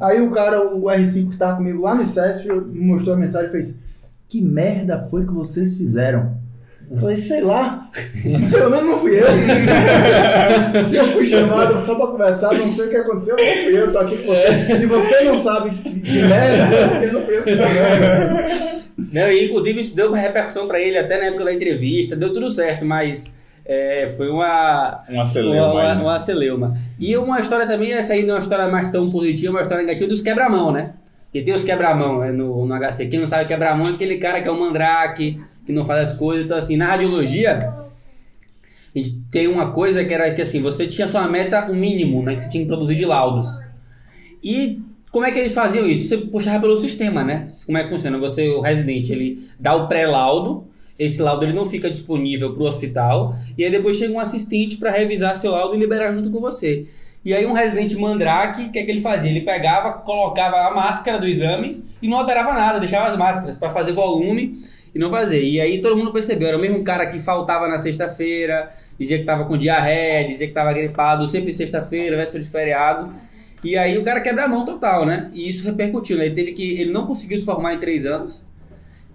aí 0.00 0.20
o 0.20 0.30
cara, 0.30 0.60
o 0.74 0.82
R5 0.84 1.30
que 1.30 1.36
tava 1.36 1.56
comigo 1.56 1.82
lá 1.82 1.94
no 1.94 2.02
ICESP, 2.02 2.48
mostrou 2.74 3.14
a 3.14 3.18
mensagem 3.18 3.48
e 3.48 3.52
fez, 3.52 3.78
que 4.28 4.42
merda 4.42 4.98
foi 4.98 5.24
que 5.24 5.32
vocês 5.32 5.76
fizeram? 5.76 6.42
Eu 6.90 6.98
falei, 6.98 7.16
sei 7.16 7.40
lá, 7.40 7.90
pelo 8.22 8.70
menos 8.70 8.86
não 8.86 8.98
fui 8.98 9.18
eu. 9.18 9.26
Se 10.84 10.96
eu 10.96 11.06
fui 11.08 11.24
chamado 11.24 11.84
só 11.84 11.94
pra 11.94 12.08
conversar, 12.08 12.52
não 12.52 12.62
sei 12.62 12.86
o 12.86 12.90
que 12.90 12.96
aconteceu, 12.96 13.36
não 13.36 13.44
fui 13.44 13.78
eu, 13.78 13.92
tô 13.92 13.98
aqui 13.98 14.18
com 14.18 14.26
você. 14.26 14.78
Se 14.78 14.86
você 14.86 15.20
não 15.22 15.34
sabe 15.34 15.70
que, 15.70 15.90
merda, 15.90 16.76
é 16.76 16.88
porque 16.88 17.06
não 17.10 17.22
fui 17.22 17.34
eu. 17.36 17.44
Não, 19.12 19.32
e 19.32 19.46
inclusive 19.46 19.80
isso 19.80 19.96
deu 19.96 20.12
repercussão 20.12 20.68
pra 20.68 20.78
ele 20.78 20.98
até 20.98 21.16
na 21.18 21.26
época 21.26 21.44
da 21.44 21.52
entrevista, 21.54 22.14
deu 22.14 22.32
tudo 22.32 22.50
certo, 22.50 22.84
mas 22.84 23.32
é, 23.64 24.10
foi 24.10 24.28
uma, 24.28 25.04
Uma 25.08 25.24
celeuma 25.24 25.72
uma, 25.72 25.80
aí, 25.80 25.86
uma, 25.86 25.94
né? 25.94 26.02
uma 26.02 26.18
celeuma. 26.18 26.78
E 26.98 27.16
uma 27.16 27.40
história 27.40 27.66
também, 27.66 27.92
essa 27.92 28.12
aí 28.12 28.22
não 28.22 28.30
é 28.30 28.32
uma 28.34 28.40
história 28.40 28.68
mais 28.68 28.90
tão 28.90 29.08
positiva, 29.08 29.52
uma 29.52 29.62
história 29.62 29.82
negativa 29.82 30.08
dos 30.08 30.20
quebra-mão, 30.20 30.70
né? 30.70 30.92
Porque 31.24 31.42
tem 31.42 31.54
os 31.54 31.64
quebra-mão 31.64 32.20
né, 32.20 32.30
no, 32.30 32.66
no 32.66 32.74
HC. 32.74 33.06
Quem 33.06 33.18
não 33.18 33.26
sabe 33.26 33.48
quebra-mão 33.48 33.86
é 33.86 33.90
aquele 33.90 34.18
cara 34.18 34.42
que 34.42 34.48
é 34.48 34.50
o 34.52 34.60
mandrake, 34.60 35.40
que 35.64 35.72
não 35.72 35.84
faz 35.84 36.10
as 36.10 36.16
coisas. 36.16 36.44
Então, 36.44 36.56
assim, 36.56 36.76
na 36.76 36.86
radiologia, 36.86 37.58
a 37.58 38.98
gente 38.98 39.18
tem 39.30 39.48
uma 39.48 39.72
coisa 39.72 40.04
que 40.04 40.12
era 40.12 40.32
que, 40.32 40.42
assim, 40.42 40.60
você 40.60 40.86
tinha 40.86 41.08
sua 41.08 41.26
meta, 41.26 41.66
o 41.70 41.74
mínimo, 41.74 42.22
né? 42.22 42.34
Que 42.34 42.42
você 42.42 42.50
tinha 42.50 42.62
que 42.62 42.68
produzir 42.68 42.94
de 42.94 43.04
laudos. 43.06 43.48
E 44.42 44.80
como 45.10 45.24
é 45.24 45.32
que 45.32 45.38
eles 45.38 45.54
faziam 45.54 45.86
isso? 45.86 46.08
Você 46.08 46.18
puxava 46.18 46.60
pelo 46.60 46.76
sistema, 46.76 47.24
né? 47.24 47.48
Como 47.64 47.78
é 47.78 47.82
que 47.82 47.88
funciona? 47.88 48.18
Você, 48.18 48.48
o 48.50 48.60
residente, 48.60 49.10
ele 49.10 49.42
dá 49.58 49.74
o 49.74 49.88
pré-laudo, 49.88 50.68
esse 50.98 51.20
laudo 51.20 51.44
ele 51.44 51.52
não 51.52 51.66
fica 51.66 51.90
disponível 51.90 52.52
para 52.52 52.62
o 52.62 52.66
hospital, 52.66 53.34
e 53.56 53.64
aí 53.64 53.70
depois 53.70 53.96
chega 53.96 54.12
um 54.12 54.20
assistente 54.20 54.76
para 54.76 54.90
revisar 54.90 55.36
seu 55.36 55.52
laudo 55.52 55.74
e 55.74 55.78
liberar 55.78 56.12
junto 56.12 56.30
com 56.30 56.40
você. 56.40 56.86
E 57.24 57.32
aí 57.32 57.46
um 57.46 57.52
residente 57.52 57.96
mandrake, 57.96 58.64
o 58.64 58.70
que 58.70 58.78
é 58.78 58.84
que 58.84 58.90
ele 58.90 59.00
fazia? 59.00 59.30
Ele 59.30 59.40
pegava, 59.40 59.94
colocava 59.94 60.56
a 60.68 60.74
máscara 60.74 61.18
do 61.18 61.26
exame 61.26 61.82
e 62.02 62.06
não 62.06 62.18
alterava 62.18 62.52
nada, 62.52 62.78
deixava 62.78 63.08
as 63.08 63.16
máscaras 63.16 63.56
para 63.56 63.70
fazer 63.70 63.92
volume 63.92 64.58
e 64.94 64.98
não 64.98 65.10
fazer. 65.10 65.42
E 65.42 65.58
aí 65.60 65.80
todo 65.80 65.96
mundo 65.96 66.12
percebeu, 66.12 66.48
era 66.48 66.56
o 66.56 66.60
mesmo 66.60 66.84
cara 66.84 67.06
que 67.06 67.18
faltava 67.18 67.66
na 67.66 67.78
sexta-feira, 67.78 68.70
dizia 68.98 69.18
que 69.18 69.24
tava 69.24 69.46
com 69.46 69.56
diarreia, 69.56 70.28
dizia 70.28 70.46
que 70.46 70.52
tava 70.52 70.72
gripado, 70.74 71.26
sempre 71.26 71.52
sexta-feira, 71.52 72.16
véspera 72.16 72.44
de 72.44 72.50
feriado. 72.50 73.12
E 73.64 73.78
aí 73.78 73.96
o 73.96 74.04
cara 74.04 74.20
quebra 74.20 74.44
a 74.44 74.48
mão 74.48 74.66
total, 74.66 75.06
né? 75.06 75.30
E 75.32 75.48
isso 75.48 75.64
repercutiu, 75.64 76.18
né? 76.18 76.26
Ele 76.26 76.34
teve 76.34 76.52
que. 76.52 76.78
Ele 76.78 76.92
não 76.92 77.06
conseguiu 77.06 77.38
se 77.38 77.46
formar 77.46 77.72
em 77.72 77.78
três 77.78 78.04
anos. 78.04 78.44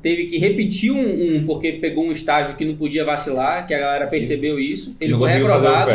Teve 0.01 0.27
que 0.27 0.37
repetir 0.37 0.91
um, 0.91 0.99
um, 1.37 1.45
porque 1.45 1.73
pegou 1.73 2.05
um 2.05 2.11
estágio 2.11 2.55
que 2.55 2.63
não 2.63 2.75
podia 2.75 3.03
vacilar, 3.03 3.67
que 3.67 3.73
a 3.73 3.79
galera 3.79 4.07
percebeu 4.07 4.57
isso. 4.57 4.95
Ele 4.99 5.11
não 5.11 5.19
foi 5.19 5.29
reprovado 5.31 5.91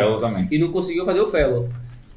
e 0.51 0.57
não 0.59 0.71
conseguiu 0.71 1.03
fazer 1.05 1.21
o 1.21 1.27
fellow. 1.27 1.67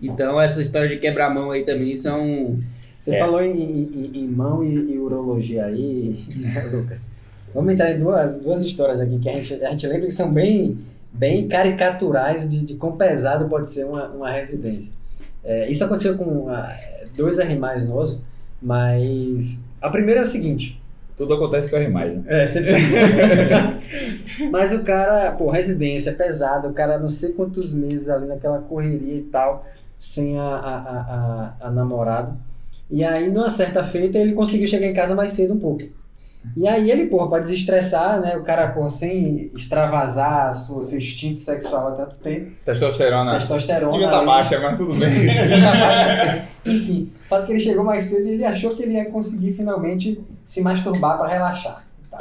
Então 0.03 0.41
essa 0.41 0.61
história 0.61 0.89
de 0.89 0.99
quebra-mão 0.99 1.51
aí 1.51 1.65
também 1.65 1.97
são. 1.97 2.59
Você 2.99 3.15
É. 3.15 3.19
falou 3.19 3.41
em, 3.43 3.53
em- 3.53 4.11
em 4.15 4.27
mão 4.29 4.63
e, 4.63 4.93
e 4.93 4.99
urologia 4.99 5.65
aí, 5.65 6.17
né, 6.37 6.69
Lucas. 6.73 7.09
Vamos 7.55 7.73
entrar 7.73 7.91
em 7.93 7.99
duas, 7.99 8.39
duas 8.39 8.61
histórias 8.63 9.01
aqui 9.01 9.19
que 9.19 9.29
a 9.29 9.37
gente, 9.39 9.55
a 9.65 9.71
gente 9.71 9.87
lembra 9.87 10.07
que 10.07 10.13
são 10.13 10.31
bem, 10.31 10.77
bem 11.13 11.49
caricaturais 11.49 12.49
de, 12.51 12.59
de 12.61 12.75
quão 12.75 12.93
pesado 12.97 13.49
pode 13.49 13.69
ser 13.71 13.85
uma, 13.85 14.09
uma 14.09 14.31
residência. 14.31 14.95
É, 15.43 15.71
isso 15.71 15.83
aconteceu 15.85 16.19
com 16.19 16.49
ah, 16.51 16.77
dois 17.17 17.39
animais 17.39 17.89
nossos, 17.89 18.27
mas 18.61 19.59
a 19.81 19.89
primeira 19.89 20.21
é 20.21 20.23
o 20.25 20.27
seguinte. 20.27 20.78
Tudo 21.19 21.35
acontece 21.35 21.69
com 21.69 21.77
a 21.77 21.89
mais, 21.91 22.15
né? 22.15 22.23
É, 22.29 22.47
sempre. 22.47 22.75
mas 24.53 24.73
o 24.73 24.85
cara, 24.85 25.33
pô, 25.33 25.51
residência 25.51 26.13
pesada, 26.13 26.69
o 26.69 26.73
cara 26.73 26.97
não 26.97 27.11
sei 27.11 27.33
quantos 27.33 27.73
meses 27.73 28.09
ali 28.09 28.27
naquela 28.27 28.61
correria 28.61 29.17
e 29.17 29.25
tal, 29.25 29.67
sem 29.99 30.39
a, 30.39 30.45
a, 30.45 30.77
a, 30.77 31.57
a, 31.61 31.67
a 31.67 31.71
namorada. 31.73 32.37
E 32.89 33.05
aí, 33.05 33.31
numa 33.31 33.51
certa 33.51 33.83
feita, 33.83 34.17
ele 34.17 34.33
conseguiu 34.33 34.69
chegar 34.69 34.87
em 34.87 34.95
casa 34.95 35.17
mais 35.17 35.33
cedo 35.33 35.55
um 35.55 35.59
pouco. 35.59 35.83
E 36.57 36.67
aí 36.67 36.91
ele, 36.91 37.07
porra, 37.07 37.29
pra 37.29 37.39
desestressar, 37.39 38.21
né? 38.21 38.37
O 38.37 38.43
cara, 38.43 38.69
porra, 38.69 38.91
sem 38.91 39.51
extravasar 39.55 40.55
sua, 40.55 40.83
seu 40.83 40.99
instinto 40.99 41.39
sexual 41.41 41.89
há 41.89 41.91
tanto 41.93 42.19
tempo. 42.19 42.51
Testosterona. 42.65 43.39
Testosterona. 43.39 43.93
Devia 43.93 44.09
tá 44.11 44.21
aí- 44.21 44.27
baixa, 44.27 44.61
mas 44.61 44.77
tudo 44.77 44.95
bem. 44.95 45.09
Enfim, 46.67 47.13
o 47.15 47.29
fato 47.29 47.45
é 47.45 47.47
que 47.47 47.53
ele 47.53 47.61
chegou 47.61 47.85
mais 47.85 48.05
cedo 48.05 48.27
e 48.27 48.33
ele 48.33 48.45
achou 48.45 48.71
que 48.71 48.83
ele 48.83 48.95
ia 48.95 49.07
conseguir 49.11 49.53
finalmente 49.55 50.21
se 50.47 50.61
masturbar 50.61 51.19
para 51.19 51.29
relaxar. 51.29 51.85
Tá? 52.11 52.19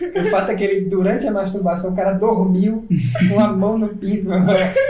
O 0.00 0.30
fato 0.30 0.50
é 0.52 0.54
que 0.54 0.62
ele, 0.64 0.88
durante 0.88 1.26
a 1.26 1.30
masturbação, 1.32 1.92
o 1.92 1.96
cara 1.96 2.12
dormiu 2.12 2.86
com 3.28 3.40
a 3.40 3.48
mão 3.52 3.76
no 3.76 3.88
pinto. 3.88 4.28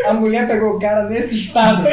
A 0.07 0.13
mulher 0.15 0.47
pegou 0.47 0.77
o 0.77 0.79
cara 0.79 1.05
nesse 1.09 1.35
estado. 1.35 1.83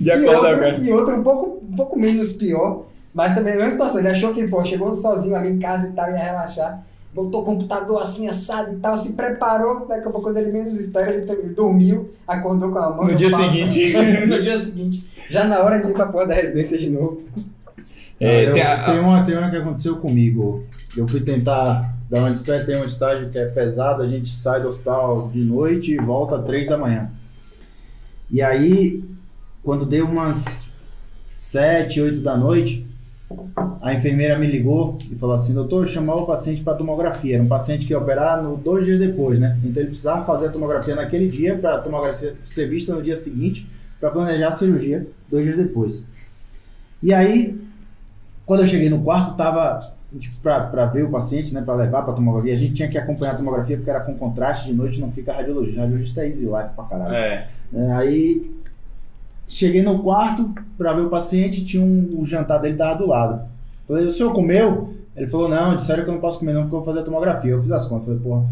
E 0.00 0.04
E 0.04 0.10
acorda 0.10 0.32
outro, 0.36 0.46
agora. 0.52 0.80
e 0.80 0.92
outro 0.92 1.16
um, 1.16 1.22
pouco, 1.22 1.64
um 1.70 1.76
pouco 1.76 1.98
menos 1.98 2.32
pior, 2.32 2.84
mas 3.14 3.34
também 3.34 3.54
a 3.54 3.56
mesma 3.56 3.70
situação. 3.70 4.00
Ele 4.00 4.08
achou 4.08 4.34
que, 4.34 4.46
pô, 4.48 4.62
chegou 4.64 4.94
sozinho 4.94 5.36
ali 5.36 5.50
em 5.50 5.58
casa 5.58 5.88
e 5.88 5.92
tal, 5.92 6.10
ia 6.10 6.16
relaxar. 6.16 6.84
Botou 7.14 7.42
o 7.42 7.44
computador 7.44 8.02
assim, 8.02 8.26
assado 8.28 8.72
e 8.72 8.76
tal, 8.76 8.96
se 8.96 9.12
preparou. 9.12 9.86
Daqui 9.86 10.00
a 10.08 10.10
pouco, 10.10 10.22
quando 10.22 10.36
ele 10.38 10.50
menos 10.50 10.78
espera, 10.80 11.12
ele, 11.14 11.30
ele 11.30 11.54
dormiu, 11.54 12.12
acordou 12.26 12.72
com 12.72 12.78
a 12.78 12.90
mão 12.90 13.04
No 13.06 13.14
dia 13.14 13.30
pau. 13.30 13.38
seguinte. 13.40 13.92
no 14.26 14.42
dia 14.42 14.58
seguinte. 14.58 15.06
Já 15.30 15.44
na 15.44 15.60
hora 15.60 15.80
de 15.80 15.90
ir 15.90 15.94
pra 15.94 16.06
porra 16.06 16.26
da 16.26 16.34
residência 16.34 16.76
de 16.76 16.90
novo. 16.90 17.22
É, 18.20 18.46
Eu- 18.48 18.52
tem 18.52 18.62
a- 18.62 18.84
tem, 18.84 18.98
uma, 18.98 19.22
tem 19.24 19.38
uma 19.38 19.48
que 19.48 19.56
aconteceu 19.56 19.96
comigo. 19.96 20.64
Eu 20.96 21.06
fui 21.06 21.20
tentar 21.20 21.94
dar 22.10 22.18
uma 22.20 22.30
espécie, 22.30 22.66
tem 22.66 22.76
um 22.80 22.84
estágio 22.84 23.30
que 23.30 23.38
é 23.38 23.46
pesado, 23.46 24.02
a 24.02 24.06
gente 24.08 24.28
sai 24.30 24.60
do 24.60 24.68
hospital 24.68 25.30
de 25.32 25.42
noite 25.44 25.92
e 25.92 25.96
volta 25.96 26.36
às 26.36 26.44
três 26.44 26.66
da 26.68 26.76
manhã. 26.76 27.10
E 28.30 28.42
aí, 28.42 29.04
quando 29.62 29.86
deu 29.86 30.04
umas 30.06 30.70
sete, 31.36 32.00
oito 32.00 32.20
da 32.20 32.36
noite, 32.36 32.86
a 33.80 33.92
enfermeira 33.92 34.38
me 34.38 34.46
ligou 34.46 34.98
e 35.10 35.14
falou 35.14 35.34
assim, 35.34 35.52
doutor, 35.52 35.86
chamar 35.86 36.16
o 36.16 36.26
paciente 36.26 36.62
para 36.62 36.74
tomografia. 36.74 37.34
Era 37.34 37.42
um 37.42 37.48
paciente 37.48 37.86
que 37.86 37.92
ia 37.92 37.98
operar 37.98 38.42
no, 38.42 38.56
dois 38.56 38.84
dias 38.84 38.98
depois, 38.98 39.38
né? 39.38 39.58
Então 39.64 39.82
ele 39.82 39.90
precisava 39.90 40.22
fazer 40.24 40.46
a 40.46 40.50
tomografia 40.50 40.94
naquele 40.94 41.28
dia 41.28 41.56
para 41.56 41.76
a 41.76 41.78
tomografia 41.78 42.34
ser 42.44 42.68
vista 42.68 42.94
no 42.94 43.02
dia 43.02 43.16
seguinte 43.16 43.66
para 44.00 44.10
planejar 44.10 44.48
a 44.48 44.52
cirurgia 44.52 45.06
dois 45.30 45.44
dias 45.44 45.56
depois. 45.56 46.06
E 47.02 47.12
aí, 47.12 47.60
quando 48.46 48.60
eu 48.60 48.66
cheguei 48.66 48.88
no 48.88 49.02
quarto, 49.02 49.36
tava 49.36 49.94
tipo, 50.18 50.36
para 50.38 50.86
ver 50.86 51.04
o 51.04 51.10
paciente, 51.10 51.52
né, 51.52 51.60
para 51.62 51.74
levar 51.74 52.02
para 52.02 52.14
tomografia. 52.14 52.52
A 52.52 52.56
gente 52.56 52.74
tinha 52.74 52.88
que 52.88 52.98
acompanhar 52.98 53.32
a 53.32 53.36
tomografia 53.36 53.76
porque 53.76 53.90
era 53.90 54.00
com 54.00 54.14
contraste, 54.14 54.66
de 54.66 54.74
noite 54.74 55.00
não 55.00 55.10
fica 55.10 55.32
radiologista. 55.32 55.80
Radiologista 55.80 56.22
é 56.22 56.26
easy 56.26 56.46
life 56.46 56.70
pra 56.74 56.84
caralho. 56.84 57.14
É. 57.14 57.48
É, 57.72 57.92
aí 57.92 58.50
cheguei 59.46 59.82
no 59.82 60.02
quarto 60.02 60.52
para 60.76 60.92
ver 60.92 61.02
o 61.02 61.10
paciente, 61.10 61.64
tinha 61.64 61.82
um, 61.82 62.10
o 62.18 62.24
jantar 62.24 62.58
dele 62.58 62.76
tava 62.76 62.98
do 62.98 63.08
lado. 63.08 63.42
Falei, 63.86 64.06
o 64.06 64.10
senhor 64.10 64.32
comeu? 64.32 64.94
Ele 65.14 65.26
falou, 65.26 65.48
não, 65.48 65.76
disseram 65.76 66.02
que 66.02 66.10
eu 66.10 66.14
não 66.14 66.20
posso 66.20 66.38
comer 66.38 66.52
não 66.52 66.62
porque 66.62 66.74
eu 66.74 66.80
vou 66.80 66.86
fazer 66.86 67.00
a 67.00 67.02
tomografia. 67.04 67.52
Eu 67.52 67.60
fiz 67.60 67.70
as 67.70 67.86
contas, 67.86 68.06
falei, 68.06 68.20
porra, 68.20 68.46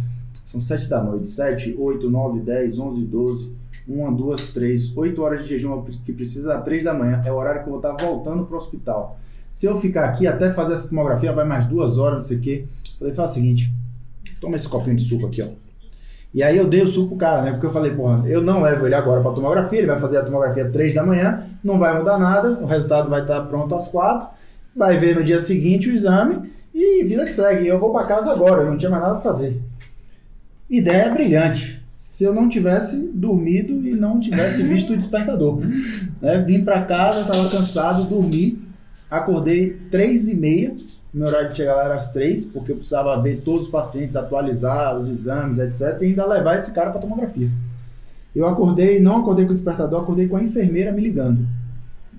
são 0.47 0.61
sete 0.61 0.89
da 0.89 1.03
noite, 1.03 1.29
sete, 1.29 1.75
oito, 1.79 2.11
nove, 2.11 2.41
dez, 2.41 2.79
onze, 2.79 3.03
doze, 3.03 3.51
uma, 3.89 4.13
duas, 4.13 4.53
três, 4.53 4.97
oito 4.97 5.23
horas 5.23 5.43
de 5.43 5.49
jejum 5.49 5.83
que 6.05 6.13
precisa 6.13 6.57
às 6.57 6.65
três 6.65 6.85
da 6.85 6.95
manhã, 6.95 7.23
é 7.25 7.33
o 7.33 7.37
horário 7.37 7.63
que 7.63 7.69
eu 7.69 7.73
vou 7.73 7.81
estar 7.81 7.97
voltando 8.05 8.45
pro 8.45 8.57
hospital. 8.57 9.19
Se 9.51 9.67
eu 9.67 9.77
ficar 9.77 10.05
aqui 10.05 10.27
até 10.27 10.51
fazer 10.51 10.75
essa 10.75 10.89
tomografia, 10.89 11.33
vai 11.33 11.45
mais 11.45 11.67
duas 11.67 11.99
horas, 11.99 12.21
não 12.21 12.27
sei 12.27 12.37
o 12.37 12.41
quê. 12.41 12.65
Falei, 12.99 13.13
faz 13.13 13.31
o 13.31 13.35
seguinte, 13.35 13.73
toma 14.41 14.57
esse 14.57 14.69
copinho 14.69 14.97
de 14.97 15.03
suco 15.03 15.27
aqui, 15.27 15.43
ó. 15.43 15.49
E 16.35 16.43
aí 16.43 16.57
eu 16.57 16.67
dei 16.67 16.83
o 16.83 16.87
suco 16.87 17.09
pro 17.11 17.17
cara, 17.19 17.43
né? 17.43 17.51
Porque 17.53 17.67
eu 17.67 17.71
falei, 17.71 17.91
porra, 17.91 18.27
eu 18.27 18.41
não 18.41 18.63
levo 18.63 18.87
ele 18.87 18.95
agora 18.95 19.21
pra 19.21 19.33
tomografia, 19.33 19.79
ele 19.79 19.87
vai 19.87 20.01
fazer 20.01 20.17
a 20.17 20.25
tomografia 20.25 20.65
às 20.65 20.73
3 20.73 20.95
da 20.95 21.05
manhã, 21.05 21.45
não 21.63 21.79
vai 21.79 21.97
mudar 21.97 22.19
nada, 22.19 22.59
o 22.61 22.67
resultado 22.67 23.11
vai 23.11 23.21
estar 23.21 23.43
pronto 23.43 23.75
às 23.75 23.89
4, 23.89 24.29
vai 24.75 24.97
ver 24.97 25.15
no 25.17 25.23
dia 25.25 25.39
seguinte 25.39 25.91
o 25.91 25.93
exame 25.93 26.51
e 26.75 27.05
vida 27.05 27.25
que 27.25 27.31
segue. 27.31 27.67
Eu 27.67 27.79
vou 27.79 27.93
pra 27.93 28.05
casa 28.05 28.33
agora, 28.33 28.63
eu 28.63 28.71
não 28.71 28.79
tinha 28.79 28.91
mais 28.91 29.03
nada 29.03 29.19
a 29.19 29.21
fazer. 29.21 29.61
Ideia 30.71 31.11
brilhante. 31.11 31.83
Se 31.95 32.25
eu 32.25 32.33
não 32.35 32.49
tivesse 32.49 32.97
dormido 33.15 33.87
e 33.87 33.93
não 33.93 34.19
tivesse 34.19 34.63
visto 34.65 34.95
o 34.95 34.97
despertador. 34.97 35.61
né? 36.21 36.43
Vim 36.47 36.65
pra 36.65 36.83
casa, 36.83 37.25
tava 37.25 37.49
cansado, 37.51 38.05
dormi, 38.05 38.59
acordei 39.11 39.77
3 39.91 40.29
e 40.31 40.35
meia, 40.35 40.75
meu 41.13 41.29
horário 41.29 41.51
de 41.51 41.57
chegar 41.59 41.75
lá 41.75 41.85
era 41.85 41.95
às 41.95 42.11
três, 42.11 42.45
porque 42.45 42.73
eu 42.73 42.77
precisava 42.77 43.21
ver 43.21 43.43
todos 43.43 43.63
os 43.63 43.69
pacientes, 43.69 44.17
atualizar 44.17 44.97
os 44.97 45.09
exames, 45.09 45.59
etc. 45.59 46.01
E 46.01 46.07
ainda 46.07 46.27
levar 46.27 46.57
esse 46.57 46.73
cara 46.73 46.91
para 46.91 47.01
tomografia. 47.01 47.51
Eu 48.35 48.47
acordei, 48.47 48.99
não 48.99 49.19
acordei 49.21 49.45
com 49.45 49.53
o 49.53 49.55
despertador, 49.55 50.03
acordei 50.03 50.27
com 50.27 50.37
a 50.37 50.43
enfermeira 50.43 50.91
me 50.91 51.03
ligando. 51.03 51.47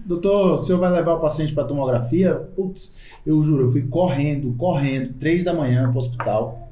Doutor, 0.05 0.59
o 0.59 0.63
senhor 0.63 0.77
vai 0.77 0.91
levar 0.91 1.13
o 1.13 1.19
paciente 1.19 1.53
para 1.53 1.63
tomografia? 1.63 2.35
Putz, 2.55 2.93
eu 3.25 3.41
juro, 3.41 3.63
eu 3.63 3.71
fui 3.71 3.83
correndo, 3.83 4.53
correndo, 4.57 5.13
três 5.13 5.43
da 5.43 5.53
manhã 5.53 5.89
para 5.89 5.95
o 5.95 5.99
hospital. 5.99 6.69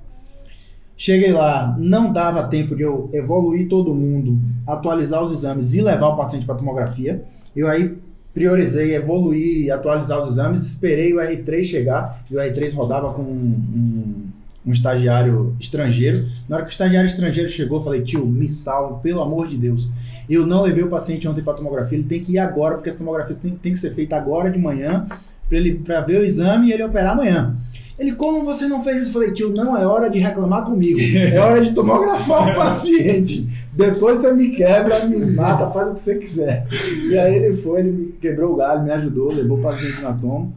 Cheguei 0.95 1.31
lá, 1.31 1.75
não 1.79 2.13
dava 2.13 2.43
tempo 2.43 2.75
de 2.75 2.83
eu 2.83 3.09
evoluir 3.11 3.67
todo 3.67 3.95
mundo, 3.95 4.37
atualizar 4.67 5.23
os 5.23 5.31
exames 5.31 5.73
e 5.73 5.81
levar 5.81 6.09
o 6.09 6.17
paciente 6.17 6.45
para 6.45 6.53
tomografia. 6.53 7.23
Eu 7.55 7.67
aí 7.67 7.97
priorizei 8.33 8.95
evoluir 8.95 9.65
e 9.65 9.71
atualizar 9.71 10.19
os 10.19 10.27
exames, 10.27 10.63
esperei 10.63 11.13
o 11.13 11.17
R3 11.17 11.63
chegar, 11.63 12.23
e 12.29 12.35
o 12.35 12.39
R3 12.39 12.73
rodava 12.73 13.13
com 13.13 13.21
um, 13.21 14.29
um, 14.65 14.71
estagiário 14.71 15.55
estrangeiro. 15.59 16.27
Na 16.47 16.57
hora 16.57 16.65
que 16.65 16.71
o 16.71 16.73
estagiário 16.73 17.07
estrangeiro 17.07 17.49
chegou, 17.49 17.81
falei, 17.81 18.01
tio, 18.01 18.25
me 18.25 18.49
salve, 18.49 19.01
pelo 19.01 19.21
amor 19.21 19.47
de 19.47 19.57
Deus. 19.57 19.89
Eu 20.29 20.47
não 20.47 20.61
levei 20.61 20.83
o 20.83 20.89
paciente 20.89 21.27
ontem 21.27 21.43
para 21.43 21.53
tomografia, 21.53 21.97
ele 21.97 22.07
tem 22.07 22.23
que 22.23 22.33
ir 22.33 22.39
agora, 22.39 22.75
porque 22.75 22.89
essa 22.89 22.99
tomografia 22.99 23.35
tem, 23.35 23.51
tem 23.51 23.73
que 23.73 23.79
ser 23.79 23.91
feita 23.91 24.15
agora 24.15 24.49
de 24.49 24.57
manhã, 24.57 25.05
para 25.49 25.57
ele 25.57 25.75
pra 25.75 25.99
ver 25.99 26.21
o 26.21 26.23
exame 26.23 26.69
e 26.69 26.73
ele 26.73 26.83
operar 26.83 27.11
amanhã. 27.11 27.55
Ele, 28.01 28.13
como 28.13 28.43
você 28.43 28.67
não 28.67 28.83
fez 28.83 29.03
isso? 29.03 29.09
Eu 29.09 29.13
falei, 29.13 29.31
tio, 29.31 29.53
não 29.53 29.77
é 29.77 29.85
hora 29.85 30.09
de 30.09 30.17
reclamar 30.17 30.63
comigo, 30.63 30.99
é 30.99 31.37
hora 31.37 31.61
de 31.61 31.71
tomografar 31.71 32.51
o 32.51 32.55
paciente. 32.55 33.47
Depois 33.73 34.17
você 34.17 34.33
me 34.33 34.49
quebra, 34.49 35.05
me 35.05 35.23
mata, 35.35 35.69
faz 35.69 35.89
o 35.89 35.93
que 35.93 35.99
você 35.99 36.15
quiser. 36.15 36.65
E 37.07 37.15
aí 37.15 37.35
ele 37.35 37.57
foi, 37.57 37.81
ele 37.81 37.91
me 37.91 38.07
quebrou 38.13 38.53
o 38.53 38.55
galho, 38.55 38.81
me 38.81 38.89
ajudou, 38.89 39.31
levou 39.31 39.59
o 39.59 39.61
paciente 39.61 40.01
na 40.01 40.13
tomo. 40.13 40.51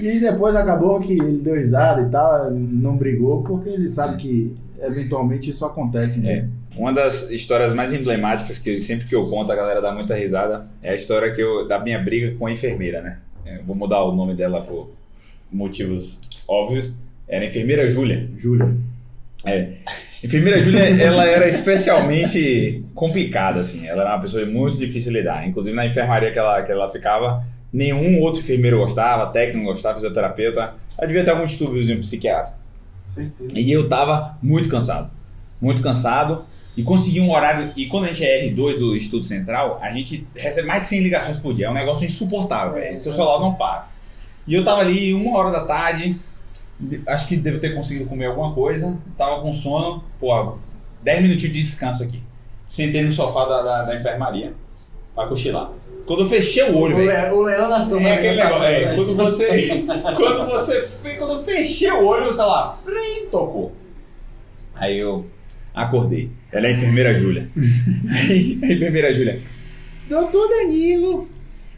E 0.00 0.18
depois 0.18 0.56
acabou 0.56 0.98
que 0.98 1.12
ele 1.12 1.36
deu 1.36 1.56
risada 1.56 2.00
e 2.00 2.08
tal, 2.08 2.50
não 2.50 2.96
brigou, 2.96 3.42
porque 3.42 3.68
ele 3.68 3.86
sabe 3.86 4.16
que 4.16 4.56
eventualmente 4.80 5.50
isso 5.50 5.66
acontece 5.66 6.18
mesmo. 6.18 6.50
Uma 6.78 6.94
das 6.94 7.28
histórias 7.28 7.74
mais 7.74 7.92
emblemáticas 7.92 8.58
que 8.58 8.80
sempre 8.80 9.06
que 9.06 9.14
eu 9.14 9.28
conto 9.28 9.52
a 9.52 9.54
galera 9.54 9.82
dá 9.82 9.92
muita 9.92 10.14
risada 10.14 10.66
é 10.82 10.92
a 10.92 10.94
história 10.94 11.30
que 11.30 11.42
eu, 11.42 11.68
da 11.68 11.78
minha 11.78 11.98
briga 11.98 12.34
com 12.38 12.46
a 12.46 12.52
enfermeira, 12.52 13.02
né? 13.02 13.18
Eu 13.44 13.64
vou 13.64 13.76
mudar 13.76 14.02
o 14.02 14.14
nome 14.14 14.34
dela 14.34 14.62
por 14.62 14.88
motivos 15.50 16.20
óbvios. 16.46 16.94
Era 17.28 17.44
a 17.44 17.48
enfermeira 17.48 17.88
Júlia. 17.88 18.28
Júlia. 18.36 18.76
É. 19.44 19.72
A 20.22 20.26
enfermeira 20.26 20.62
Júlia, 20.62 20.80
ela 21.02 21.26
era 21.26 21.48
especialmente 21.48 22.84
complicada, 22.94 23.60
assim. 23.60 23.86
Ela 23.86 24.02
era 24.02 24.14
uma 24.14 24.22
pessoa 24.22 24.44
muito 24.46 24.78
difícil 24.78 25.12
de 25.12 25.18
lidar. 25.18 25.46
Inclusive 25.46 25.74
na 25.74 25.86
enfermaria 25.86 26.32
que 26.32 26.38
ela, 26.38 26.62
que 26.62 26.72
ela 26.72 26.90
ficava, 26.90 27.44
nenhum 27.72 28.20
outro 28.20 28.40
enfermeiro 28.40 28.78
gostava, 28.78 29.26
técnico 29.26 29.66
gostava, 29.66 29.96
fisioterapeuta. 29.96 30.74
Ela 30.98 31.06
devia 31.06 31.24
ter 31.24 31.30
algum 31.30 31.44
distúrbio 31.44 32.00
psiquiátrico. 32.00 32.56
Certeza. 33.06 33.50
E 33.54 33.70
eu 33.70 33.88
tava 33.88 34.36
muito 34.42 34.68
cansado. 34.68 35.10
Muito 35.60 35.82
cansado. 35.82 36.44
E 36.76 36.82
consegui 36.82 37.20
um 37.20 37.30
horário. 37.30 37.72
E 37.76 37.86
quando 37.86 38.04
a 38.04 38.08
gente 38.08 38.24
é 38.24 38.48
R2 38.48 38.78
do 38.78 38.94
Instituto 38.94 39.24
Central, 39.24 39.78
a 39.80 39.90
gente 39.92 40.26
recebe 40.34 40.68
mais 40.68 40.82
de 40.82 40.88
100 40.88 41.00
ligações 41.00 41.38
por 41.38 41.54
dia. 41.54 41.66
É 41.66 41.70
um 41.70 41.74
negócio 41.74 42.04
insuportável, 42.04 42.74
velho. 42.74 42.98
Seu 42.98 43.12
celular 43.12 43.40
não 43.40 43.54
para. 43.54 43.88
E 44.46 44.54
eu 44.54 44.64
tava 44.64 44.80
ali 44.80 45.12
uma 45.14 45.38
hora 45.38 45.50
da 45.50 45.64
tarde. 45.64 46.18
de- 46.78 47.02
Acho 47.06 47.26
que 47.26 47.36
devo 47.36 47.58
ter 47.58 47.74
conseguido 47.74 48.08
comer 48.08 48.26
alguma 48.26 48.52
coisa. 48.54 48.98
Tava 49.16 49.40
com 49.42 49.52
sono. 49.52 50.04
Pô, 50.20 50.56
10 51.02 51.22
minutinhos 51.22 51.54
de 51.54 51.60
descanso 51.62 52.02
aqui. 52.02 52.22
Sentei 52.66 53.02
no 53.02 53.12
sofá 53.12 53.44
da, 53.44 53.62
da, 53.62 53.82
da 53.82 53.96
enfermaria 53.96 54.52
pra 55.14 55.26
cochilar. 55.26 55.70
Quando 56.06 56.22
eu 56.22 56.28
fechei 56.28 56.62
o 56.70 56.76
olho, 56.78 56.94
O, 56.94 56.98
velho. 56.98 57.34
o 57.34 57.42
leão 57.42 57.68
na 57.68 57.80
sombra. 57.82 58.08
É 58.08 58.12
aquele 58.14 58.36
dessa 58.36 58.44
negócio. 58.48 58.64
É, 58.68 58.94
quando 58.94 59.14
né? 59.16 59.24
você. 59.24 59.84
quando 60.16 60.46
você. 60.50 61.16
Quando 61.16 61.32
eu 61.32 61.44
fechei 61.44 61.90
o 61.90 62.04
olho, 62.06 62.32
sei 62.32 62.44
lá, 62.44 62.78
plim, 62.84 63.26
tocou. 63.30 63.72
Aí 64.74 64.98
eu 64.98 65.26
acordei. 65.74 66.30
Ela 66.52 66.66
é 66.66 66.70
a 66.70 66.72
enfermeira 66.72 67.18
Júlia. 67.18 67.48
A 67.56 68.32
enfermeira 68.72 69.12
Júlia. 69.12 69.40
Doutor 70.08 70.48
Danilo, 70.48 71.28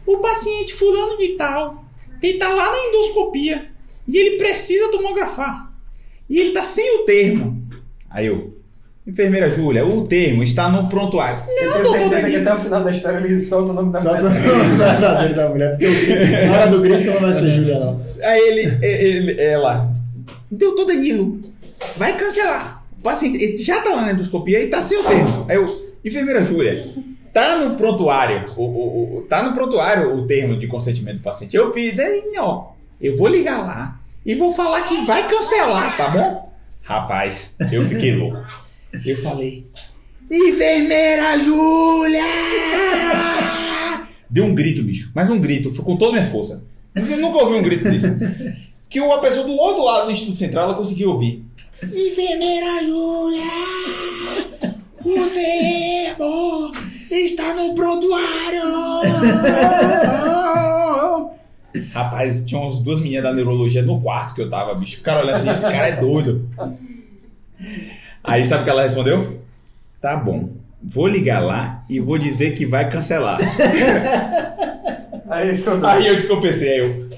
o 0.05 0.17
paciente 0.19 0.73
fulano 0.73 1.17
de 1.17 1.29
tal, 1.29 1.83
ele 2.21 2.37
tá 2.37 2.49
lá 2.49 2.71
na 2.71 2.77
endoscopia 2.77 3.67
e 4.07 4.17
ele 4.17 4.37
precisa 4.37 4.89
tomografar. 4.89 5.71
E 6.29 6.39
ele 6.39 6.51
tá 6.51 6.63
sem 6.63 6.99
o 6.99 7.05
termo. 7.05 7.67
Aí 8.09 8.27
eu, 8.27 8.57
enfermeira 9.05 9.49
Júlia, 9.49 9.85
o 9.85 10.07
termo 10.07 10.43
está 10.43 10.69
no 10.69 10.87
prontuário. 10.87 11.43
Eu 11.61 11.73
tenho 11.73 11.87
certeza 11.87 12.29
que 12.29 12.35
até 12.37 12.53
o 12.53 12.59
final 12.59 12.83
da 12.83 12.91
história 12.91 13.17
ele 13.17 13.39
solta 13.39 13.71
o 13.71 13.75
nome 13.75 13.91
da 13.91 14.01
pra 14.01 14.21
mulher. 14.21 14.33
não 14.33 14.77
verdadeiro 14.77 15.35
da 15.35 15.49
mulher, 15.49 15.69
porque 15.71 15.85
o 15.87 16.47
na 16.47 16.53
hora 16.53 16.67
do 16.67 16.81
grito 16.81 17.11
não 17.11 17.19
vai 17.19 17.39
ser 17.39 17.55
Júlia, 17.55 17.79
não. 17.79 18.01
Aí 18.21 18.39
ele, 18.41 18.85
ele, 18.85 19.41
ela, 19.41 19.91
doutor 20.49 20.85
Danilo, 20.85 21.39
vai 21.97 22.17
cancelar. 22.17 22.83
O 22.99 23.01
paciente 23.01 23.41
ele 23.41 23.57
já 23.57 23.81
tá 23.81 23.95
na 23.95 24.11
endoscopia 24.11 24.59
e 24.59 24.67
tá 24.67 24.81
sem 24.81 24.99
o 24.99 25.03
termo. 25.03 25.45
Aí 25.47 25.55
eu, 25.55 25.65
enfermeira 26.03 26.43
Júlia, 26.43 26.83
tá 27.33 27.55
no 27.57 27.75
prontuário, 27.75 28.45
o, 28.57 28.63
o, 28.63 29.17
o- 29.17 29.21
tá 29.23 29.43
no 29.43 29.53
prontuário 29.53 30.15
o 30.15 30.25
termo 30.27 30.57
de 30.59 30.67
consentimento 30.67 31.17
do 31.17 31.23
paciente. 31.23 31.55
Eu 31.55 31.71
fiz, 31.73 31.95
daí, 31.95 32.23
ó, 32.37 32.69
eu 33.01 33.17
vou 33.17 33.27
ligar 33.27 33.65
lá 33.65 33.99
e 34.25 34.35
vou 34.35 34.53
falar 34.53 34.81
que 34.81 35.05
vai 35.05 35.27
cancelar, 35.29 35.95
tá 35.97 36.09
bom? 36.09 36.51
Rapaz, 36.83 37.55
eu 37.71 37.83
fiquei 37.85 38.15
louco. 38.15 38.37
Eu 39.05 39.17
falei, 39.17 39.67
enfermeira 40.29 41.37
Júlia! 41.39 42.23
Deu 44.29 44.45
um 44.45 44.53
grito, 44.53 44.83
bicho, 44.83 45.11
mas 45.15 45.29
um 45.29 45.39
grito, 45.39 45.71
foi 45.71 45.83
com 45.85 45.97
toda 45.97 46.11
a 46.17 46.19
minha 46.21 46.31
força. 46.31 46.63
Eu 46.95 47.17
nunca 47.17 47.37
ouvi 47.43 47.57
um 47.57 47.63
grito 47.63 47.83
desse. 47.83 48.07
Que 48.89 48.99
uma 48.99 49.19
pessoa 49.21 49.45
do 49.45 49.53
outro 49.53 49.83
lado 49.83 50.05
do 50.05 50.11
Instituto 50.11 50.37
Central 50.37 50.65
ela 50.65 50.73
conseguiu 50.75 51.11
ouvir. 51.11 51.43
Enfermeira 51.83 52.83
Júlia! 52.83 53.43
O 55.05 55.29
termo 55.29 56.73
está 57.11 57.53
no 57.53 57.75
prontuário! 57.75 58.61
Rapaz, 61.93 62.43
tinha 62.45 62.59
umas 62.59 62.79
duas 62.79 62.99
meninas 62.99 63.23
da 63.23 63.33
neurologia 63.33 63.83
no 63.83 64.01
quarto 64.01 64.33
que 64.33 64.41
eu 64.41 64.49
tava, 64.49 64.73
bicho. 64.75 64.97
Ficaram 64.97 65.21
olhando 65.21 65.35
assim, 65.35 65.49
esse 65.49 65.63
cara 65.63 65.87
é 65.87 65.95
doido. 65.95 66.49
Aí 68.23 68.43
sabe 68.43 68.61
o 68.61 68.63
que 68.65 68.69
ela 68.69 68.81
respondeu? 68.81 69.39
Tá 70.01 70.15
bom, 70.15 70.49
vou 70.81 71.07
ligar 71.07 71.43
lá 71.43 71.83
e 71.89 71.99
vou 71.99 72.17
dizer 72.17 72.53
que 72.53 72.65
vai 72.65 72.89
cancelar. 72.89 73.39
Aí 75.29 75.63
Aí 75.83 76.07
eu 76.07 76.15
descompensei, 76.15 76.69
aí 76.69 76.79
eu. 76.79 77.09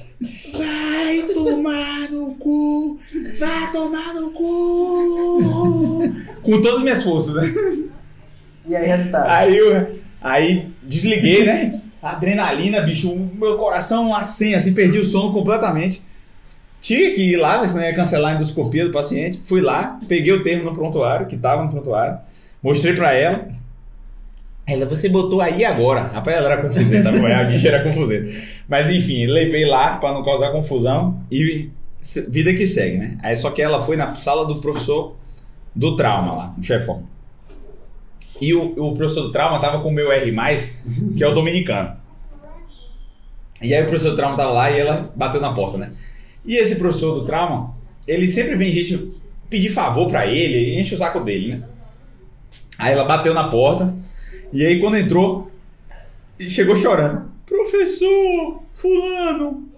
Vai 0.52 1.22
tomar 1.34 2.12
no 2.12 2.36
cu! 2.36 3.00
Vai 3.40 3.72
tomar 3.72 4.14
no 4.14 4.32
cu! 4.32 6.04
Com 6.44 6.62
todas 6.62 6.78
as 6.78 6.84
minhas 6.84 7.04
forças, 7.04 7.34
né? 7.36 7.44
E 8.72 8.76
aí, 8.76 8.88
resultado? 8.88 9.28
Aí 9.28 9.58
eu. 9.58 10.02
Aí 10.22 10.70
desliguei, 10.82 11.44
né? 11.44 11.82
Adrenalina, 12.02 12.80
bicho, 12.80 13.14
meu 13.36 13.58
coração 13.58 14.16
assim, 14.16 14.56
assim, 14.56 14.74
perdi 14.74 14.98
o 14.98 15.04
sono 15.04 15.34
completamente. 15.34 16.02
Tinha 16.80 17.14
que 17.14 17.34
ir 17.34 17.36
lá, 17.36 17.62
ia 17.64 17.94
cancelar 17.94 18.32
a 18.32 18.36
endoscopia 18.36 18.86
do 18.86 18.92
paciente. 18.92 19.42
Fui 19.44 19.60
lá, 19.60 20.00
peguei 20.08 20.32
o 20.32 20.42
termo 20.42 20.64
no 20.64 20.74
prontuário, 20.74 21.28
que 21.28 21.36
tava 21.36 21.64
no 21.64 21.70
prontuário, 21.70 22.18
mostrei 22.64 22.94
pra 22.96 23.14
ela. 23.14 23.50
Ela, 24.66 24.86
você 24.86 25.10
botou 25.10 25.42
aí 25.42 25.66
agora. 25.66 26.04
Rapaz, 26.04 26.38
ela 26.38 26.54
era 26.54 26.62
confuseta, 26.62 27.10
a 27.10 27.44
bicha 27.44 27.68
era 27.68 27.84
confuseta. 27.84 28.32
Mas 28.70 28.90
enfim, 28.90 29.26
levei 29.26 29.66
lá 29.66 29.98
pra 29.98 30.14
não 30.14 30.24
causar 30.24 30.52
confusão 30.52 31.22
e 31.30 31.70
vida 32.30 32.54
que 32.54 32.66
segue, 32.66 32.98
né? 32.98 33.18
Aí 33.22 33.36
só 33.36 33.52
que 33.52 33.62
ela 33.62 33.84
foi 33.84 33.98
na 33.98 34.16
sala 34.16 34.46
do 34.46 34.62
professor 34.62 35.18
do 35.76 35.98
trauma 35.98 36.34
lá, 36.34 36.56
o 36.58 36.64
chefão. 36.64 37.04
E 38.42 38.56
o, 38.56 38.74
o 38.76 38.96
professor 38.96 39.22
do 39.22 39.32
trauma 39.32 39.60
tava 39.60 39.82
com 39.84 39.90
o 39.90 39.94
meu 39.94 40.12
R, 40.12 40.34
que 41.16 41.24
é 41.24 41.28
o 41.28 41.34
dominicano. 41.34 41.96
E 43.62 43.74
aí 43.74 43.84
o 43.84 43.86
professor 43.86 44.10
do 44.10 44.16
trauma 44.16 44.36
tava 44.36 44.52
lá 44.52 44.72
e 44.72 44.80
ela 44.80 45.12
bateu 45.16 45.40
na 45.40 45.54
porta, 45.54 45.78
né? 45.78 45.92
E 46.44 46.56
esse 46.58 46.78
professor 46.78 47.14
do 47.14 47.24
trauma, 47.24 47.76
ele 48.08 48.28
sempre 48.28 48.56
vem 48.56 48.72
gente 48.72 49.12
pedir 49.48 49.70
favor 49.70 50.08
pra 50.08 50.26
ele, 50.26 50.80
enche 50.80 50.96
o 50.96 50.98
saco 50.98 51.20
dele, 51.20 51.56
né? 51.56 51.64
Aí 52.80 52.94
ela 52.94 53.04
bateu 53.04 53.32
na 53.32 53.48
porta, 53.48 53.96
e 54.52 54.66
aí 54.66 54.80
quando 54.80 54.98
entrou, 54.98 55.52
chegou 56.50 56.76
chorando. 56.76 57.30
Professor, 57.46 58.64
fulano, 58.74 59.70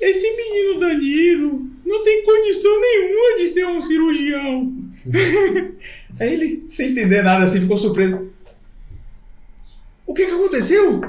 esse 0.00 0.30
menino 0.36 0.78
Danilo 0.78 1.66
não 1.84 2.04
tem 2.04 2.22
condição 2.22 2.80
nenhuma 2.80 3.38
de 3.38 3.46
ser 3.48 3.66
um 3.66 3.80
cirurgião. 3.80 4.72
Aí 6.20 6.32
ele, 6.32 6.64
sem 6.68 6.90
entender 6.90 7.22
nada 7.22 7.44
assim, 7.44 7.60
ficou 7.60 7.76
surpreso. 7.76 8.30
O 10.06 10.14
que 10.14 10.26
que 10.26 10.32
aconteceu? 10.32 11.00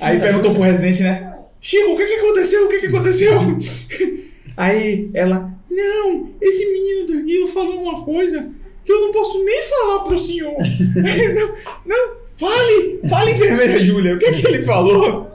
Aí 0.00 0.20
perguntou 0.20 0.52
pro 0.52 0.62
residente, 0.62 1.02
né? 1.02 1.32
Chico, 1.60 1.92
o 1.92 1.96
que 1.96 2.06
que 2.06 2.14
aconteceu? 2.14 2.66
O 2.66 2.68
que 2.68 2.80
que 2.80 2.86
aconteceu? 2.86 3.38
Aí 4.56 5.10
ela, 5.14 5.52
não, 5.70 6.30
esse 6.40 6.66
menino 6.66 7.06
Danilo 7.06 7.48
falou 7.48 7.82
uma 7.82 8.04
coisa 8.04 8.50
que 8.84 8.92
eu 8.92 9.00
não 9.00 9.12
posso 9.12 9.42
nem 9.44 9.62
falar 9.62 10.00
pro 10.00 10.18
senhor. 10.18 10.54
não, 11.34 11.54
não, 11.86 12.14
fale, 12.34 13.00
fale, 13.08 13.30
enfermeira 13.30 13.82
Júlia, 13.82 14.14
o 14.14 14.18
que 14.18 14.32
que 14.32 14.46
ele 14.46 14.64
falou? 14.64 15.30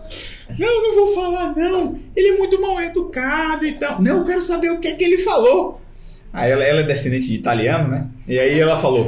Não, 0.60 0.82
não 0.82 0.96
vou 0.96 1.08
falar 1.14 1.56
não, 1.56 2.00
ele 2.16 2.30
é 2.30 2.38
muito 2.38 2.60
mal 2.60 2.82
educado 2.82 3.66
e 3.66 3.78
tal. 3.78 4.02
Não, 4.02 4.20
eu 4.20 4.26
quero 4.26 4.42
saber 4.42 4.72
o 4.72 4.80
que 4.80 4.96
que 4.96 5.04
ele 5.04 5.20
falou. 5.20 5.82
Aí 6.32 6.52
ela, 6.52 6.64
ela 6.64 6.82
é 6.82 6.84
descendente 6.84 7.28
de 7.28 7.36
italiano, 7.36 7.88
né? 7.90 8.08
E 8.28 8.38
aí 8.40 8.60
ela 8.60 8.78
falou, 8.78 9.06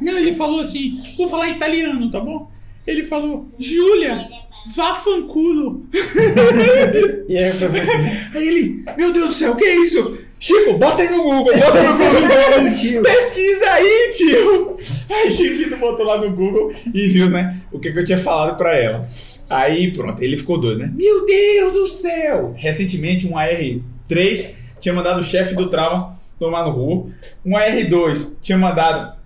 não, 0.00 0.18
ele 0.18 0.34
falou 0.34 0.60
assim, 0.60 0.92
vou 1.16 1.28
falar 1.28 1.48
italiano, 1.50 2.10
tá 2.10 2.20
bom? 2.20 2.50
Ele 2.86 3.04
falou, 3.04 3.48
Júlia, 3.58 4.28
vá 4.74 4.94
fanculo. 4.94 5.86
E 7.28 7.36
aí, 7.38 7.52
professor? 7.52 7.94
Aí 8.34 8.48
ele, 8.48 8.84
meu 8.96 9.12
Deus 9.12 9.28
do 9.28 9.34
céu, 9.34 9.52
o 9.52 9.56
que 9.56 9.64
é 9.64 9.76
isso? 9.76 10.18
Chico, 10.38 10.78
bota 10.78 11.02
aí 11.02 11.10
no 11.10 11.22
Google, 11.22 11.44
bota 11.44 11.82
no 11.82 11.98
Google. 11.98 13.02
Pesquisa 13.02 13.70
aí, 13.70 14.10
tio. 14.16 14.76
Aí 15.10 15.30
Chiquito 15.30 15.76
botou 15.76 16.04
lá 16.04 16.18
no 16.18 16.30
Google 16.30 16.72
e 16.94 17.06
viu, 17.08 17.28
né, 17.30 17.56
o 17.70 17.78
que, 17.78 17.92
que 17.92 17.98
eu 17.98 18.04
tinha 18.04 18.18
falado 18.18 18.56
pra 18.56 18.76
ela. 18.76 19.06
Aí 19.50 19.92
pronto, 19.92 20.22
ele 20.22 20.36
ficou 20.36 20.58
doido, 20.58 20.78
né? 20.78 20.92
Meu 20.94 21.26
Deus 21.26 21.72
do 21.72 21.86
céu! 21.88 22.54
Recentemente 22.56 23.26
um 23.26 23.32
AR3 23.32 24.50
tinha 24.80 24.94
mandado 24.94 25.20
o 25.20 25.22
chefe 25.22 25.54
do 25.54 25.68
trauma 25.68 26.18
tomar 26.38 26.64
no 26.64 26.74
cu. 26.74 27.10
Um 27.44 27.52
AR2 27.52 28.36
tinha 28.40 28.58
mandado 28.58 29.20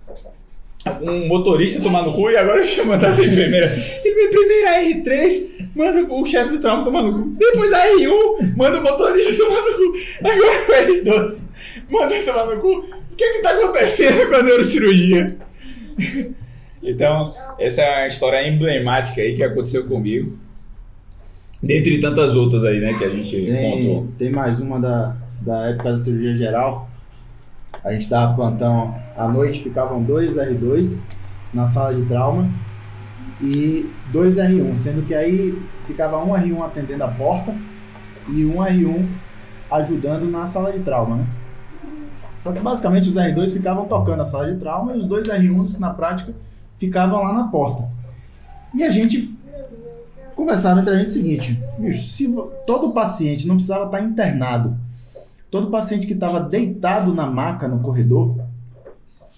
um 1.01 1.27
motorista 1.27 1.81
tomar 1.81 2.03
no 2.03 2.13
cu 2.13 2.29
e 2.29 2.37
agora 2.37 2.61
tinha 2.61 2.85
mandado 2.85 3.19
a 3.19 3.25
enfermeira. 3.25 3.75
E 4.03 4.29
primeiro 4.29 4.67
a 4.67 4.81
R3 4.81 5.69
manda 5.75 6.13
o 6.13 6.25
chefe 6.25 6.51
do 6.51 6.59
trauma 6.59 6.83
tomar 6.83 7.01
no 7.03 7.13
cu. 7.13 7.29
Depois 7.37 7.73
a 7.73 7.87
R1 7.87 8.55
manda 8.55 8.79
o 8.79 8.83
motorista 8.83 9.43
tomar 9.43 9.61
no 9.61 9.73
cu. 9.73 9.93
Agora 10.19 10.67
o 10.67 11.03
R2 11.03 11.41
manda 11.89 12.23
tomar 12.23 12.45
no 12.47 12.61
cu. 12.61 12.85
O 13.11 13.15
que 13.15 13.23
é 13.23 13.33
que 13.33 13.41
tá 13.41 13.51
acontecendo 13.51 14.29
com 14.29 14.35
a 14.35 14.43
neurocirurgia? 14.43 15.37
Então, 16.83 17.33
essa 17.57 17.81
é 17.81 17.99
uma 17.99 18.07
história 18.07 18.47
emblemática 18.47 19.21
aí 19.21 19.33
que 19.33 19.43
aconteceu 19.43 19.87
comigo. 19.87 20.37
Dentre 21.63 21.99
tantas 21.99 22.35
outras 22.35 22.63
aí, 22.63 22.79
né, 22.79 22.93
que 22.93 23.03
a 23.03 23.09
gente 23.09 23.35
contou. 23.37 24.01
Tem, 24.01 24.27
tem 24.27 24.29
mais 24.29 24.59
uma 24.59 24.79
da, 24.79 25.15
da 25.41 25.67
época 25.67 25.91
da 25.91 25.97
cirurgia 25.97 26.35
geral. 26.35 26.89
A 27.83 27.91
gente 27.91 28.09
dava 28.09 28.33
plantão 28.33 28.95
à 29.17 29.27
noite, 29.27 29.63
ficavam 29.63 30.01
dois 30.01 30.37
R2 30.37 31.03
na 31.53 31.65
sala 31.65 31.93
de 31.93 32.05
trauma 32.05 32.49
e 33.41 33.89
dois 34.11 34.37
R1, 34.37 34.77
sendo 34.77 35.05
que 35.05 35.13
aí 35.13 35.61
ficava 35.85 36.17
um 36.17 36.33
R1 36.33 36.65
atendendo 36.65 37.03
a 37.03 37.07
porta 37.07 37.53
e 38.29 38.45
um 38.45 38.55
R1 38.55 39.07
ajudando 39.71 40.29
na 40.29 40.45
sala 40.45 40.71
de 40.71 40.79
trauma, 40.79 41.17
né? 41.17 41.27
Só 42.41 42.51
que 42.51 42.59
basicamente 42.59 43.09
os 43.09 43.15
R2 43.15 43.53
ficavam 43.53 43.85
tocando 43.87 44.21
a 44.21 44.25
sala 44.25 44.51
de 44.51 44.59
trauma 44.59 44.95
e 44.95 44.99
os 44.99 45.07
dois 45.07 45.27
R1s 45.27 45.79
na 45.79 45.91
prática 45.91 46.33
ficavam 46.77 47.23
lá 47.23 47.33
na 47.33 47.47
porta. 47.47 47.89
E 48.73 48.83
a 48.83 48.89
gente 48.89 49.35
conversava 50.35 50.81
entre 50.81 50.93
a 50.93 50.97
gente 50.97 51.07
o 51.07 51.13
seguinte: 51.13 51.59
se 51.93 52.33
todo 52.67 52.93
paciente 52.93 53.47
não 53.47 53.55
precisava 53.55 53.85
estar 53.85 54.01
internado, 54.01 54.77
todo 55.55 55.71
paciente 55.71 56.05
que 56.05 56.11
estava 56.11 56.41
deitado 56.41 57.13
na 57.13 57.25
maca 57.27 57.65
no 57.65 57.79
corredor 57.79 58.35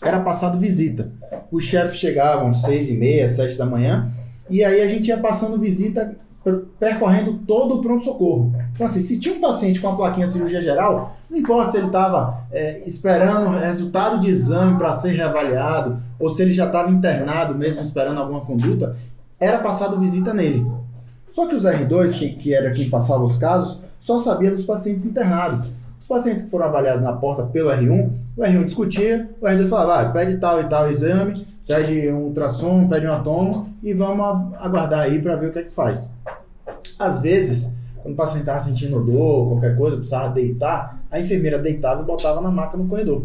era 0.02 0.20
passado 0.20 0.58
visita. 0.58 1.12
Os 1.52 1.64
chefes 1.64 1.98
chegavam 1.98 2.50
às 2.50 2.64
seis 2.64 2.90
e 2.90 2.94
meia, 2.96 3.30
sete 3.30 3.56
da 3.56 3.68
manhã, 3.68 4.10
e 4.50 4.64
aí 4.64 4.82
a 4.82 4.88
gente 4.88 5.10
ia 5.10 5.20
passando 5.20 5.60
visita 5.60 6.16
per- 6.44 6.64
percorrendo 6.80 7.34
todo 7.46 7.76
o 7.76 7.82
pronto-socorro. 7.84 8.52
Então, 8.74 8.88
assim, 8.88 9.00
se 9.00 9.20
tinha 9.20 9.36
um 9.36 9.40
paciente 9.40 9.80
com 9.80 9.90
a 9.90 9.96
plaquinha 9.96 10.26
cirurgia 10.28 10.60
geral, 10.60 11.18
não 11.30 11.38
importa 11.38 11.70
se 11.70 11.78
ele 11.78 11.86
estava 11.86 12.48
esperando 12.88 13.50
o 13.50 13.60
resultado 13.60 14.20
de 14.20 14.28
exame 14.32 14.76
para 14.76 14.94
ser 14.94 15.12
reavaliado, 15.12 16.02
ou 16.20 16.32
se 16.32 16.42
ele 16.42 16.52
já 16.52 16.66
estava 16.66 16.90
internado 16.90 17.54
mesmo 17.54 17.84
esperando 17.84 18.20
alguma 18.20 18.42
conduta, 18.42 18.96
era 19.40 19.60
passado 19.60 20.00
visita 20.00 20.34
nele. 20.34 20.66
Só 21.30 21.46
que 21.46 21.54
os 21.54 21.64
R2, 21.64 22.18
que, 22.18 22.30
que 22.30 22.56
era 22.56 22.72
quem 22.72 22.90
passava 22.90 23.24
os 23.24 23.38
casos, 23.38 23.80
só 24.00 24.18
sabia 24.18 24.50
dos 24.50 24.66
pacientes 24.66 25.06
internados. 25.06 25.77
Os 26.00 26.08
pacientes 26.08 26.44
que 26.44 26.50
foram 26.52 26.66
avaliados 26.66 27.02
na 27.02 27.14
porta 27.14 27.44
pelo 27.44 27.70
R1, 27.70 28.10
o 28.38 28.42
R1 28.42 28.66
discutia, 28.66 29.30
o 29.42 29.46
R2 29.46 29.68
falava, 29.68 30.02
ah, 30.02 30.12
pede 30.12 30.38
tal 30.38 30.60
e 30.62 30.64
tal 30.66 30.90
exame, 30.90 31.46
pede 31.68 32.10
um 32.10 32.26
ultrassom, 32.26 32.88
pede 32.88 33.08
um 33.08 33.24
tomo 33.24 33.70
e 33.84 33.94
vamos 33.94 34.54
aguardar 34.60 35.02
aí 35.02 35.22
para 35.22 35.36
ver 35.36 35.50
o 35.50 35.52
que 35.52 35.60
é 35.60 35.64
que 35.64 35.74
faz. 35.74 36.14
Às 37.00 37.20
vezes, 37.20 37.72
quando 38.02 38.14
o 38.14 38.18
paciente 38.18 38.42
estava 38.42 38.60
sentindo 38.60 39.00
dor, 39.04 39.50
qualquer 39.50 39.76
coisa, 39.76 39.98
precisava 39.98 40.30
deitar, 40.30 41.00
a 41.12 41.20
enfermeira 41.20 41.60
deitava 41.60 42.02
e 42.02 42.06
botava 42.06 42.42
na 42.42 42.50
maca 42.50 42.78
no 42.78 42.88
corredor. 42.88 43.24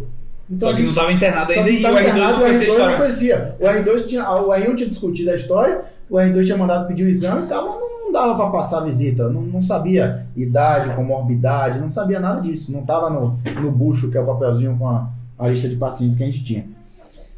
Então, 0.50 0.68
Só 0.70 0.74
que 0.74 0.82
não 0.82 0.90
estava 0.90 1.12
internado 1.12 1.52
ainda 1.52 1.70
e 1.70 1.78
o 1.78 1.82
tava 1.82 1.98
R2 1.98 2.02
internado, 2.02 2.32
não 2.32 2.38
o 2.38 2.42
conhecia 2.42 2.58
a 2.58 2.66
R2 2.66 2.66
não 2.66 2.74
história. 2.74 2.96
conhecia. 2.98 3.56
O 3.60 3.64
R2 3.64 4.06
tinha, 4.06 4.30
o 4.30 4.48
R1 4.48 4.76
tinha 4.76 4.88
discutido 4.88 5.30
a 5.30 5.34
história, 5.34 5.82
o 6.10 6.16
R2 6.16 6.44
tinha 6.44 6.58
mandado 6.58 6.88
pedir 6.88 7.04
um 7.04 7.08
exame 7.08 7.46
e 7.46 7.48
tal, 7.48 7.64
mas 7.80 7.91
não, 8.04 8.12
dava 8.12 8.34
para 8.34 8.50
passar 8.50 8.80
visita. 8.80 9.28
Não, 9.28 9.42
não 9.42 9.60
sabia 9.60 10.26
idade, 10.36 10.94
comorbidade, 10.94 11.80
não 11.80 11.90
sabia 11.90 12.18
nada 12.18 12.40
disso. 12.40 12.72
Não 12.72 12.80
estava 12.80 13.08
no, 13.08 13.38
no 13.60 13.70
bucho, 13.70 14.10
que 14.10 14.18
é 14.18 14.20
o 14.20 14.26
papelzinho 14.26 14.76
com 14.76 14.88
a, 14.88 15.08
a 15.38 15.48
lista 15.48 15.68
de 15.68 15.76
pacientes 15.76 16.16
que 16.16 16.22
a 16.22 16.26
gente 16.26 16.44
tinha. 16.44 16.64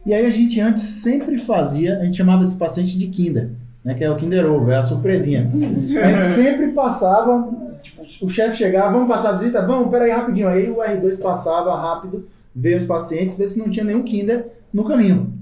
E 0.06 0.12
aí 0.12 0.26
a 0.26 0.30
gente 0.30 0.60
antes 0.60 0.82
sempre 0.82 1.38
fazia, 1.38 1.98
a 1.98 2.04
gente 2.04 2.16
chamava 2.16 2.44
esse 2.44 2.56
paciente 2.56 2.98
de 2.98 3.06
Kinder, 3.06 3.50
né, 3.82 3.94
que 3.94 4.04
é 4.04 4.10
o 4.10 4.16
Kinder 4.16 4.44
Ovo, 4.44 4.70
é 4.70 4.76
a 4.76 4.82
surpresinha. 4.82 5.46
A 5.46 6.06
gente 6.12 6.34
sempre 6.34 6.72
passava, 6.72 7.48
tipo, 7.82 8.02
o 8.22 8.28
chefe 8.28 8.58
chegava, 8.58 8.92
vamos 8.92 9.08
passar 9.08 9.30
a 9.30 9.32
visita? 9.32 9.66
Vamos, 9.66 9.90
peraí 9.90 10.10
rapidinho. 10.10 10.48
Aí 10.48 10.70
o 10.70 10.76
R2 10.76 11.18
passava 11.20 11.74
rápido, 11.74 12.28
ver 12.54 12.82
os 12.82 12.86
pacientes, 12.86 13.38
ver 13.38 13.48
se 13.48 13.58
não 13.58 13.70
tinha 13.70 13.84
nenhum 13.84 14.02
Kinder 14.02 14.46
no 14.72 14.84
caminho. 14.84 15.32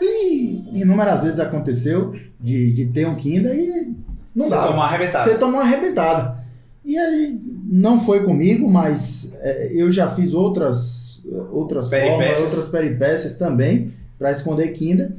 E 0.00 0.80
inúmeras 0.80 1.22
vezes 1.22 1.38
aconteceu 1.38 2.14
de, 2.40 2.72
de 2.72 2.86
ter 2.86 3.06
um 3.06 3.16
Kinder 3.16 3.54
e 3.54 3.94
não 4.34 4.44
Você 4.46 4.50
dava. 4.50 4.66
tomou 4.66 4.80
uma 4.80 4.86
arrebentada. 4.86 5.24
Você 5.24 5.38
tomou 5.38 5.60
uma 5.60 5.62
arrebentada. 5.62 6.44
E 6.84 6.98
aí, 6.98 7.40
não 7.66 7.98
foi 7.98 8.24
comigo, 8.24 8.70
mas 8.70 9.34
é, 9.40 9.70
eu 9.72 9.90
já 9.90 10.08
fiz 10.10 10.34
outras, 10.34 11.22
outras 11.50 11.88
Peripécias. 11.88 12.36
formas, 12.38 12.52
outras 12.54 12.68
peripécias 12.68 13.34
também, 13.36 13.92
para 14.18 14.32
esconder 14.32 14.68
Kinder. 14.72 15.12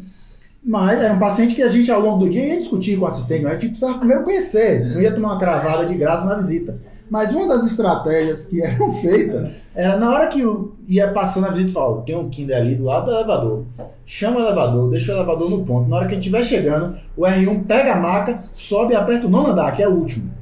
Mas 0.64 1.02
era 1.02 1.14
um 1.14 1.20
paciente 1.20 1.54
que 1.56 1.62
a 1.62 1.70
gente, 1.70 1.92
ao 1.92 2.02
longo 2.02 2.26
do 2.26 2.30
dia, 2.30 2.44
ia 2.46 2.58
discutir 2.60 2.98
com 2.98 3.06
o 3.06 3.08
assistente, 3.08 3.44
mas 3.44 3.54
a 3.54 3.56
gente 3.56 3.70
precisava 3.70 3.98
primeiro 4.00 4.24
conhecer, 4.24 4.86
não 4.94 5.02
ia 5.02 5.12
tomar 5.14 5.30
uma 5.34 5.40
cravada 5.40 5.86
de 5.86 5.96
graça 5.96 6.26
na 6.26 6.36
visita. 6.36 6.78
Mas 7.10 7.32
uma 7.32 7.48
das 7.48 7.66
estratégias 7.66 8.46
que 8.46 8.62
eram 8.62 8.92
feitas 8.92 9.68
era 9.76 9.96
na 9.98 10.12
hora 10.12 10.28
que 10.28 10.44
ia 10.88 11.12
passando 11.12 11.48
a 11.48 11.52
visita, 11.52 11.74
falava, 11.74 12.02
tem 12.02 12.16
um 12.16 12.30
Kinder 12.30 12.58
ali 12.58 12.76
do 12.76 12.86
lado 12.86 13.06
do 13.06 13.12
elevador. 13.12 13.64
Chama 14.06 14.40
o 14.40 14.44
elevador, 14.44 14.90
deixa 14.90 15.14
o 15.14 15.16
elevador 15.16 15.50
no 15.50 15.64
ponto. 15.64 15.90
Na 15.90 15.98
hora 15.98 16.06
que 16.08 16.14
gente 16.16 16.28
estiver 16.28 16.44
chegando, 16.44 16.98
o 17.16 17.24
R1 17.24 17.66
pega 17.66 17.94
a 17.94 18.00
maca, 18.00 18.44
sobe 18.52 18.94
e 18.94 18.96
aperta 18.96 19.28
o 19.28 19.30
nono 19.30 19.50
andar, 19.50 19.72
que 19.72 19.84
é 19.84 19.88
o 19.88 19.94
último. 19.94 20.35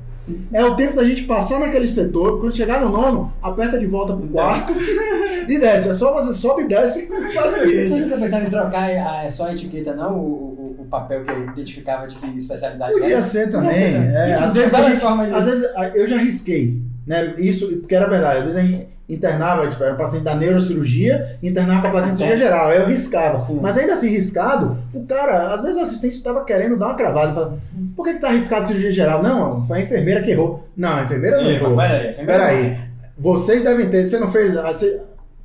É 0.53 0.63
o 0.63 0.75
tempo 0.75 0.95
da 0.95 1.03
gente 1.03 1.23
passar 1.23 1.59
naquele 1.59 1.87
setor, 1.87 2.39
quando 2.39 2.55
chegar 2.55 2.81
no 2.81 2.89
nono, 2.89 3.33
aperta 3.41 3.77
de 3.77 3.85
volta 3.85 4.15
pro 4.15 4.27
quarto 4.27 4.71
e 5.47 5.59
desce. 5.59 5.89
É 5.89 5.93
só 5.93 6.13
você 6.13 6.33
sobe 6.33 6.63
e 6.63 6.67
desce 6.67 7.07
com 7.07 7.13
o 7.15 7.21
Você 7.23 7.99
nunca 7.99 8.17
pensava 8.17 8.45
em 8.45 8.49
trocar 8.49 8.89
a, 8.89 9.29
só 9.29 9.47
a 9.47 9.53
etiqueta, 9.53 9.93
não? 9.93 10.17
O, 10.17 10.21
o, 10.21 10.75
o 10.79 10.85
papel 10.85 11.23
que 11.23 11.31
identificava 11.31 12.07
de 12.07 12.15
que 12.15 12.25
especialidade 12.37 12.93
Podia 12.93 13.13
era? 13.13 13.21
ser 13.21 13.51
Podia 13.51 13.59
também. 13.59 13.73
ser, 13.73 13.99
né? 13.99 14.31
é, 14.31 14.33
às 14.35 14.53
vezes, 14.53 14.73
às 14.73 15.45
vezes 15.45 15.69
eu 15.95 16.07
já 16.07 16.17
risquei. 16.17 16.81
Né? 17.05 17.33
Isso, 17.37 17.67
porque 17.77 17.95
era 17.95 18.07
verdade. 18.07 18.39
Às 18.39 18.53
vezes 18.53 18.87
internava, 19.07 19.67
tipo, 19.67 19.83
era 19.83 19.93
um 19.93 19.97
paciente 19.97 20.23
da 20.23 20.35
neurocirurgia, 20.35 21.37
internava 21.43 21.81
com 21.81 21.87
a 21.87 21.91
plaquinha 21.91 22.13
de 22.13 22.17
cirurgia 22.19 22.45
geral. 22.45 22.69
Aí 22.69 22.77
eu 22.79 22.85
riscava. 22.85 23.37
Sim. 23.37 23.59
Mas 23.61 23.77
ainda 23.77 23.93
assim, 23.93 24.09
riscado, 24.09 24.77
o 24.93 25.05
cara, 25.05 25.53
às 25.53 25.61
vezes 25.61 25.77
o 25.77 25.83
assistente 25.83 26.15
estava 26.15 26.43
querendo 26.43 26.77
dar 26.77 26.87
uma 26.87 26.95
cravada. 26.95 27.33
Falava, 27.33 27.57
por 27.95 28.03
que, 28.05 28.13
que 28.13 28.19
tá 28.19 28.29
riscado 28.29 28.67
cirurgia 28.67 28.91
geral? 28.91 29.21
Não, 29.21 29.65
foi 29.65 29.79
a 29.79 29.81
enfermeira 29.81 30.21
que 30.21 30.31
errou. 30.31 30.67
Não, 30.75 30.97
a 30.97 31.03
enfermeira 31.03 31.41
não 31.41 31.49
errou. 31.49 31.75
Peraí, 31.75 32.13
Peraí. 32.25 32.77
Vocês 33.17 33.63
devem 33.63 33.89
ter, 33.89 34.05
você 34.05 34.19
não 34.19 34.31
fez. 34.31 34.57
ah, 34.57 34.71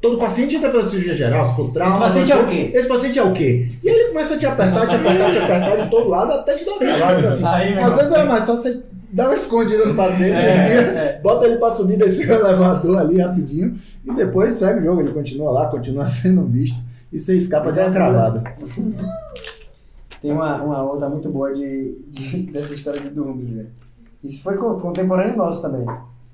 todo 0.00 0.16
paciente 0.16 0.56
entra 0.56 0.70
pela 0.70 0.88
cirurgia 0.88 1.14
geral, 1.14 1.44
se 1.44 1.56
for 1.56 1.70
trauma. 1.72 1.92
Esse 1.92 2.00
paciente 2.00 2.32
é 2.32 2.36
o 2.36 2.46
quê? 2.46 2.70
Esse 2.72 2.88
paciente 2.88 3.18
é 3.18 3.22
o 3.22 3.32
quê? 3.32 3.68
E 3.82 3.88
aí 3.88 3.94
ele 3.94 4.08
começa 4.08 4.34
a 4.34 4.38
te 4.38 4.46
apertar, 4.46 4.86
te 4.86 4.94
apertar, 4.94 5.32
te 5.32 5.38
apertar 5.38 5.76
de 5.76 5.90
todo 5.90 6.08
lado 6.08 6.32
até 6.32 6.54
te 6.54 6.64
dar 6.64 6.72
uma 6.72 7.28
assim, 7.28 7.44
Aí, 7.44 7.78
às 7.78 7.96
vezes 7.96 8.12
era 8.12 8.24
mais 8.24 8.46
fácil 8.46 8.62
você 8.62 8.82
dar 9.12 9.26
uma 9.26 9.34
escondida 9.34 9.86
no 9.86 9.94
paciente, 9.94 10.32
É, 10.32 10.52
desvia, 10.68 10.80
é. 11.00 11.20
bota 11.20 11.46
ele 11.46 11.56
pra 11.58 11.70
subir, 11.70 11.96
descer 11.98 12.28
o 12.30 12.34
elevador 12.34 12.98
ali 12.98 13.20
rapidinho 13.20 13.76
e 14.04 14.12
depois 14.14 14.54
segue 14.54 14.80
o 14.80 14.82
jogo. 14.82 15.00
Ele 15.00 15.12
continua 15.12 15.50
lá, 15.50 15.66
continua 15.66 16.04
sendo 16.06 16.44
visto 16.44 16.78
e 17.12 17.18
você 17.18 17.34
escapa 17.36 17.72
de 17.72 17.80
uma 17.80 17.90
cravada. 17.90 18.42
Tem 20.20 20.32
uma, 20.32 20.62
uma 20.62 20.82
outra 20.82 21.08
muito 21.08 21.30
boa 21.30 21.54
de, 21.54 21.96
de- 22.08 22.42
dessa 22.52 22.74
história 22.74 23.00
de 23.00 23.10
dormir, 23.10 23.54
velho. 23.54 23.70
Isso 24.22 24.42
foi 24.42 24.56
co- 24.56 24.74
contemporâneo 24.76 25.36
nosso 25.36 25.62
também. 25.62 25.86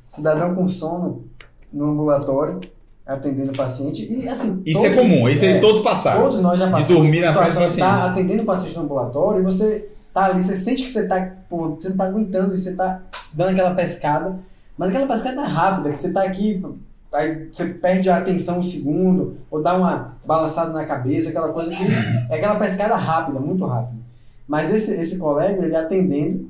Cidadão 0.08 0.54
com 0.54 0.66
sono 0.66 1.24
no 1.72 1.90
ambulatório, 1.90 2.60
atendendo 3.06 3.50
o 3.50 3.56
paciente. 3.56 4.10
E 4.10 4.26
assim. 4.26 4.62
Isso 4.64 4.86
é 4.86 4.90
comum, 4.94 5.28
isso 5.28 5.44
aí 5.44 5.60
todos 5.60 5.82
passaram. 5.82 6.22
Todos 6.22 6.40
nós 6.40 6.58
já 6.58 6.66
De 6.66 6.72
passamos. 6.72 6.96
dormir 7.02 7.20
na 7.20 7.34
frente 7.34 7.48
do 7.48 7.52
de 7.52 7.58
paciente. 7.64 7.86
Tá 7.86 8.04
atendendo 8.06 8.42
o 8.42 8.46
paciente 8.46 8.76
no 8.76 8.82
ambulatório 8.84 9.40
e 9.40 9.44
você 9.44 9.88
tá 10.14 10.26
ali, 10.26 10.42
você 10.42 10.56
sente 10.56 10.84
que 10.84 10.90
você 10.90 11.08
tá, 11.08 11.32
pô, 11.50 11.70
você 11.70 11.88
não 11.88 11.96
tá 11.96 12.04
aguentando, 12.04 12.56
você 12.56 12.74
tá 12.74 13.02
dando 13.32 13.50
aquela 13.50 13.74
pescada, 13.74 14.38
mas 14.78 14.90
aquela 14.90 15.08
pescada 15.08 15.42
é 15.42 15.44
rápida, 15.44 15.90
que 15.90 16.00
você 16.00 16.12
tá 16.12 16.22
aqui, 16.22 16.64
aí 17.12 17.50
você 17.52 17.66
perde 17.66 18.08
a 18.08 18.18
atenção 18.18 18.60
um 18.60 18.62
segundo, 18.62 19.36
ou 19.50 19.60
dá 19.60 19.76
uma 19.76 20.14
balançada 20.24 20.72
na 20.72 20.84
cabeça, 20.84 21.30
aquela 21.30 21.52
coisa 21.52 21.74
que 21.74 21.82
é 22.30 22.36
aquela 22.36 22.56
pescada 22.56 22.94
rápida, 22.94 23.40
muito 23.40 23.66
rápida. 23.66 23.98
Mas 24.46 24.72
esse, 24.72 24.92
esse 24.92 25.18
colega, 25.18 25.64
ele 25.64 25.74
atendendo, 25.74 26.48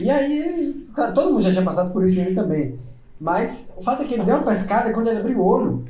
e 0.00 0.08
aí 0.08 0.38
ele, 0.38 0.86
todo 1.14 1.32
mundo 1.32 1.42
já 1.42 1.50
tinha 1.50 1.64
passado 1.64 1.92
por 1.92 2.04
isso 2.04 2.20
e 2.20 2.22
ele 2.22 2.34
também. 2.34 2.78
Mas 3.20 3.72
o 3.76 3.82
fato 3.82 4.02
é 4.02 4.06
que 4.06 4.14
ele 4.14 4.24
deu 4.24 4.36
uma 4.36 4.46
pescada 4.46 4.90
e 4.90 4.92
quando 4.92 5.08
ele 5.08 5.20
abriu 5.20 5.38
o 5.38 5.44
olho, 5.44 5.84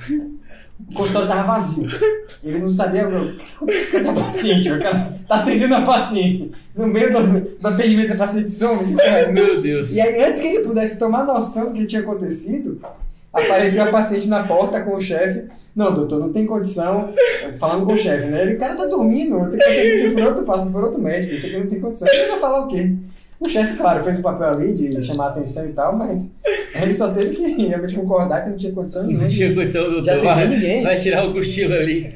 o 0.90 0.94
consultório 0.94 1.28
tava 1.28 1.54
vazio. 1.54 1.88
Ele 2.42 2.58
não 2.58 2.70
sabia 2.70 3.06
meu, 3.06 3.34
cadê 3.92 4.08
a 4.08 4.12
paciente, 4.12 4.72
o 4.72 4.78
cara 4.80 5.14
tá 5.28 5.36
atendendo 5.36 5.74
a 5.74 5.82
paciente. 5.82 6.50
No 6.74 6.86
meio 6.86 7.12
do, 7.12 7.40
do 7.58 7.68
atendimento 7.68 8.08
da 8.08 8.16
paciente 8.16 8.50
some, 8.50 8.84
que 8.84 8.92
porra 8.92 9.16
é 9.16 9.22
essa? 9.22 9.32
Meu 9.32 9.60
Deus. 9.60 9.94
E 9.94 10.00
aí, 10.00 10.24
antes 10.24 10.40
que 10.40 10.48
ele 10.48 10.64
pudesse 10.66 10.98
tomar 10.98 11.24
noção 11.24 11.68
do 11.68 11.74
que 11.74 11.86
tinha 11.86 12.02
acontecido, 12.02 12.80
apareceu 13.32 13.84
a 13.84 13.86
paciente 13.86 14.28
na 14.28 14.44
porta 14.44 14.80
com 14.80 14.96
o 14.96 15.00
chefe. 15.00 15.44
Não, 15.74 15.94
doutor, 15.94 16.20
não 16.20 16.32
tem 16.32 16.44
condição. 16.44 17.14
Falando 17.58 17.86
com 17.86 17.94
o 17.94 17.98
chefe, 17.98 18.26
né? 18.26 18.42
Ele, 18.42 18.54
o 18.54 18.58
cara 18.58 18.74
tá 18.74 18.84
dormindo, 18.86 19.36
eu 19.36 19.50
tenho 19.50 19.58
que 19.58 19.64
atender 19.64 20.14
por 20.14 20.24
outro 20.24 20.42
passo, 20.44 20.70
por 20.70 20.84
outro 20.84 21.00
médico. 21.00 21.34
Isso 21.34 21.46
aqui 21.46 21.56
não 21.58 21.66
tem 21.66 21.80
condição. 21.80 22.08
Ele 22.08 22.30
vai 22.30 22.40
falar 22.40 22.64
o 22.64 22.68
quê? 22.68 22.92
O 23.44 23.48
chefe, 23.48 23.76
claro, 23.76 24.04
fez 24.04 24.20
o 24.20 24.22
papel 24.22 24.48
ali 24.50 24.72
de 24.74 25.02
chamar 25.02 25.24
a 25.26 25.28
atenção 25.30 25.66
e 25.66 25.72
tal, 25.72 25.96
mas 25.96 26.34
ele 26.80 26.92
só 26.94 27.12
teve 27.12 27.34
que 27.34 27.42
realmente 27.66 27.94
concordar 27.94 28.44
que 28.44 28.50
não 28.50 28.56
tinha 28.56 28.72
condição 28.72 29.02
nenhuma. 29.02 29.22
Não 29.24 29.30
tinha 29.30 29.54
condição, 29.54 29.82
doutor. 29.90 30.04
Já 30.04 30.12
atendeu 30.12 30.34
Vai, 30.34 30.48
ninguém. 30.48 30.82
vai 30.82 31.00
tirar 31.00 31.24
o 31.26 31.32
cochilo 31.32 31.74
ali. 31.74 32.14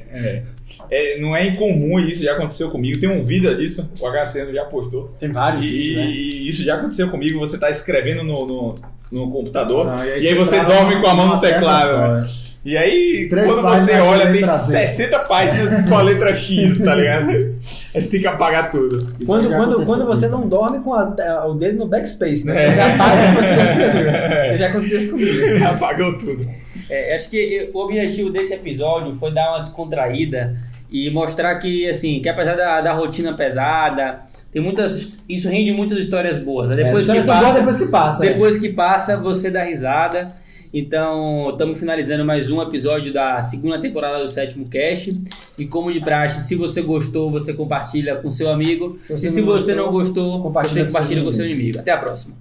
É, 0.91 1.19
não 1.21 1.35
é 1.35 1.47
incomum 1.47 1.99
isso, 1.99 2.23
já 2.23 2.33
aconteceu 2.35 2.71
comigo. 2.71 3.01
Tem 3.01 3.09
um 3.09 3.25
vídeo 3.25 3.57
disso, 3.57 3.91
o 4.01 4.07
HCN 4.09 4.53
já 4.53 4.65
postou. 4.65 5.11
Tem 5.19 5.31
vários 5.31 5.65
E, 5.65 5.69
vídeos, 5.69 5.97
né? 5.97 6.11
e 6.11 6.49
isso 6.49 6.63
já 6.65 6.75
aconteceu 6.77 7.11
comigo. 7.11 7.39
Você 7.41 7.59
tá 7.59 7.71
escrevendo 7.71 8.23
no, 8.23 8.47
no, 8.47 8.75
no 9.11 9.31
computador 9.31 9.87
Não, 9.87 10.05
e 10.05 10.29
aí 10.29 10.35
você 10.35 10.57
trava 10.61 10.75
dorme 10.75 11.01
com 11.01 11.07
a 11.09 11.15
mão 11.15 11.27
no 11.27 11.33
uma 11.35 11.41
tecla 11.41 11.81
teclado. 11.83 12.46
É. 12.67 12.71
E 12.71 12.77
aí, 12.77 13.27
Três 13.29 13.47
quando 13.51 13.63
você 13.63 13.93
olha, 14.01 14.23
tem 14.25 14.33
letra 14.33 14.57
Z. 14.57 14.73
60 14.89 15.19
páginas 15.21 15.89
com 15.89 15.95
a 15.97 16.03
letra 16.03 16.35
X, 16.35 16.81
tá 16.81 16.95
ligado? 16.97 17.31
Aí 17.31 18.01
você 18.01 18.11
tem 18.11 18.21
que 18.21 18.27
apagar 18.27 18.71
tudo. 18.71 18.97
Isso 19.21 19.27
Quando, 19.27 19.49
quando, 19.49 19.85
quando 19.87 20.07
você 20.07 20.29
não 20.29 20.49
dorme 20.49 20.81
com 20.81 20.93
a- 20.95 21.47
o 21.47 21.55
dedo 21.55 21.79
no 21.79 21.87
backspace, 21.87 22.45
né? 22.47 22.65
É. 22.65 22.71
Você 22.73 22.81
apaga 22.81 23.15
o 23.15 23.29
que 23.37 23.43
você 23.43 23.55
já 23.55 23.65
escreveu. 23.73 24.59
Já 24.59 24.69
aconteceu 24.69 24.99
isso 25.01 25.11
comigo. 25.11 25.31
Apagou 25.67 26.17
tudo. 26.19 26.49
É, 26.89 27.17
acho 27.17 27.29
que 27.31 27.71
o 27.75 27.79
objetivo 27.81 28.31
desse 28.31 28.55
episódio 28.55 29.13
foi 29.15 29.33
dar 29.33 29.51
uma 29.51 29.61
descontraída 29.61 30.57
e 30.91 31.11
mostrar 31.11 31.55
que, 31.57 31.89
assim, 31.91 32.21
que 32.21 32.29
apesar 32.29 32.55
da, 32.57 32.81
da 32.81 32.93
rotina 32.93 33.33
pesada, 33.35 34.21
tem 34.53 34.63
muitas. 34.63 35.19
Isso 35.29 35.49
rende 35.49 35.73
muitas 35.73 35.99
histórias 35.99 36.39
boas. 36.39 36.71
né? 36.71 36.77
Depois, 36.85 37.09
É, 37.09 37.21
que 37.21 37.27
passa, 37.27 37.55
depois 37.59 37.77
que 37.79 37.87
passa. 37.87 38.25
é. 38.25 38.29
depois 38.31 38.59
que 38.59 38.69
passa, 38.71 39.17
você 39.19 39.51
dá 39.51 39.63
risada. 39.65 40.35
Então, 40.79 41.49
estamos 41.49 41.79
finalizando 41.79 42.23
mais 42.23 42.51
um 42.51 42.61
episódio 42.61 43.11
da 43.11 43.43
segunda 43.43 43.81
temporada 43.81 44.23
do 44.23 44.29
sétimo 44.29 44.69
cast. 44.69 45.09
E 45.59 45.67
como 45.67 45.91
de 45.91 46.01
praxe, 46.01 46.47
se 46.47 46.55
você 46.55 46.83
gostou, 46.83 47.31
você 47.31 47.55
compartilha 47.55 48.17
com 48.17 48.31
seu 48.31 48.51
amigo. 48.51 48.95
Se 49.01 49.15
e 49.15 49.31
se 49.31 49.41
você 49.41 49.75
não 49.75 49.91
gostou, 49.91 50.43
compartilha 50.43 50.75
você 50.75 50.85
com 50.85 50.93
compartilha 50.93 51.25
com 51.25 51.33
seu 51.33 51.47
inimigo. 51.47 51.79
Até 51.79 51.93
a 51.93 51.97
próxima. 51.97 52.37